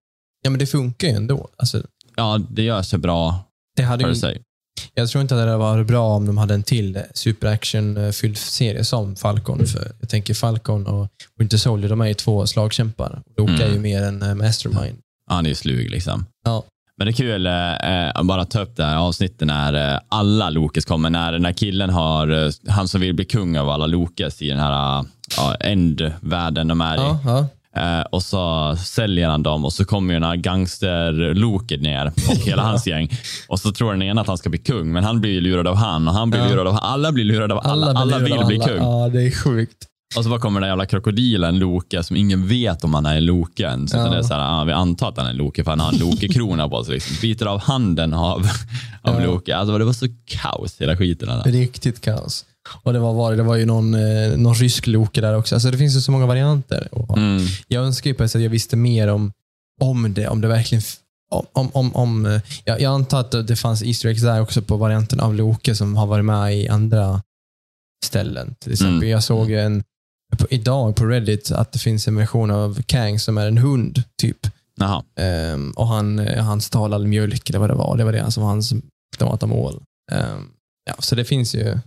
ja, 0.44 0.50
men 0.50 0.60
det 0.60 0.66
funkar 0.68 1.08
ju 1.08 1.13
ändå. 1.13 1.48
Alltså, 1.58 1.84
ja, 2.16 2.40
det 2.50 2.63
gör 2.63 2.82
sig 2.82 3.00
bra 3.00 3.40
det 3.76 3.84
hade 3.84 4.04
för 4.04 4.10
ju, 4.10 4.16
sig. 4.16 4.42
jag 4.94 5.10
tror 5.10 5.22
inte 5.22 5.36
att 5.36 5.40
det 5.40 5.46
hade 5.46 5.58
varit 5.58 5.88
bra 5.88 6.16
om 6.16 6.26
de 6.26 6.38
hade 6.38 6.54
en 6.54 6.63
till 6.63 7.02
super-action-fylld 7.13 8.38
serie 8.38 8.84
som 8.84 9.16
Falcon. 9.16 9.66
För 9.66 9.92
jag 10.00 10.10
tänker 10.10 10.34
Falcon 10.34 10.88
och 10.88 11.08
Winter 11.40 11.58
Soldier, 11.58 11.90
de 11.90 12.02
är 12.02 12.08
ju 12.08 12.13
två 12.13 12.48
slagkämpar. 12.48 13.22
Loki 13.38 13.54
Mm. 13.54 13.62
är 13.70 13.74
ju 13.74 13.80
mer 13.80 14.04
en 14.04 14.22
eh, 14.22 14.36
mastermind. 14.36 14.98
Ja, 15.30 15.34
han 15.36 15.46
är 15.46 15.50
ju 15.50 15.56
slug 15.56 15.90
liksom. 15.92 16.26
Ja. 16.46 16.63
Men 16.98 17.08
det 17.08 17.12
är 17.12 17.13
kul 17.13 17.46
eh, 17.46 18.24
bara 18.24 18.46
ta 18.46 18.62
upp 18.62 18.76
det 18.76 18.84
här 18.84 18.98
avsnittet 18.98 19.48
när 19.48 19.94
eh, 19.94 20.00
alla 20.10 20.50
Lokes 20.50 20.86
kommer. 20.86 21.10
När, 21.10 21.40
när 21.40 21.54
killen 21.54 21.90
har, 21.90 22.46
eh, 22.46 22.52
han 22.68 22.88
som 22.88 23.02
vill 23.02 23.13
bli 23.13 23.26
kung 23.26 23.58
av 23.58 23.70
alla 23.70 23.86
Lokes 23.86 24.42
i 24.42 24.50
den 24.50 24.60
här 24.60 25.00
uh, 25.00 25.56
end-världen 25.60 26.68
de 26.68 26.82
är 26.82 26.96
i. 26.96 27.00
Ja, 27.00 27.20
ja. 27.26 27.48
Eh, 27.78 28.02
och 28.02 28.24
så 28.24 28.76
säljer 28.86 29.30
han 29.30 29.44
dem 29.44 29.66
och 29.66 29.74
så 29.74 29.86
kommer 29.86 30.13
ju 30.13 30.20
den 30.20 30.30
här 30.30 30.36
gangster-Loket 30.36 31.82
ner 31.82 32.06
och 32.30 32.36
hela 32.36 32.62
hans 32.63 32.88
gäng. 32.88 33.10
Och 33.48 33.60
så 33.60 33.72
tror 33.72 33.92
den 33.92 34.02
ena 34.02 34.22
att 34.22 34.28
han 34.28 34.38
ska 34.38 34.50
bli 34.50 34.60
kung, 34.60 34.92
men 34.92 35.04
han 35.04 35.22
blir 35.22 35.32
ju 35.32 35.42
lurad 35.42 35.68
av 35.68 35.76
han 35.76 36.08
och 36.08 36.13
han 36.13 36.30
blir 36.30 36.40
Ja. 36.42 36.50
lurad 36.50 36.68
av 36.68 36.80
Alla 36.82 37.12
blir 37.12 37.26
lurade 37.26 37.54
av 37.54 37.62
alla. 37.68 37.88
Alla, 37.94 38.20
blir 38.20 38.30
vill 38.30 38.38
av 38.40 38.48
bli 38.48 38.56
alla. 38.56 38.68
kung. 38.68 38.78
Ja, 38.78 39.10
det 39.13 39.22
är 39.28 39.32
sjukt. 39.32 39.78
Och 40.18 40.24
så 40.24 40.30
bara 40.30 40.40
kommer 40.40 40.60
den 40.62 40.70
jävla 40.70 40.86
krokodilen 40.86 41.60
Loke 41.60 42.04
som 42.04 42.16
ingen 42.16 42.48
vet 42.48 42.84
om 42.84 42.94
han 42.94 43.06
är 43.06 43.22
Loken. 43.22 43.88
Så 43.88 43.98
Ja. 43.98 44.10
det 44.10 44.18
är 44.18 44.22
så 44.22 44.34
här, 44.34 44.62
ah, 44.62 44.63
vi 44.63 44.72
antar 44.72 45.10
att 45.10 45.18
han 45.18 45.28
är 45.28 45.34
Loke 45.34 45.63
för 45.63 45.72
han 45.72 45.80
har 45.80 45.92
en 45.94 46.00
Loke-krona 46.00 46.70
på 46.70 46.84
sig. 46.84 46.94
Liksom. 46.94 47.16
Biter 47.22 47.46
av 47.46 47.60
handen 47.62 48.13
av, 48.13 48.48
av 49.02 49.22
Ja. 49.22 49.26
Loke. 49.26 49.56
Alltså, 49.56 49.78
det 49.78 49.86
var 49.86 49.94
så 49.94 50.06
kaos 50.26 50.82
hela 50.82 50.98
skiten. 50.98 51.28
Där. 51.28 51.52
Riktigt 51.52 52.02
kaos. 52.02 52.46
Och 52.84 52.94
det 52.94 53.00
var, 53.00 53.14
var, 53.14 53.36
det 53.36 53.44
var 53.44 53.56
ju 53.56 53.66
någon, 53.66 53.94
eh, 53.94 54.38
någon 54.38 54.56
rysk 54.56 54.88
Loke 54.88 55.22
där 55.22 55.34
också. 55.38 55.56
Alltså, 55.56 55.72
det 55.72 55.78
finns 55.78 55.96
ju 55.96 56.02
så 56.02 56.12
många 56.12 56.26
varianter. 56.26 56.88
Och 56.92 57.18
Mm. 57.18 57.46
Jag 57.68 57.84
önskar 57.86 58.10
ju 58.10 58.14
på 58.14 58.24
ett 58.24 58.32
sätt 58.32 58.40
att 58.40 58.44
jag 58.44 58.50
visste 58.50 58.76
mer 58.76 59.08
om, 59.08 59.32
om 59.82 60.14
det. 60.14 60.28
Om 60.28 60.42
det 60.42 60.48
verkligen... 60.48 60.82
Om, 61.54 61.70
om, 61.74 61.96
om, 61.96 62.26
eh, 62.26 62.42
jag, 62.66 62.82
jag 62.82 62.94
antar 62.94 63.20
att 63.20 63.48
det 63.48 63.56
fanns 63.56 63.84
Easter 63.84 64.10
eggs 64.10 64.22
där 64.22 64.42
också 64.42 64.62
på 64.62 64.78
varianten 64.78 65.20
av 65.20 65.36
Loke 65.36 65.76
som 65.76 65.96
har 65.98 66.08
varit 66.08 66.26
med 66.26 66.58
i 66.58 66.68
andra 66.68 67.22
ställen. 68.06 68.56
Till 68.60 68.72
exempel, 68.72 68.96
Mm. 68.98 69.10
jag 69.10 69.24
såg 69.24 69.52
en, 69.52 69.84
på, 70.38 70.48
idag 70.50 70.96
på 70.96 71.06
Reddit 71.06 71.52
att 71.52 71.72
det 71.72 71.80
finns 71.80 72.08
en 72.08 72.16
version 72.16 72.52
av 72.52 72.82
Kang 72.82 73.20
som 73.20 73.38
är 73.38 73.48
en 73.48 73.58
hund. 73.58 74.04
typ. 74.22 74.48
Ehm, 75.20 75.72
och 75.72 75.88
han, 75.88 76.20
eh, 76.20 76.44
han 76.44 76.62
stal 76.62 76.94
all 76.94 77.08
mjölk, 77.08 77.50
eller 77.50 77.60
vad 77.60 77.70
det 77.70 77.76
var. 77.76 77.98
Det 77.98 78.04
var 78.04 78.12
det 78.12 78.32
som 78.32 78.44
var 78.44 78.50
hans 78.50 78.74
ultimata 79.14 79.46
mål. 79.48 79.82
Ehm, 80.12 80.48
ja, 80.86 80.96
så 81.00 81.16
det 81.16 81.26
finns 81.26 81.56
ju... 81.56 81.80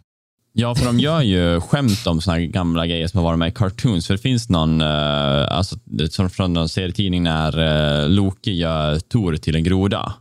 Ja, 0.53 0.75
för 0.75 0.87
de 0.87 1.01
gör 1.01 1.23
ju 1.23 1.61
skämt 1.61 2.07
om 2.07 2.21
såna 2.21 2.41
gamla 2.41 2.87
grejer 2.87 3.09
som 3.09 3.19
har 3.19 3.25
varit 3.25 3.39
med 3.39 3.49
i 3.49 3.55
cartoons. 3.55 4.07
För 4.07 4.15
det 4.15 4.21
finns 4.21 4.49
någon, 4.49 4.81
eh, 4.81 5.57
alltså, 5.57 5.77
som 6.11 6.31
från 6.31 6.53
någon 6.53 6.69
serietidning 6.69 7.23
när 7.23 7.59
uh, 7.59 8.09
Loki 8.09 8.53
gör 8.53 8.99
Tor 8.99 9.37
till 9.37 9.57
en 9.57 9.65
groda. 9.65 10.15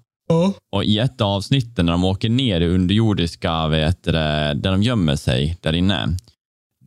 Och 0.72 0.84
i 0.84 1.00
ett 1.00 1.22
avsnitt 1.22 1.78
när 1.78 1.92
de 1.92 2.04
åker 2.04 2.30
ner 2.30 2.62
i 2.62 2.68
underjordiska, 2.68 3.68
vet 3.68 4.04
du, 4.04 4.12
där 4.12 4.72
de 4.72 4.84
gömmer 4.84 5.16
sig 5.16 5.58
där 5.62 5.74
inne, 5.74 6.18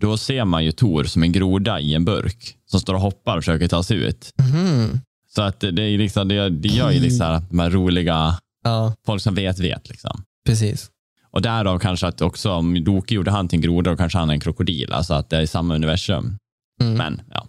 då 0.01 0.17
ser 0.17 0.45
man 0.45 0.65
ju 0.65 0.73
Tor 0.73 1.05
som 1.05 1.23
en 1.23 1.33
groda 1.33 1.81
i 1.81 1.95
en 1.95 2.05
burk 2.05 2.57
som 2.67 2.81
står 2.81 2.95
och 2.95 3.01
hoppar 3.01 3.37
och 3.37 3.43
försöker 3.43 3.69
ta 3.69 3.83
sig 3.83 3.97
ut. 3.97 4.33
Mhm. 4.39 5.01
Så 5.35 5.43
att 5.43 5.61
det, 5.61 5.83
är 5.83 5.99
liksom, 5.99 6.29
det, 6.29 6.49
det 6.49 6.69
gör 6.69 6.91
ju 6.91 7.01
liksom 7.01 7.41
de 7.51 7.59
här 7.59 7.71
roliga, 7.71 8.39
Ja, 8.65 8.95
folk 9.07 9.23
som 9.23 9.35
vet 9.35 9.59
vet. 9.59 9.89
Liksom. 9.89 10.23
precis. 10.47 10.92
Och 11.33 11.43
därav 11.43 11.79
kanske 11.79 12.07
att 12.07 12.21
också 12.21 12.53
om 12.53 12.75
Loki 12.75 13.15
gjorde 13.15 13.31
han 13.31 13.49
till 13.49 13.57
en 13.57 13.63
groda, 13.63 13.91
då 13.91 13.97
kanske 13.97 14.19
han 14.19 14.31
är 14.31 14.35
en 14.35 14.41
krokodil. 14.41 14.93
Alltså 14.93 15.15
att 15.15 15.31
det 15.31 15.37
är 15.37 15.41
i 15.41 15.47
samma 15.47 15.75
universum. 15.75 16.37
Mm. 16.81 16.95
Men 16.95 17.23
ja. 17.31 17.47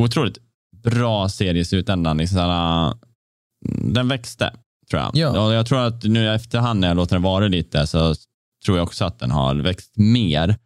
Otroligt 0.00 0.38
bra 0.82 1.28
serie 1.28 1.60
i 1.60 1.64
slutändan. 1.64 2.16
Liksom 2.16 2.36
såhär, 2.36 2.94
den 3.92 4.08
växte, 4.08 4.52
tror 4.90 5.02
jag. 5.02 5.10
Ja. 5.14 5.46
Och 5.46 5.52
jag 5.52 5.66
tror 5.66 5.78
att 5.78 6.04
nu 6.04 6.24
i 6.24 6.28
efterhand 6.28 6.80
när 6.80 6.88
jag 6.88 6.96
låter 6.96 7.16
den 7.16 7.22
vara 7.22 7.48
lite 7.48 7.86
så 7.86 8.14
tror 8.64 8.76
jag 8.76 8.84
också 8.84 9.04
att 9.04 9.18
den 9.18 9.30
har 9.30 9.54
växt 9.54 9.96
mer. 9.96 10.56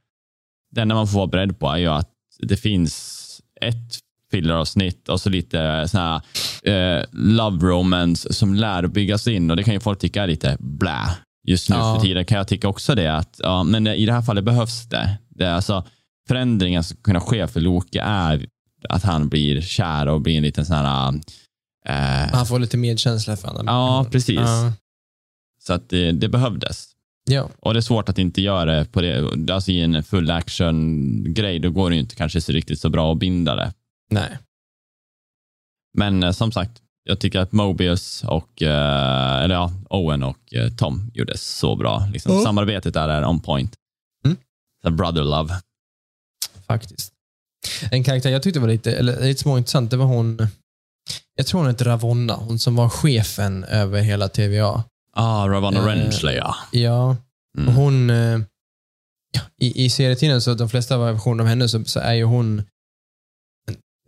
Det 0.70 0.80
enda 0.80 0.94
man 0.94 1.08
får 1.08 1.18
vara 1.18 1.26
beredd 1.26 1.58
på 1.58 1.68
är 1.68 1.76
ju 1.76 1.88
att 1.88 2.10
det 2.38 2.56
finns 2.56 3.18
ett 3.60 3.98
filleravsnitt 4.30 5.08
och 5.08 5.20
så 5.20 5.30
lite 5.30 5.88
sån 5.88 6.00
här 6.00 6.22
eh, 6.62 7.04
love 7.12 7.66
romance 7.66 8.32
som 8.32 8.54
lär 8.54 8.86
byggas 8.86 9.26
in 9.26 9.50
och 9.50 9.56
det 9.56 9.62
kan 9.62 9.74
ju 9.74 9.80
folk 9.80 9.98
tycka 9.98 10.22
är 10.22 10.26
lite 10.26 10.56
blä. 10.60 11.16
Just 11.44 11.70
nu 11.70 11.76
Ja. 11.76 11.94
för 11.94 12.02
tiden 12.06 12.24
kan 12.24 12.38
jag 12.38 12.48
tycka 12.48 12.68
också 12.68 12.94
det. 12.94 13.16
Att, 13.16 13.36
ja, 13.42 13.62
men 13.62 13.86
i 13.86 14.06
det 14.06 14.12
här 14.12 14.22
fallet 14.22 14.44
behövs 14.44 14.88
det. 14.88 15.18
det 15.28 15.44
är 15.44 15.52
alltså, 15.54 15.86
förändringen 16.28 16.84
som 16.84 16.96
kan 16.96 17.20
ske 17.20 17.48
för 17.48 17.60
Loke 17.60 18.00
är 18.00 18.46
att 18.88 19.02
han 19.02 19.28
blir 19.28 19.60
kär 19.60 20.06
och 20.08 20.20
blir 20.20 20.36
en 20.36 20.42
liten 20.42 20.66
sån 20.66 20.76
här... 20.76 21.08
Eh, 21.86 22.34
Han 22.34 22.46
får 22.46 22.58
lite 22.58 22.76
medkänsla 22.76 23.36
för 23.36 23.48
honom. 23.48 23.64
ja, 23.66 24.06
precis. 24.12 24.36
Ja. 24.40 24.72
Så 25.58 25.72
att 25.72 25.88
det, 25.88 26.12
det 26.12 26.28
behövdes. 26.28 26.88
ja. 27.30 27.48
Och 27.58 27.74
det 27.74 27.78
är 27.78 27.82
svårt 27.82 28.08
att 28.08 28.18
inte 28.18 28.40
göra 28.42 28.78
det 28.78 28.84
på 28.92 29.00
det. 29.00 29.28
Alltså 29.52 29.70
i 29.70 29.80
en 29.80 30.02
full 30.02 30.30
action-grej, 30.30 31.58
då 31.58 31.70
går 31.70 31.90
det 31.90 31.96
ju 31.96 32.02
inte 32.02 32.14
kanske 32.16 32.40
så 32.40 32.52
riktigt 32.52 32.80
så 32.80 32.88
bra 32.90 33.12
att 33.12 33.18
binda 33.18 33.54
det. 33.54 33.72
Nej. 34.10 34.38
Men 35.98 36.22
eh, 36.22 36.30
som 36.32 36.52
sagt, 36.52 36.81
jag 37.04 37.20
tycker 37.20 37.40
att 37.40 37.52
Mobius 37.52 38.24
och, 38.24 38.62
eh, 38.62 39.42
eller 39.44 39.54
ja, 39.54 39.72
Owen 39.90 40.22
och 40.22 40.54
eh, 40.54 40.70
Tom 40.70 41.10
gjorde 41.14 41.38
så 41.38 41.76
bra. 41.76 42.08
Liksom, 42.12 42.32
Ja. 42.32 42.42
Samarbetet 42.42 42.94
där 42.94 43.08
är 43.08 43.24
on 43.24 43.40
point. 43.40 43.74
Mm. 44.24 44.36
Så 44.84 44.90
brother 44.90 45.22
love. 45.24 45.54
Faktiskt. 46.66 47.12
En 47.90 48.04
karaktär 48.04 48.30
jag 48.30 48.42
tyckte 48.42 48.60
var 48.60 48.68
lite, 48.68 48.92
eller 48.92 49.20
lite 49.20 49.40
småintressant, 49.42 49.90
det 49.90 49.96
var 49.96 50.06
hon, 50.06 50.46
jag 51.34 51.46
tror 51.46 51.60
hon 51.60 51.68
hette 51.68 51.84
Ravonna, 51.84 52.34
hon 52.34 52.58
som 52.58 52.76
var 52.76 52.88
chefen 52.88 53.64
över 53.64 54.00
hela 54.00 54.28
TVA. 54.28 54.84
Ah, 55.16 55.46
Ravonna 55.48 55.78
Eh, 55.80 55.84
Renslayer. 55.86 56.54
Ja, 56.72 57.16
Mm. 57.58 57.68
och 57.68 57.74
hon, 57.74 58.10
eh, 58.10 58.38
ja, 59.32 59.40
i, 59.60 59.84
i 59.84 59.90
serietidningen, 59.90 60.42
så 60.42 60.54
de 60.54 60.68
flesta 60.68 60.98
versioner 60.98 61.44
av 61.44 61.48
henne, 61.48 61.68
så, 61.68 61.84
så 61.84 62.00
är 62.00 62.12
ju 62.14 62.24
hon 62.24 62.62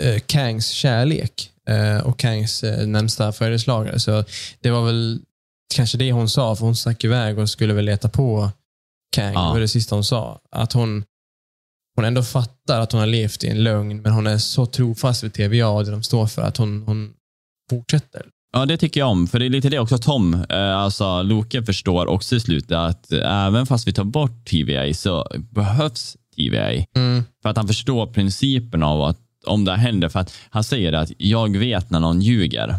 eh, 0.02 0.20
Kangs 0.26 0.68
kärlek 0.68 1.50
och 2.04 2.18
Kangs 2.18 2.64
eh, 2.64 2.86
närmsta 2.86 3.32
följeslagare. 3.32 4.00
Så 4.00 4.24
det 4.60 4.70
var 4.70 4.84
väl 4.84 5.20
kanske 5.74 5.98
det 5.98 6.12
hon 6.12 6.28
sa, 6.28 6.56
för 6.56 6.64
hon 6.64 6.76
stack 6.76 7.04
iväg 7.04 7.38
och 7.38 7.50
skulle 7.50 7.74
väl 7.74 7.84
leta 7.84 8.08
på 8.08 8.50
Kang. 9.16 9.34
Ja. 9.34 9.40
Det 9.40 9.52
var 9.52 9.60
det 9.60 9.68
sista 9.68 9.94
hon 9.94 10.04
sa. 10.04 10.40
Att 10.50 10.72
hon, 10.72 11.04
hon 11.96 12.04
ändå 12.04 12.22
fattar 12.22 12.80
att 12.80 12.92
hon 12.92 13.00
har 13.00 13.06
levt 13.06 13.44
i 13.44 13.48
en 13.48 13.64
lögn, 13.64 14.02
men 14.02 14.12
hon 14.12 14.26
är 14.26 14.38
så 14.38 14.66
trofast 14.66 15.24
vid 15.24 15.32
TVA 15.32 15.68
och 15.68 15.84
det 15.84 15.90
de 15.90 16.02
står 16.02 16.26
för, 16.26 16.42
att 16.42 16.56
hon, 16.56 16.82
hon 16.86 17.12
fortsätter. 17.70 18.26
Ja, 18.52 18.66
det 18.66 18.76
tycker 18.76 19.00
jag 19.00 19.10
om. 19.10 19.26
För 19.26 19.38
det 19.38 19.46
är 19.46 19.50
lite 19.50 19.68
det 19.68 19.78
också 19.78 19.98
Tom, 19.98 20.34
eh, 20.34 20.76
alltså 20.76 21.22
Loke 21.22 21.62
förstår 21.62 22.06
också 22.06 22.36
i 22.36 22.40
slutet 22.40 22.76
att 22.76 23.12
eh, 23.12 23.46
även 23.46 23.66
fast 23.66 23.88
vi 23.88 23.92
tar 23.92 24.04
bort 24.04 24.44
TVA 24.44 24.94
så 24.94 25.26
behövs 25.50 26.16
TVA. 26.36 26.70
Mm. 26.96 27.24
För 27.42 27.48
att 27.48 27.56
han 27.56 27.66
förstår 27.66 28.06
principen 28.06 28.82
av 28.82 29.02
att 29.02 29.18
om 29.46 29.64
det 29.64 29.76
händer, 29.76 30.08
för 30.08 30.20
att 30.20 30.34
han 30.50 30.64
säger 30.64 30.92
att 30.92 31.12
jag 31.18 31.56
vet 31.56 31.90
när 31.90 32.00
någon 32.00 32.20
ljuger 32.20 32.76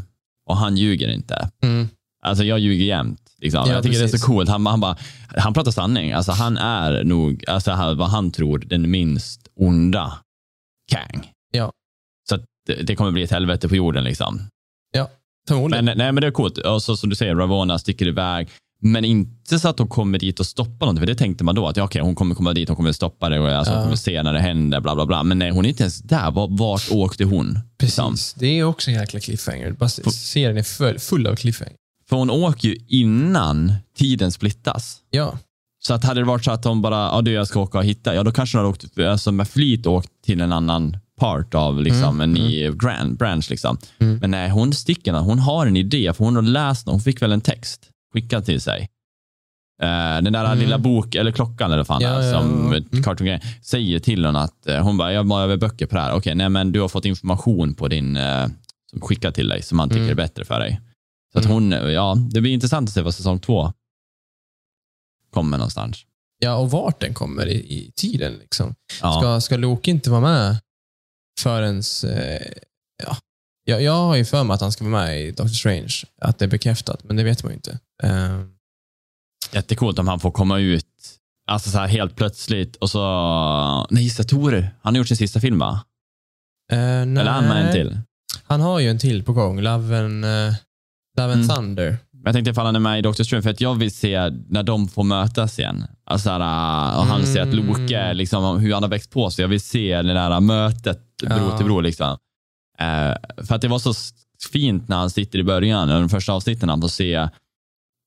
och 0.50 0.58
han 0.58 0.78
ljuger 0.78 1.08
inte. 1.08 1.50
Mm. 1.64 1.88
Alltså 2.24 2.44
jag 2.44 2.60
ljuger 2.60 2.86
jämt. 2.86 3.22
Liksom. 3.38 3.64
Ja, 3.68 3.74
jag 3.74 3.84
tycker 3.84 3.98
det 3.98 4.04
är 4.04 4.08
precis. 4.08 4.22
så 4.22 4.28
coolt. 4.28 4.50
Han, 4.50 4.66
han, 4.66 4.80
bara, 4.80 4.98
han 5.38 5.54
pratar 5.54 5.72
sanning. 5.72 6.12
Alltså 6.12 6.32
han 6.32 6.58
är 6.58 7.04
nog, 7.04 7.44
alltså 7.48 7.72
vad 7.72 8.10
han 8.10 8.32
tror, 8.32 8.60
den 8.60 8.92
minst 8.92 9.48
onda 9.56 10.18
Kang. 10.92 11.32
Ja. 11.52 11.72
Så 12.30 12.38
det, 12.68 12.74
det 12.74 12.96
kommer 12.96 13.12
bli 13.12 13.24
ett 13.24 13.32
helvete 13.32 13.70
på 13.70 13.76
jorden 13.76 14.04
liksom. 14.04 14.42
Ja. 14.92 15.10
Förmodligen. 15.48 15.86
Men, 15.86 15.98
nej, 15.98 16.12
men 16.12 16.22
det 16.22 16.28
är 16.28 16.32
coolt. 16.32 16.58
Och 16.58 16.84
så, 16.84 16.98
som 16.98 17.10
du 17.10 17.16
säger, 17.16 17.36
Ravona 17.36 17.80
sticker 17.80 18.08
iväg. 18.08 18.50
Men 18.88 19.06
inte 19.06 19.60
så 19.60 19.68
att 19.68 19.78
de 19.78 19.88
kommer 19.88 20.20
dit 20.20 20.40
och 20.40 20.46
stoppar 20.46 20.86
någonting, 20.86 21.02
för 21.02 21.08
det 21.08 21.16
tänkte 21.16 21.44
man 21.44 21.56
då 21.56 21.68
att 21.68 21.78
ja, 21.78 21.84
okej, 21.84 22.02
hon 22.02 22.16
kommer 22.16 22.36
komma 22.36 22.54
dit, 22.54 22.70
hon 22.70 22.76
kommer 22.76 22.92
stoppa 22.92 23.30
det 23.30 23.40
och 23.40 23.50
alltså, 23.50 23.74
Ja. 23.74 23.78
hon 23.78 23.84
kommer 23.86 23.96
se 23.96 24.24
när 24.24 24.34
det 24.34 24.40
händer, 24.40 24.80
bla 24.82 24.96
bla 24.96 25.06
bla. 25.06 25.24
Men 25.24 25.40
nej, 25.40 25.52
hon 25.52 25.66
är 25.66 25.70
inte 25.70 25.84
ens 25.84 26.00
där. 26.02 26.32
Vart, 26.58 26.92
åkte 26.92 27.24
hon? 27.24 27.60
Liksom. 27.82 28.12
Precis. 28.12 28.34
Det 28.34 28.60
är 28.60 28.64
också 28.64 28.90
en 28.92 28.96
jäkla 28.98 29.20
cliffhanger. 29.20 29.72
Bara 29.72 29.90
se- 29.90 30.12
serien 30.12 30.58
är 30.58 30.64
full, 30.64 31.00
full 31.00 31.28
av 31.28 31.36
cliffhanger. 31.36 31.74
För 32.10 32.16
hon 32.16 32.30
åker 32.30 32.68
ju 32.68 32.78
innan 32.88 33.74
tiden 33.98 34.32
splittas. 34.32 34.98
Ja. 35.12 35.38
Så 35.86 35.94
att 35.94 36.04
hade 36.04 36.22
det 36.22 36.26
varit 36.26 36.44
så 36.44 36.52
att 36.52 36.64
de 36.64 36.82
bara, 36.82 36.96
ja 36.98 37.22
du 37.22 37.32
jag 37.32 37.48
ska 37.48 37.60
åka 37.60 37.78
och 37.78 37.86
hitta, 37.86 38.16
ja 38.16 38.24
då 38.24 38.32
kanske 38.32 38.58
de 38.58 38.60
hade 38.60 38.70
åkt, 38.70 39.00
alltså 39.00 39.32
med 39.32 39.48
flit 39.48 39.88
åkt 39.88 40.10
till 40.26 40.42
en 40.42 40.52
annan 40.52 40.98
part 41.20 41.56
av 41.56 41.82
liksom, 41.82 42.22
en 42.22 42.32
ny 42.34 42.72
grand, 42.72 43.18
branch. 43.18 43.50
Liksom. 43.50 43.78
Mm. 44.00 44.18
Men 44.18 44.32
nej, 44.32 44.50
hon 44.50 44.74
sticker, 44.74 45.14
hon 45.14 45.40
har 45.40 45.66
en 45.68 45.78
idé, 45.78 46.14
för 46.18 46.26
hon 46.26 46.36
har 46.36 46.42
läst, 46.44 46.88
hon 46.88 47.00
fick 47.00 47.22
väl 47.22 47.32
en 47.32 47.42
text 47.42 47.82
skickad 48.16 48.46
till 48.46 48.62
sig. 48.62 48.90
Eh, 49.82 50.22
den 50.22 50.34
där 50.34 50.46
Mm. 50.46 50.60
lilla 50.60 50.78
bok, 50.78 51.16
eller 51.16 51.32
klockan 51.32 51.72
eller 51.72 51.84
fan 51.84 52.02
Ja, 52.02 52.24
ja, 52.24 52.34
som 52.40 52.72
ja. 52.72 52.78
ett 52.78 53.20
Mm. 53.20 53.40
säger 53.62 54.00
till 54.00 54.26
henne 54.26 54.40
att 54.40 54.68
eh, 54.68 54.84
hon 54.84 54.98
bara, 54.98 55.14
jag 55.14 55.28
behöver 55.28 55.58
böcker 55.58 55.86
på 55.86 55.96
det 55.96 56.02
här. 56.02 56.14
Okej, 56.14 56.36
nej 56.36 56.50
men 56.50 56.72
du 56.72 56.82
har 56.82 56.88
fått 56.88 57.06
information 57.06 57.76
på 57.76 57.88
din, 57.88 58.18
eh, 58.18 58.48
som 58.92 59.02
skickad 59.02 59.34
till 59.34 59.48
dig, 59.48 59.62
som 59.62 59.80
han 59.80 59.90
tycker 59.90 60.00
Mm. 60.02 60.12
är 60.12 60.16
bättre 60.16 60.46
för 60.46 60.60
dig. 60.60 60.82
Så 61.34 61.40
att 61.40 61.46
Mm. 61.46 61.54
hon, 61.56 61.72
ja, 61.72 62.16
det 62.32 62.42
blir 62.42 62.54
intressant 62.54 62.90
att 62.90 62.94
se 62.94 63.02
vad 63.02 63.16
säsong 63.16 63.40
två 63.40 63.74
kommer 65.34 65.58
någonstans. 65.58 66.06
ja, 66.40 66.56
och 66.56 66.72
vart 66.72 67.00
den 67.00 67.14
kommer 67.14 67.46
i, 67.48 67.56
i 67.56 67.92
tiden. 67.96 68.34
Liksom. 68.34 68.76
Ja. 69.02 69.20
Ska, 69.22 69.42
ska 69.42 69.58
Loki 69.58 69.92
inte 69.92 70.10
vara 70.10 70.22
med 70.22 70.58
förrän... 71.42 71.82
Ja. 73.04 73.18
Jag, 73.68 73.82
jag 73.82 73.94
har 73.94 74.16
ju 74.16 74.26
för 74.26 74.44
mig 74.44 74.54
att 74.56 74.62
han 74.62 74.72
ska 74.72 74.84
vara 74.90 75.04
med 75.06 75.22
i 75.22 75.32
Doctor 75.32 75.48
Strange. 75.48 75.94
Att 76.22 76.40
det 76.40 76.46
är 76.46 76.50
bekräftat, 76.50 77.04
men 77.04 77.16
det 77.16 77.24
vet 77.24 77.44
man 77.44 77.52
ju 77.52 77.56
inte. 77.56 77.80
Eh, 78.04 78.42
Jättecoolt 79.52 80.00
om 80.00 80.08
han 80.08 80.20
får 80.20 80.32
komma 80.32 80.60
ut 80.60 80.86
alltså 81.48 81.70
så 81.70 81.78
här 81.78 81.88
helt 81.88 82.16
plötsligt 82.16 82.76
och 82.76 82.90
så... 82.90 83.88
Nej, 83.90 84.10
det, 84.18 84.24
Tor. 84.24 84.70
Han 84.82 84.94
har 84.96 84.98
gjort 84.98 85.08
sin 85.08 85.18
sista 85.18 85.40
film, 85.40 85.60
va? 85.60 85.80
eh, 86.72 87.02
Eller 87.02 87.22
är 87.22 87.26
han 87.26 87.48
med 87.48 87.66
en 87.66 87.72
till? 87.74 88.00
Han 88.44 88.62
har 88.62 88.80
ju 88.80 88.90
en 88.90 89.00
till 89.00 89.24
på 89.24 89.34
gång. 89.34 89.62
Love 89.62 90.00
and, 90.00 90.26
eh, 90.26 90.30
Love 91.18 91.34
and 91.34 91.44
Mm. 91.44 91.48
Thunder. 91.56 91.98
Jag 92.24 92.34
tänkte 92.34 92.52
ifall 92.52 92.66
han 92.66 92.76
är 92.76 92.80
med 92.80 93.00
i 93.00 93.02
Doctor 93.02 93.24
Strange, 93.24 93.42
för 93.44 93.50
att 93.50 93.62
jag 93.62 93.76
vill 93.76 93.92
se 93.96 94.30
när 94.50 94.64
de 94.64 94.88
får 94.88 95.04
mötas 95.04 95.60
igen. 95.60 95.86
Alltså, 96.06 96.24
så 96.24 96.30
här, 96.32 96.98
och 97.00 97.06
han 97.06 97.22
Mm. 97.22 97.34
ser 97.34 97.42
att 97.42 97.54
Loke, 97.54 98.14
liksom, 98.14 98.60
hur 98.60 98.74
han 98.74 98.84
har 98.84 98.90
växt 98.90 99.12
på 99.12 99.32
sig. 99.32 99.44
Jag 99.44 99.50
vill 99.50 99.62
se 99.62 100.02
det 100.02 100.14
där 100.14 100.40
mötet 100.40 101.00
bror 101.18 101.40
Ja. 101.52 101.58
till 101.58 101.66
bror. 101.66 101.82
Liksom. 101.82 102.18
Eh, 102.78 103.46
för 103.46 103.56
att 103.56 103.62
det 103.62 103.68
var 103.68 103.80
så 103.80 103.94
fint 104.52 104.88
när 104.88 104.98
han 104.98 105.10
sitter 105.10 105.40
i 105.40 105.44
början, 105.44 105.88
de 105.88 106.10
första 106.10 106.34
avsnitten, 106.34 106.70
han 106.70 106.82
får 106.82 106.88
se 106.88 107.30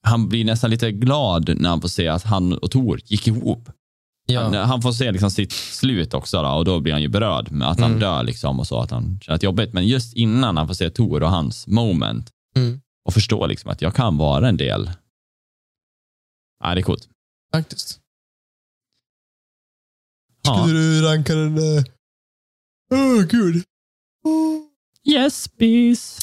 han 0.02 0.28
blir 0.28 0.44
nästan 0.44 0.70
lite 0.70 0.92
glad 0.92 1.60
när 1.60 1.68
han 1.68 1.80
får 1.80 1.88
se 1.88 2.08
att 2.08 2.22
han 2.22 2.52
och 2.58 2.70
Tor 2.70 3.00
gick 3.04 3.26
ihop. 3.26 3.68
Ja. 4.26 4.42
Han, 4.42 4.54
han 4.54 4.82
får 4.82 4.92
se 4.92 5.12
liksom 5.12 5.30
sitt 5.30 5.52
slut 5.52 6.14
också 6.14 6.42
då, 6.42 6.48
och 6.48 6.64
då 6.64 6.80
blir 6.80 6.92
han 6.92 7.02
ju 7.02 7.08
berörd 7.08 7.50
med 7.50 7.70
att 7.70 7.80
han 7.80 7.90
Mm. 7.90 8.00
dör 8.00 8.22
liksom 8.22 8.60
och 8.60 8.66
så, 8.66 8.80
att 8.80 8.90
han 8.90 9.20
känner 9.22 9.34
att 9.34 9.40
det 9.40 9.44
är 9.44 9.48
jobbigt. 9.48 9.72
Men 9.72 9.86
just 9.86 10.14
innan 10.16 10.56
han 10.56 10.66
får 10.66 10.74
se 10.74 10.90
Tor 10.90 11.22
och 11.22 11.30
hans 11.30 11.66
moment 11.66 12.30
Mm. 12.56 12.80
och 13.04 13.14
förstå 13.14 13.46
liksom 13.46 13.70
att 13.70 13.82
jag 13.82 13.94
kan 13.94 14.16
vara 14.18 14.48
en 14.48 14.56
del. 14.56 14.90
Ja, 16.64 16.74
det 16.74 16.80
är 16.80 16.82
coolt. 16.82 17.08
Faktiskt. 17.54 18.00
Ja. 20.42 20.64
du 20.66 21.02
ranka 21.02 21.34
den 21.34 21.54
där? 21.54 21.84
Åh, 22.92 23.22
gud. 23.30 23.64
Yes, 25.08 25.56
bees. 25.58 26.18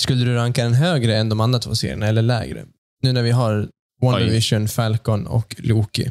Skulle 0.00 0.24
du 0.24 0.34
ranka 0.34 0.64
den 0.64 0.74
högre 0.74 1.16
än 1.16 1.28
de 1.28 1.40
andra 1.40 1.58
två 1.58 1.74
serierna 1.74 2.06
eller 2.06 2.22
lägre? 2.22 2.64
Nu 3.02 3.12
när 3.12 3.22
vi 3.22 3.30
har 3.30 3.68
Wonder 4.02 4.20
Oj. 4.26 4.30
Vision, 4.30 4.68
Falcon 4.68 5.26
och 5.26 5.56
Loki. 5.58 6.10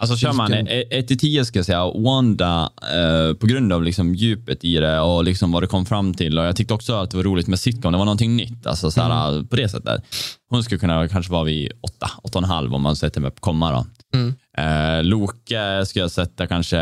Alltså 0.00 0.16
kör 0.16 0.32
man 0.32 0.50
Vilken- 0.50 0.68
1 0.90 1.08
till 1.08 1.18
10 1.18 1.44
ska 1.44 1.58
jag 1.58 1.66
säga, 1.66 1.84
Wanda, 1.90 2.70
eh, 2.82 3.34
på 3.36 3.46
grund 3.46 3.72
av 3.72 3.82
liksom 3.82 4.14
djupet 4.14 4.64
i 4.64 4.74
det 4.76 5.00
och 5.00 5.24
liksom 5.24 5.52
vad 5.52 5.62
det 5.62 5.66
kom 5.66 5.86
fram 5.86 6.14
till. 6.14 6.38
Och 6.38 6.44
Jag 6.44 6.56
tyckte 6.56 6.74
också 6.74 6.94
att 6.94 7.10
det 7.10 7.16
var 7.16 7.24
roligt 7.24 7.46
med 7.46 7.58
sitcom, 7.60 7.92
det 7.92 7.98
var 7.98 8.04
någonting 8.04 8.36
nytt. 8.36 8.66
Alltså 8.66 8.90
så 8.90 9.00
här, 9.02 9.42
På 9.42 9.56
det 9.56 9.68
sättet. 9.68 10.04
Hon 10.50 10.62
skulle 10.64 10.78
kunna 10.78 11.08
kanske 11.08 11.32
vara 11.32 11.44
vid 11.44 11.72
8, 11.80 12.10
8,5 12.22 12.74
om 12.74 12.82
man 12.82 12.96
sätter 12.96 13.20
mig 13.20 13.30
på 13.30 13.40
komma. 13.40 13.72
Då. 13.72 13.86
Mm. 14.18 14.34
Eh, 14.58 15.04
Loke 15.04 15.86
ska 15.86 16.00
jag 16.00 16.10
sätta 16.10 16.46
kanske 16.46 16.78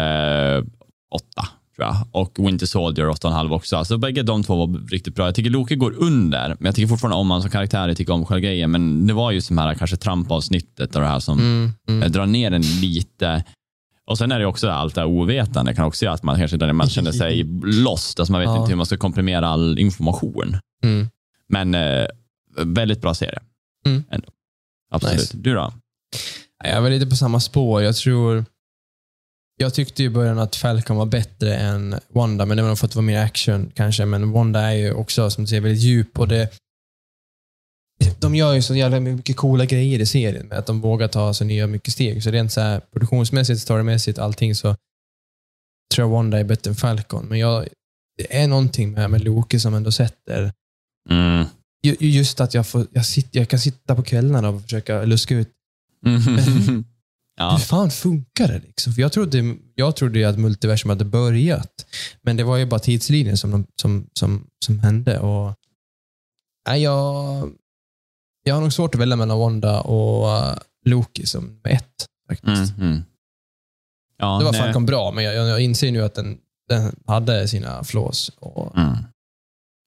8, 1.14 1.48
jag. 1.84 1.96
Och 2.12 2.46
Winter 2.46 2.66
Soldier 2.66 3.06
8,5 3.06 3.50
också. 3.54 3.76
Alltså 3.76 3.98
bägge 3.98 4.22
de 4.22 4.42
två 4.42 4.66
var 4.66 4.88
riktigt 4.90 5.14
bra. 5.14 5.24
Jag 5.26 5.34
tycker 5.34 5.50
Loke 5.50 5.76
går 5.76 5.94
under, 5.98 6.48
men 6.48 6.66
jag 6.66 6.74
tycker 6.74 6.88
fortfarande 6.88 7.16
om 7.16 7.28
honom 7.30 7.42
som 7.42 7.50
karaktär. 7.50 7.88
Jag 7.88 7.96
tycker 7.96 8.12
om 8.12 8.24
själva 8.26 8.40
grejen, 8.40 8.70
men 8.70 9.06
det 9.06 9.12
var 9.14 9.30
ju 9.30 9.40
som 9.40 9.58
här 9.58 9.74
kanske 9.74 9.96
trampavsnittet 9.96 10.94
och 10.96 11.00
det 11.00 11.08
här 11.08 11.20
som 11.20 11.38
Mm. 11.38 11.70
Mm. 11.88 12.02
eh, 12.02 12.08
drar 12.10 12.26
ner 12.26 12.50
den 12.50 12.62
lite. 12.62 13.44
Och 14.06 14.18
sen 14.18 14.32
är 14.32 14.38
det 14.38 14.46
också 14.46 14.70
allt 14.70 14.94
det 14.94 15.00
här 15.00 15.08
ovetande 15.08 15.74
kan 15.74 15.84
också 15.84 16.04
göra 16.04 16.14
att 16.14 16.22
man 16.22 16.38
kanske 16.38 16.72
man 16.72 16.88
känner 16.88 17.12
sig 17.12 17.42
lost. 17.62 18.20
Alltså 18.20 18.32
man 18.32 18.40
vet 18.40 18.48
Ja. 18.48 18.56
inte 18.60 18.68
hur 18.70 18.76
man 18.76 18.86
ska 18.86 18.96
komprimera 18.96 19.48
all 19.48 19.78
information. 19.78 20.56
Mm. 20.84 21.08
Men 21.48 21.74
eh, 21.74 22.06
väldigt 22.58 23.00
bra 23.00 23.14
serie. 23.14 23.38
Mm. 23.86 24.04
Ändå. 24.10 24.28
Absolut. 24.90 25.18
Nice. 25.18 25.36
Du 25.36 25.54
då? 25.54 25.72
Jag 26.64 26.82
var 26.82 26.90
lite 26.90 27.06
på 27.06 27.16
samma 27.16 27.40
spår. 27.40 27.82
Jag 27.82 27.96
tror... 27.96 28.44
Jag 29.58 29.74
tyckte 29.74 30.02
i 30.02 30.10
början 30.10 30.38
att 30.38 30.56
Falcon 30.56 30.96
var 30.96 31.06
bättre 31.06 31.56
än 31.56 32.00
Wanda, 32.08 32.46
men 32.46 32.56
det 32.56 32.62
var 32.62 32.68
nog 32.70 32.78
för 32.78 32.86
att 32.86 32.92
det 32.92 32.96
var 32.98 33.02
mer 33.02 33.18
action 33.18 33.70
kanske. 33.74 34.04
Men 34.06 34.32
Wanda 34.32 34.60
är 34.60 34.72
ju 34.74 34.92
också, 34.92 35.30
som 35.30 35.44
du 35.44 35.48
säger, 35.48 35.62
väldigt 35.62 35.82
djup 35.82 36.18
och 36.18 36.28
det... 36.28 36.50
De 38.20 38.34
gör 38.34 38.52
ju 38.54 38.62
så 38.62 38.74
jävla 38.74 39.00
mycket 39.00 39.36
coola 39.36 39.64
grejer 39.64 39.98
i 40.00 40.06
serien 40.06 40.46
med 40.46 40.58
att 40.58 40.66
de 40.66 40.80
vågar 40.80 41.08
ta 41.08 41.34
så 41.34 41.44
nya 41.44 41.66
mycket 41.66 41.92
steg. 41.92 42.22
Så 42.22 42.30
rent 42.30 42.52
så 42.52 42.60
här 42.60 42.80
produktionsmässigt, 42.80 43.60
storymässigt, 43.60 44.18
allting 44.18 44.54
så 44.54 44.76
tror 45.94 46.08
jag 46.08 46.08
Wanda 46.08 46.38
är 46.38 46.44
bättre 46.44 46.70
än 46.70 46.74
Falcon. 46.74 47.26
Men 47.26 47.38
jag, 47.38 47.68
det 48.16 48.36
är 48.42 48.46
någonting 48.48 48.92
med, 48.92 49.10
med 49.10 49.24
Loki 49.24 49.60
som 49.60 49.74
ändå 49.74 49.92
sätter 49.92 50.52
Mm. 51.10 51.44
ju- 51.82 51.96
Just 52.00 52.40
att 52.40 52.54
jag, 52.54 52.66
får, 52.66 52.86
jag, 52.92 53.06
sitter, 53.06 53.38
jag 53.40 53.48
kan 53.48 53.58
sitta 53.58 53.94
på 53.96 54.02
kvällarna 54.02 54.48
och 54.48 54.62
försöka 54.62 55.02
luska 55.02 55.34
ut 55.34 55.50
Mm. 56.06 56.84
ja. 57.36 57.50
hur 57.50 57.58
fan 57.58 57.90
funkar 57.90 58.48
det? 58.48 58.58
Liksom? 58.58 58.92
För 58.92 59.02
jag 59.02 59.12
trodde, 59.12 59.56
jag 59.74 59.96
trodde 59.96 60.28
att 60.28 60.38
multiversum 60.38 60.88
hade 60.88 61.04
börjat, 61.04 61.86
men 62.22 62.36
det 62.36 62.44
var 62.44 62.56
ju 62.56 62.66
bara 62.66 62.80
tidslinjen 62.80 63.36
som, 63.36 63.50
de, 63.50 63.66
som, 63.80 64.06
som, 64.12 64.46
som 64.64 64.78
hände. 64.78 65.18
Och, 65.18 65.54
nej, 66.68 66.82
jag, 66.82 67.50
jag 68.42 68.54
har 68.54 68.62
nog 68.62 68.72
svårt 68.72 68.94
att 68.94 69.00
välja 69.00 69.16
mellan 69.16 69.38
Wanda 69.38 69.80
och 69.80 70.26
uh, 70.26 70.58
Loki 70.84 71.26
som 71.26 71.60
ett. 71.64 72.06
Faktiskt. 72.28 72.76
Mm. 72.76 72.90
Mm. 72.90 73.04
Ja, 74.18 74.38
Det 74.38 74.44
var 74.44 74.52
nej. 74.52 74.60
Falcon 74.60 74.86
bra, 74.86 75.10
men 75.10 75.24
jag, 75.24 75.34
jag, 75.34 75.60
inser 75.60 75.92
nu 75.92 76.02
att 76.02 76.14
den, 76.14 76.38
den 76.68 76.96
hade 77.06 77.48
sina 77.48 77.84
flaws. 77.84 78.28
Och, 78.28 78.76
Mm. 78.76 78.96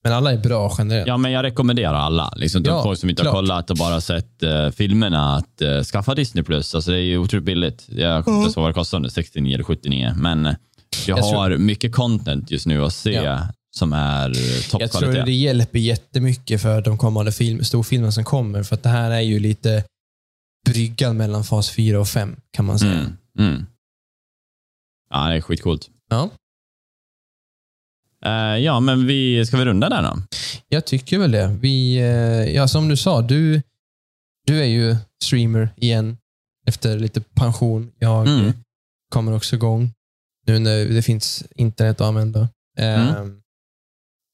Men 0.09 0.17
alla 0.17 0.31
är 0.33 0.37
bra 0.37 0.75
generellt. 0.77 1.07
Ja, 1.07 1.17
men 1.17 1.31
jag 1.31 1.43
rekommenderar 1.43 1.93
alla. 1.93 2.33
Liksom, 2.35 2.63
Ja, 2.65 2.83
folk 2.83 2.99
som 2.99 3.09
inte 3.09 3.21
klart. 3.21 3.33
har 3.33 3.41
kollat 3.41 3.69
och 3.69 3.77
bara 3.77 4.01
sett 4.01 4.43
eh, 4.43 4.69
filmerna 4.69 5.35
att 5.35 5.61
eh, 5.61 5.81
skaffa 5.83 6.15
Disney+. 6.15 6.43
Plus. 6.43 6.75
Alltså, 6.75 6.91
det 6.91 6.97
är 6.97 7.01
ju 7.01 7.17
otroligt 7.17 7.45
billigt. 7.45 7.85
Jag 7.89 8.25
kommer 8.25 8.37
inte 8.37 8.47
ihåg 8.59 8.63
vad 8.63 8.69
det 8.69 8.73
kostar 8.73 8.99
nu, 8.99 9.09
69 9.09 9.53
eller 9.53 9.63
79. 9.63 10.13
Men 10.17 10.45
jag, 10.45 10.55
Jag 11.05 11.17
tror- 11.17 11.35
har 11.37 11.57
mycket 11.57 11.95
content 11.95 12.51
just 12.51 12.65
nu 12.65 12.83
att 12.83 12.93
se 12.93 13.11
Ja. 13.13 13.39
som 13.75 13.93
är 13.93 14.29
eh, 14.29 14.37
Jag 14.37 14.63
tror 14.69 14.79
toppkvalitet. 14.79 15.25
det 15.25 15.31
hjälper 15.31 15.79
jättemycket 15.79 16.61
för 16.61 16.81
de 16.81 16.97
kommande 16.97 17.31
film, 17.31 17.63
storfilmer 17.63 18.11
som 18.11 18.23
kommer. 18.23 18.63
För 18.63 18.75
att 18.75 18.83
det 18.83 18.89
här 18.89 19.11
är 19.11 19.19
ju 19.21 19.39
lite 19.39 19.83
bryggan 20.69 21.17
mellan 21.17 21.43
fas 21.43 21.69
4 21.69 21.99
och 21.99 22.07
5 22.07 22.35
kan 22.51 22.65
man 22.65 22.79
säga. 22.79 22.91
Mm. 22.93 23.13
Mm. 23.39 23.65
Ja, 25.09 25.27
det 25.29 25.35
är 25.35 25.41
skitcoolt. 25.41 25.89
Ja. 26.09 26.29
Eh, 28.25 28.57
ja, 28.57 28.79
men 28.79 29.07
vi 29.07 29.45
ska 29.45 29.57
vi 29.57 29.65
runda 29.65 29.89
där 29.89 30.01
då? 30.03 30.21
Jag 30.67 30.85
tycker 30.85 31.19
väl 31.19 31.31
det. 31.31 31.57
Vi, 31.61 31.97
eh, 31.97 32.55
ja, 32.55 32.67
som 32.67 32.87
du 32.89 32.97
sa, 32.97 33.21
du, 33.21 33.61
du 34.47 34.59
är 34.61 34.65
ju 34.65 34.95
streamer 35.23 35.69
igen 35.77 36.17
efter 36.67 36.99
lite 36.99 37.21
pension. 37.21 37.91
Jag 37.99 38.27
Mm. 38.27 38.53
kommer 39.13 39.35
också 39.35 39.55
igång 39.55 39.91
nu 40.47 40.59
när 40.59 40.85
det 40.85 41.01
finns 41.01 41.43
internet 41.55 42.01
att 42.01 42.07
använda. 42.07 42.39
Eh, 42.77 43.17
Mm. 43.17 43.41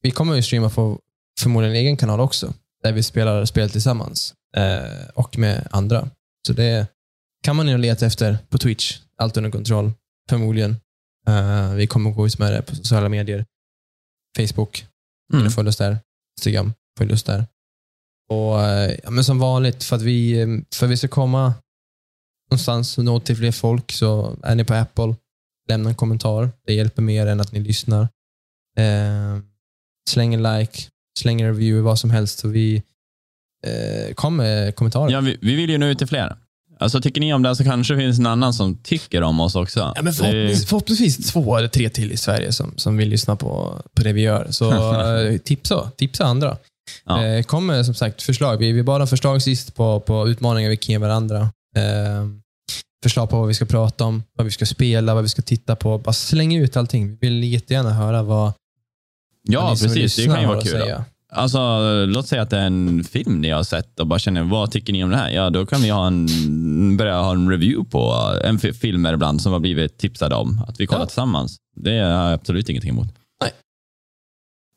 Vi 0.02 0.10
kommer 0.10 0.34
ju 0.34 0.42
streama 0.42 0.70
på 0.70 0.98
förmodligen 1.40 1.76
en 1.76 1.80
egen 1.82 1.96
kanal 1.96 2.20
också, 2.20 2.54
där 2.82 2.92
vi 2.92 3.02
spelar 3.02 3.44
spel 3.44 3.70
tillsammans 3.70 4.34
eh, 4.56 5.08
och 5.14 5.38
med 5.38 5.68
andra. 5.70 6.08
Så 6.46 6.52
det 6.52 6.86
kan 7.44 7.56
man 7.56 7.68
ju 7.68 7.78
leta 7.78 8.06
efter 8.06 8.38
på 8.48 8.58
Twitch. 8.58 8.98
Allt 9.18 9.36
under 9.36 9.50
kontroll, 9.50 9.92
förmodligen. 10.30 10.76
Vi 11.76 11.86
kommer 11.86 12.10
gå 12.10 12.26
ut 12.26 12.38
med 12.38 12.52
det 12.52 12.62
på 12.62 12.76
sociala 12.76 13.08
medier. 13.08 13.44
Facebook, 14.36 14.86
Mm. 15.34 15.50
följ 15.50 15.68
oss 15.68 15.76
där. 15.76 15.98
Instagram, 16.38 16.72
följ 16.98 17.12
oss 17.12 17.22
där. 17.22 17.46
Och, 18.30 18.62
eh, 18.62 18.96
ja, 19.04 19.10
men 19.10 19.24
som 19.24 19.38
vanligt, 19.38 19.84
för 19.84 19.96
att 19.96 20.02
vi, 20.02 20.40
eh, 20.40 20.46
för 20.74 20.86
att 20.86 20.92
vi 20.92 20.96
ska 20.96 21.08
komma 21.08 21.54
någonstans 22.50 22.98
och 22.98 23.04
nå 23.04 23.20
till 23.20 23.36
fler 23.36 23.52
folk, 23.52 23.92
så 23.92 24.36
är 24.42 24.54
ni 24.54 24.64
på 24.64 24.74
Apple, 24.74 25.14
lämna 25.68 25.88
en 25.88 25.94
kommentar. 25.94 26.50
Det 26.66 26.74
hjälper 26.74 27.02
mer 27.02 27.26
än 27.26 27.40
att 27.40 27.52
ni 27.52 27.60
lyssnar. 27.60 28.02
Eh, 28.78 29.38
släng 30.08 30.34
en 30.34 30.42
like, 30.42 30.82
Släng 31.18 31.40
en 31.40 31.48
review, 31.48 31.82
vad 31.82 31.98
som 31.98 32.10
helst. 32.10 32.38
Så 32.38 32.48
vi 32.48 32.82
eh, 33.66 34.14
kom 34.14 34.36
med 34.36 34.76
kommentarer. 34.76 35.12
Ja, 35.12 35.20
vi, 35.20 35.38
vi 35.42 35.54
vill 35.54 35.70
ju 35.70 35.78
nå 35.78 35.86
ut 35.86 35.98
till 35.98 36.06
fler. 36.06 36.36
Alltså, 36.78 37.00
tycker 37.00 37.20
ni 37.20 37.34
om 37.34 37.42
det 37.42 37.56
så 37.56 37.64
kanske 37.64 37.94
det 37.94 38.00
finns 38.00 38.18
en 38.18 38.26
annan 38.26 38.54
som 38.54 38.76
tycker 38.76 39.22
om 39.22 39.40
oss 39.40 39.54
också. 39.54 39.80
Ja, 39.96 40.02
men 40.02 40.04
Det- 40.04 40.66
förhoppningsvis, 40.68 41.32
två 41.32 41.56
eller 41.56 41.68
tre 41.68 41.88
till 41.88 42.12
i 42.12 42.16
Sverige 42.16 42.52
som, 42.52 42.72
som 42.76 42.96
vill 42.96 43.08
lyssna 43.08 43.36
på, 43.36 43.82
på 43.94 44.02
det 44.02 44.12
vi 44.12 44.20
gör. 44.20 44.46
Så 44.50 44.72
eh, 45.30 45.38
tipsa, 45.38 45.90
tipsa 45.96 46.24
andra. 46.24 46.56
Ja. 47.04 47.24
Eh, 47.24 47.42
kom 47.42 47.66
med 47.66 47.86
som 47.86 47.94
sagt 47.94 48.22
förslag. 48.22 48.56
Vi, 48.56 48.72
vi 48.72 48.82
bad 48.82 49.00
om 49.00 49.08
förslag 49.08 49.42
sist 49.42 49.74
på, 49.74 50.00
på 50.00 50.28
utmaningar 50.28 50.70
vi 50.70 50.76
kan 50.76 50.92
ge 50.92 50.98
varandra. 50.98 51.40
Eh, 51.76 52.26
förslag 53.02 53.30
på 53.30 53.38
vad 53.38 53.48
vi 53.48 53.54
ska 53.54 53.64
prata 53.64 54.04
om, 54.04 54.22
vad 54.38 54.44
vi 54.44 54.50
ska 54.50 54.66
spela, 54.66 55.14
vad 55.14 55.22
vi 55.22 55.28
ska 55.28 55.42
titta 55.42 55.76
på. 55.76 55.98
Bara 55.98 56.12
släng 56.12 56.56
ut 56.56 56.76
allting. 56.76 57.08
Vi 57.08 57.28
vill 57.28 57.44
jättegärna 57.44 57.90
höra 57.90 58.22
vad 58.22 58.52
vad 59.48 59.54
ja, 59.54 59.68
vill 59.80 59.88
precis. 59.88 60.16
Det 60.16 60.24
kan 60.24 60.40
ju 60.40 60.46
vara 60.46 60.60
kul. 60.60 60.94
Alltså, 61.36 61.58
låt 62.06 62.28
säga 62.28 62.42
att 62.42 62.50
det 62.50 62.56
är 62.58 62.66
en 62.66 63.04
film 63.04 63.40
ni 63.40 63.50
har 63.50 63.62
sett 63.62 64.00
och 64.00 64.06
bara 64.06 64.18
känner, 64.18 64.42
vad 64.42 64.70
tycker 64.70 64.92
ni 64.92 65.04
om 65.04 65.10
det 65.10 65.16
här? 65.16 65.30
Ja, 65.30 65.50
då 65.50 65.66
kan 65.66 65.82
vi 65.82 65.88
ha 65.90 66.06
en, 66.06 66.96
börja 66.96 67.20
ha 67.20 67.32
en 67.32 67.50
review 67.50 67.90
på 67.90 68.14
en 68.44 68.58
fi- 68.58 68.72
filmer 68.72 69.12
ibland 69.14 69.42
som 69.42 69.52
har 69.52 69.60
blivit 69.60 69.98
tipsade 69.98 70.34
om. 70.34 70.60
Att 70.68 70.80
vi 70.80 70.86
kollar 70.86 71.00
Ja. 71.02 71.06
tillsammans. 71.06 71.56
Det 71.76 71.90
har 71.90 71.96
jag 72.10 72.32
absolut 72.32 72.68
ingenting 72.68 72.90
emot. 72.90 73.08
Nej. 73.42 73.50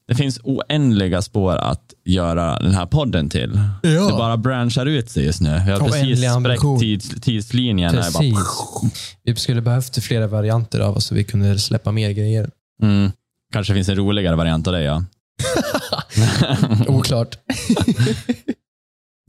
Det 0.07 0.15
finns 0.15 0.39
oändliga 0.43 1.21
spår 1.21 1.55
att 1.55 1.93
göra 2.05 2.59
den 2.59 2.71
här 2.73 2.85
podden 2.85 3.29
till. 3.29 3.59
Det 3.83 3.99
bara 4.11 4.37
branchar 4.37 4.85
ut 4.85 5.09
sig 5.09 5.25
just 5.25 5.41
nu. 5.41 5.61
Vi 5.65 5.71
har 5.71 5.79
precis 5.79 6.19
spräckt 6.39 6.79
tids, 6.79 7.21
tidslinjen. 7.21 7.91
Precis. 7.93 8.33
Bara, 8.33 8.91
Vi 9.23 9.35
skulle 9.35 9.61
behövt 9.61 10.03
flera 10.03 10.27
varianter 10.27 10.79
av 10.79 10.97
oss 10.97 11.05
så 11.05 11.15
vi 11.15 11.23
kunde 11.23 11.59
släppa 11.59 11.91
mer 11.91 12.11
grejer. 12.11 12.49
mm, 12.83 13.11
kanske 13.53 13.73
finns 13.73 13.89
en 13.89 13.95
roligare 13.95 14.35
variant 14.35 14.67
av 14.67 14.73
det, 14.73 14.81
ja. 14.83 15.03
Oklart. 16.87 17.39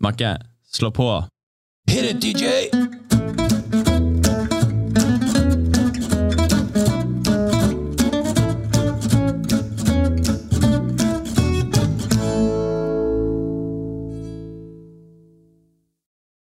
Macke, 0.01 0.39
slå 0.73 0.91
på. 0.91 1.25
Hit 1.91 2.05
it 2.05 2.23
DJ! 2.23 2.45